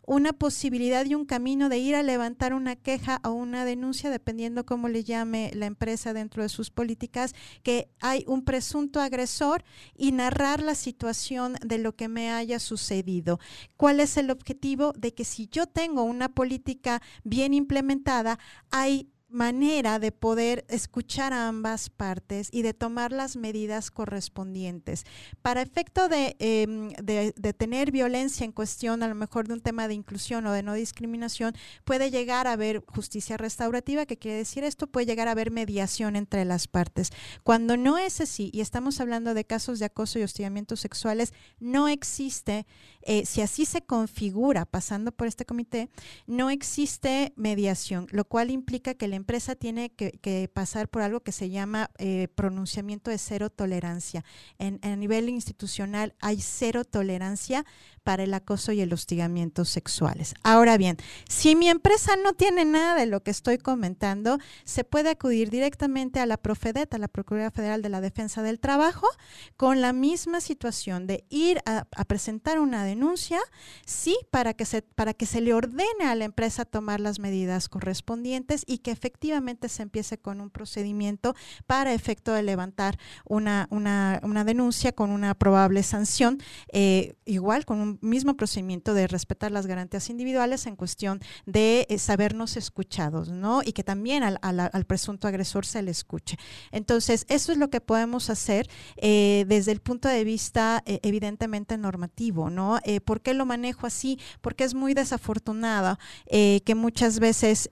una 0.05 0.33
posibilidad 0.33 1.05
y 1.07 1.15
un 1.15 1.25
camino 1.25 1.69
de 1.69 1.79
ir 1.79 1.95
a 1.95 2.03
levantar 2.03 2.55
una 2.55 2.77
queja 2.77 3.21
o 3.25 3.31
una 3.31 3.65
denuncia, 3.65 4.11
dependiendo 4.11 4.67
cómo 4.67 4.89
le 4.89 5.05
llame 5.05 5.51
la 5.55 5.67
empresa 5.67 6.13
dentro 6.13 6.43
de 6.43 6.49
sus 6.49 6.71
políticas, 6.71 7.35
que 7.63 7.89
hay 8.01 8.25
un 8.27 8.45
presunto 8.45 9.01
agresor 9.01 9.65
y 9.97 10.13
narrar 10.13 10.63
la 10.63 10.75
situación 10.75 11.57
de 11.65 11.79
lo 11.79 11.95
que 11.95 12.09
me 12.09 12.31
haya 12.31 12.59
sucedido. 12.59 13.39
¿Cuál 13.77 14.01
es 14.01 14.17
el 14.17 14.31
objetivo? 14.31 14.93
De 14.93 15.15
que 15.15 15.25
si 15.25 15.49
yo 15.49 15.67
tengo 15.67 16.03
una 16.03 16.29
política 16.29 17.01
bien 17.25 17.55
implementada, 17.55 18.39
hay 18.71 19.12
manera 19.33 19.99
de 19.99 20.13
poder 20.13 20.65
escuchar 20.69 21.33
a 21.33 21.49
ambas 21.49 21.91
partes 21.91 22.49
y 22.53 22.63
de 22.63 22.75
tomar 22.75 23.13
las 23.13 23.37
medidas 23.37 23.91
correspondientes. 23.91 25.05
Para 25.43 25.63
efecto 25.63 26.09
em, 26.11 26.91
de, 26.91 27.33
de, 27.37 27.53
tener 27.53 27.91
violencia 27.91 28.45
en 28.45 28.53
cuestión, 28.53 29.03
a 29.03 29.09
lo 29.09 29.15
mejor 29.15 29.49
de 29.49 29.55
un 29.55 29.61
tema 29.61 29.89
de 29.89 29.95
inclusión 29.95 30.47
o 30.47 30.53
de 30.53 30.63
no 30.63 30.75
discriminación, 30.75 31.55
puede 31.85 32.11
llegar 32.11 32.47
a 32.47 32.53
haber 32.53 32.85
justicia 32.87 33.37
restaurativa, 33.37 34.07
que 34.07 34.19
quiere 34.19 34.39
decir 34.39 34.65
esto, 34.65 34.87
puede 34.87 35.07
llegar 35.07 35.29
a 35.29 35.33
haber 35.33 35.51
mediación 35.51 36.17
entre 36.17 36.45
las 36.45 36.69
partes. 36.69 37.11
Cuando 37.43 37.77
no 37.77 37.99
es 37.99 38.21
así, 38.21 38.51
y 38.53 38.61
estamos 38.61 39.01
hablando 39.01 39.35
de 39.35 39.45
casos 39.45 39.79
de 39.79 39.87
acoso 39.87 40.19
y 40.19 40.23
hostigamientos 40.23 40.81
sexuales, 40.81 41.33
no 41.59 41.89
existe, 41.89 42.67
eh, 43.03 43.25
si 43.27 43.41
así 43.41 43.65
se 43.65 43.83
configura 43.83 44.65
pasando 44.65 45.13
por 45.13 45.27
este 45.27 45.45
comité, 45.45 45.89
no 46.27 46.51
existe 46.51 47.33
mediación, 47.37 48.07
lo 48.11 48.25
cual 48.25 48.51
implica 48.51 48.95
que 48.95 49.07
el 49.07 49.15
empresa 49.23 49.55
tiene 49.55 49.91
que, 49.91 50.51
pasar 50.53 50.89
por 50.89 51.03
algo 51.03 51.21
que 51.21 51.33
se 51.33 51.49
llama 51.49 51.91
eh, 51.99 52.29
pronunciamiento 52.35 53.11
de 53.11 53.19
cero 53.19 53.51
tolerancia. 53.51 54.25
En, 54.59 54.81
a 54.83 54.97
nivel 54.97 55.29
institucional 55.29 56.15
hay 56.21 56.41
cero 56.41 56.85
tolerancia 56.85 57.65
para 58.03 58.25
el 58.25 58.35
acoso 58.35 58.73
y 58.73 58.81
el 58.81 58.93
hostigamiento 58.93 59.65
sexuales. 59.65 60.35
Ahora 60.43 60.77
bien, 60.77 60.97
si 61.29 61.57
mi 61.57 61.69
empresa 61.69 62.17
no 62.17 62.33
tiene 62.33 62.65
nada 62.65 62.95
de 62.97 63.07
lo 63.07 63.23
que 63.23 63.31
estoy 63.31 63.59
comentando, 63.59 64.39
se 64.65 64.85
puede 64.85 65.11
acudir 65.11 65.51
directamente 65.51 66.21
a 66.21 66.27
la 66.27 66.37
Profedet, 66.37 66.93
a 66.93 66.99
la 66.99 67.09
Procuraduría 67.09 67.51
Federal 67.51 67.83
de 67.83 67.89
la 67.89 68.01
Defensa 68.01 68.43
del 68.43 68.61
Trabajo, 68.61 69.07
con 69.57 69.81
la 69.81 69.93
misma 69.93 70.41
situación 70.41 71.07
de 71.07 71.25
ir 71.31 71.61
a, 71.65 71.85
presentar 72.05 72.59
una 72.59 72.85
denuncia, 72.85 73.41
sí, 73.87 74.17
para 74.31 74.55
que, 74.55 74.65
se, 74.65 74.83
para 74.83 75.15
que 75.15 75.25
se 75.25 75.41
le 75.41 75.55
ordene 75.55 76.05
a 76.05 76.15
la 76.15 76.25
empresa 76.25 76.65
tomar 76.65 77.01
las 77.01 77.19
medidas 77.19 77.69
correspondientes 77.69 78.65
y 78.67 78.79
que 78.79 78.91
efectivamente 78.91 79.13
efectivamente 79.23 79.69
se 79.69 79.83
empiece 79.83 80.19
con 80.19 80.41
un 80.41 80.51
procedimiento 80.51 81.35
para 81.67 81.93
efecto 81.93 82.33
de 82.33 82.43
levantar 82.43 82.99
una, 83.25 83.69
una, 83.71 84.21
una 84.25 84.43
denuncia 84.43 84.93
con 84.93 85.11
una 85.11 85.35
probable 85.35 85.83
sanción, 85.83 86.39
eh, 86.73 87.15
igual 87.25 87.65
con 87.65 87.79
un 87.81 87.92
mismo 88.01 88.37
procedimiento 88.37 88.95
de 88.95 89.07
respetar 89.07 89.53
las 89.53 89.67
garantías 89.67 90.11
individuales 90.11 90.67
en 90.67 90.77
cuestión 90.77 91.21
de 91.47 91.87
eh, 91.89 91.99
sabernos 91.99 92.57
escuchados, 92.57 93.29
¿no? 93.31 93.63
Y 93.65 93.73
que 93.73 93.85
también 93.85 94.23
al, 94.23 94.39
al, 94.43 94.85
presunto 94.85 95.29
agresor 95.29 95.67
se 95.67 95.83
le 95.83 95.91
escuche. 95.91 96.37
Entonces, 96.71 97.25
eso 97.29 97.53
es 97.53 97.59
lo 97.59 97.71
que 97.71 97.81
podemos 97.81 98.31
hacer 98.31 98.69
eh, 98.97 99.45
desde 99.49 99.73
el 99.73 99.81
punto 99.81 100.09
de 100.09 100.25
vista 100.25 100.83
evidentemente 100.87 101.77
normativo, 101.79 102.51
¿no? 102.51 102.81
¿Por 103.05 103.21
qué 103.21 103.35
lo 103.35 103.47
manejo 103.47 103.87
así? 103.87 104.19
Porque 104.41 104.65
es 104.65 104.75
muy 104.75 104.95
desafortunado 104.95 105.99
que 106.29 106.75
muchas 106.75 107.19
veces 107.19 107.71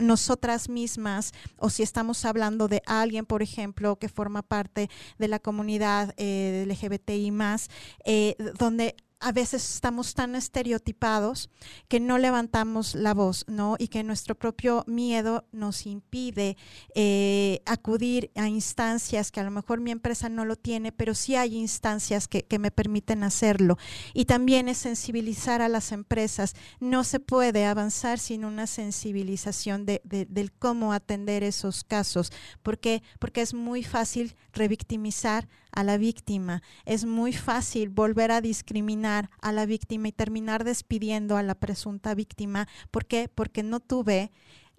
nosotras 0.00 0.68
mismas 0.68 1.32
o 1.56 1.70
si 1.70 1.82
estamos 1.82 2.24
hablando 2.24 2.68
de 2.68 2.82
alguien, 2.86 3.26
por 3.26 3.42
ejemplo, 3.42 3.96
que 3.96 4.08
forma 4.08 4.42
parte 4.42 4.88
de 5.18 5.28
la 5.28 5.38
comunidad 5.38 6.14
eh, 6.16 6.64
LGBTI 6.66 7.30
más, 7.30 7.68
eh, 8.04 8.36
donde 8.58 8.96
a 9.20 9.32
veces 9.32 9.74
estamos 9.74 10.14
tan 10.14 10.36
estereotipados 10.36 11.50
que 11.88 11.98
no 11.98 12.18
levantamos 12.18 12.94
la 12.94 13.14
voz, 13.14 13.44
¿no? 13.48 13.74
Y 13.78 13.88
que 13.88 14.04
nuestro 14.04 14.36
propio 14.36 14.84
miedo 14.86 15.44
nos 15.50 15.86
impide 15.86 16.56
eh, 16.94 17.60
acudir 17.66 18.30
a 18.36 18.48
instancias 18.48 19.32
que 19.32 19.40
a 19.40 19.44
lo 19.44 19.50
mejor 19.50 19.80
mi 19.80 19.90
empresa 19.90 20.28
no 20.28 20.44
lo 20.44 20.54
tiene, 20.54 20.92
pero 20.92 21.14
sí 21.14 21.34
hay 21.34 21.56
instancias 21.56 22.28
que, 22.28 22.46
me 22.58 22.70
permiten 22.72 23.22
hacerlo. 23.22 23.78
Y 24.14 24.24
también 24.24 24.68
es 24.68 24.78
sensibilizar 24.78 25.62
a 25.62 25.68
las 25.68 25.92
empresas. 25.92 26.54
No 26.80 27.04
se 27.04 27.20
puede 27.20 27.66
avanzar 27.66 28.18
sin 28.18 28.44
una 28.44 28.66
sensibilización 28.66 29.86
de, 29.86 30.00
del 30.04 30.52
cómo 30.52 30.92
atender 30.92 31.44
esos 31.44 31.84
casos. 31.84 32.32
¿Por 32.62 32.78
qué? 32.78 33.02
Porque 33.20 33.42
es 33.42 33.54
muy 33.54 33.84
fácil 33.84 34.34
revictimizar 34.52 35.48
a 35.72 35.84
la 35.84 35.98
víctima. 35.98 36.62
Es 36.84 37.04
muy 37.04 37.32
fácil 37.32 37.88
volver 37.88 38.30
a 38.30 38.40
discriminar 38.40 39.30
a 39.40 39.52
la 39.52 39.66
víctima 39.66 40.08
y 40.08 40.12
terminar 40.12 40.64
despidiendo 40.64 41.36
a 41.36 41.42
la 41.42 41.54
presunta 41.54 42.14
víctima. 42.14 42.68
¿Por 42.90 43.06
qué? 43.06 43.28
Porque 43.34 43.62
no 43.62 43.80
tuve 43.80 44.30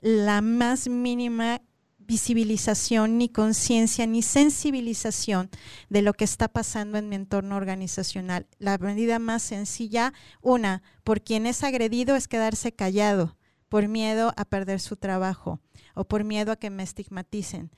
la 0.01 0.41
más 0.41 0.87
mínima 0.87 1.61
visibilización, 2.09 3.19
ni 3.19 3.29
conciencia, 3.29 4.07
ni 4.07 4.23
sensibilización 4.23 5.49
de 5.89 6.01
lo 6.01 6.13
que 6.13 6.23
está 6.23 6.47
pasando 6.47 6.97
en 6.97 7.07
mi 7.07 7.15
entorno 7.15 7.55
organizacional. 7.55 8.47
La 8.57 8.79
medida 8.79 9.19
más 9.19 9.43
sencilla, 9.43 10.13
una, 10.41 10.81
por 11.03 11.21
quien 11.21 11.45
es 11.45 11.63
agredido 11.63 12.15
es 12.15 12.27
quedarse 12.27 12.71
callado 12.71 13.37
por 13.69 13.87
miedo 13.87 14.33
a 14.35 14.45
perder 14.45 14.79
su 14.79 14.97
trabajo 14.97 15.59
o 15.93 16.03
por 16.03 16.23
miedo 16.23 16.51
a 16.51 16.55
que 16.55 16.71
me 16.71 16.81
estigmaticen. 16.81 17.69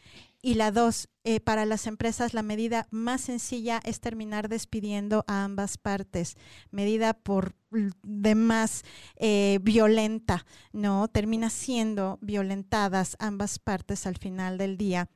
Y 0.42 0.56
la 0.56 0.72
dos, 0.72 1.08
eh, 1.24 1.40
para 1.40 1.66
las 1.66 1.86
empresas 1.86 2.34
la 2.34 2.42
medida 2.42 2.88
más 2.90 3.22
sencilla 3.22 3.80
es 3.84 4.00
terminar 4.00 4.50
despidiendo 4.50 5.24
a 5.28 5.44
ambas 5.44 5.78
partes, 5.78 6.36
medida 6.72 7.14
por 7.14 7.54
demás 8.02 8.84
eh, 9.18 9.60
violenta, 9.62 10.46
¿no? 10.74 11.08
Termina 11.08 11.50
siendo 11.50 12.18
violentadas 12.22 13.16
ambas 13.20 13.60
partes 13.60 14.08
al 14.08 14.18
final 14.18 14.58
del 14.58 14.78
día 14.78 15.10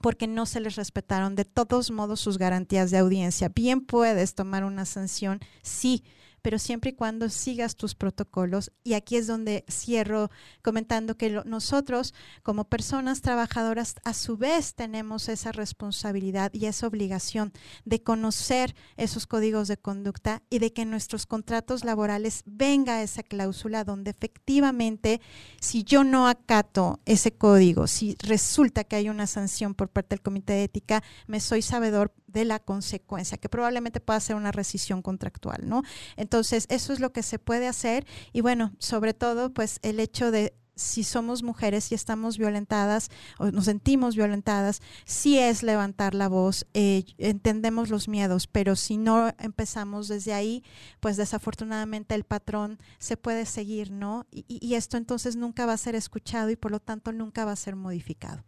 porque 0.00 0.26
no 0.26 0.46
se 0.46 0.60
les 0.60 0.76
respetaron 0.76 1.34
de 1.34 1.44
todos 1.44 1.90
modos 1.90 2.20
sus 2.20 2.38
garantías 2.38 2.90
de 2.90 2.98
audiencia. 2.98 3.48
Bien 3.48 3.80
puedes 3.80 4.34
tomar 4.34 4.64
una 4.64 4.84
sanción, 4.84 5.40
sí, 5.62 6.04
pero 6.42 6.58
siempre 6.58 6.90
y 6.90 6.94
cuando 6.94 7.28
sigas 7.28 7.76
tus 7.76 7.94
protocolos. 7.94 8.72
Y 8.84 8.94
aquí 8.94 9.16
es 9.16 9.26
donde 9.26 9.64
cierro 9.70 10.30
comentando 10.62 11.16
que 11.16 11.42
nosotros 11.44 12.14
como 12.42 12.64
personas 12.64 13.20
trabajadoras 13.20 13.96
a 14.04 14.14
su 14.14 14.36
vez 14.36 14.74
tenemos 14.74 15.28
esa 15.28 15.52
responsabilidad 15.52 16.52
y 16.52 16.66
esa 16.66 16.86
obligación 16.86 17.52
de 17.84 18.02
conocer 18.02 18.74
esos 18.96 19.26
códigos 19.26 19.68
de 19.68 19.76
conducta 19.76 20.42
y 20.50 20.58
de 20.58 20.72
que 20.72 20.82
en 20.82 20.90
nuestros 20.90 21.26
contratos 21.26 21.84
laborales 21.84 22.42
venga 22.46 23.02
esa 23.02 23.22
cláusula 23.22 23.84
donde 23.84 24.10
efectivamente 24.10 25.20
si 25.60 25.84
yo 25.84 26.04
no 26.04 26.28
acato 26.28 27.00
ese 27.04 27.32
código, 27.32 27.86
si 27.86 28.16
resulta 28.20 28.84
que 28.84 28.96
hay 28.96 29.08
una 29.08 29.26
sanción 29.26 29.74
por 29.74 29.88
parte 29.88 30.10
del 30.10 30.22
comité 30.22 30.54
de 30.54 30.64
ética, 30.64 31.02
me 31.26 31.40
soy 31.40 31.62
sabedor 31.62 32.12
de 32.28 32.44
la 32.44 32.60
consecuencia, 32.60 33.38
que 33.38 33.48
probablemente 33.48 34.00
pueda 34.00 34.20
ser 34.20 34.36
una 34.36 34.52
rescisión 34.52 35.02
contractual, 35.02 35.68
¿no? 35.68 35.82
Entonces, 36.16 36.66
eso 36.68 36.92
es 36.92 37.00
lo 37.00 37.12
que 37.12 37.22
se 37.22 37.38
puede 37.38 37.66
hacer 37.66 38.06
y 38.32 38.42
bueno, 38.42 38.72
sobre 38.78 39.14
todo, 39.14 39.52
pues 39.52 39.80
el 39.82 39.98
hecho 39.98 40.30
de 40.30 40.54
si 40.78 41.02
somos 41.02 41.42
mujeres 41.42 41.90
y 41.90 41.94
estamos 41.94 42.38
violentadas 42.38 43.10
o 43.38 43.50
nos 43.50 43.64
sentimos 43.64 44.14
violentadas, 44.14 44.80
sí 45.04 45.38
es 45.38 45.62
levantar 45.62 46.14
la 46.14 46.28
voz, 46.28 46.66
eh, 46.72 47.04
entendemos 47.18 47.90
los 47.90 48.08
miedos, 48.08 48.46
pero 48.46 48.76
si 48.76 48.96
no 48.96 49.32
empezamos 49.38 50.06
desde 50.06 50.34
ahí, 50.34 50.62
pues 51.00 51.16
desafortunadamente 51.16 52.14
el 52.14 52.24
patrón 52.24 52.78
se 52.98 53.16
puede 53.16 53.44
seguir, 53.44 53.90
¿no? 53.90 54.26
y 54.30 54.74
esto 54.74 54.96
entonces 54.96 55.34
nunca 55.34 55.66
va 55.66 55.72
a 55.72 55.78
ser 55.78 55.94
escuchado 55.94 56.50
y 56.50 56.56
por 56.56 56.70
lo 56.70 56.80
tanto 56.80 57.12
nunca 57.12 57.44
va 57.44 57.52
a 57.52 57.56
ser 57.56 57.74
modificado. 57.74 58.44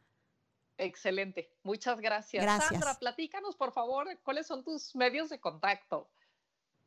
Excelente, 0.79 1.51
muchas 1.62 2.01
gracias. 2.01 2.43
gracias. 2.43 2.70
Sandra, 2.70 2.95
platícanos, 2.99 3.57
por 3.57 3.72
favor, 3.72 4.07
cuáles 4.22 4.47
son 4.47 4.62
tus 4.62 4.95
medios 4.95 5.31
de 5.31 5.41
contacto. 5.41 6.09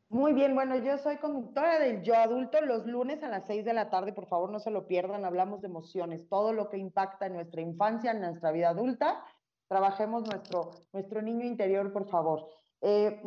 Muy 0.08 0.32
bien, 0.32 0.54
bueno, 0.54 0.76
yo 0.76 0.98
soy 0.98 1.18
conductora 1.18 1.78
del 1.78 2.02
Yo 2.02 2.16
Adulto 2.16 2.60
los 2.62 2.84
lunes 2.84 3.22
a 3.22 3.28
las 3.28 3.46
6 3.46 3.64
de 3.64 3.72
la 3.72 3.90
tarde, 3.90 4.12
por 4.12 4.26
favor 4.26 4.50
no 4.50 4.58
se 4.58 4.72
lo 4.72 4.88
pierdan, 4.88 5.24
hablamos 5.24 5.60
de 5.60 5.68
emociones, 5.68 6.28
todo 6.28 6.52
lo 6.52 6.68
que 6.68 6.78
impacta 6.78 7.26
en 7.26 7.34
nuestra 7.34 7.60
infancia, 7.60 8.10
en 8.10 8.20
nuestra 8.20 8.50
vida 8.50 8.70
adulta, 8.70 9.24
trabajemos 9.68 10.26
nuestro, 10.26 10.72
nuestro 10.92 11.22
niño 11.22 11.44
interior, 11.44 11.92
por 11.92 12.08
favor. 12.08 12.48
Eh, 12.82 13.20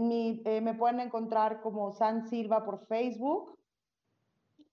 eh, 0.45 0.62
me 0.62 0.74
pueden 0.74 0.99
encontrar 0.99 1.62
como 1.62 1.91
San 1.91 2.28
Silva 2.28 2.66
por 2.66 2.88
Facebook. 2.88 3.56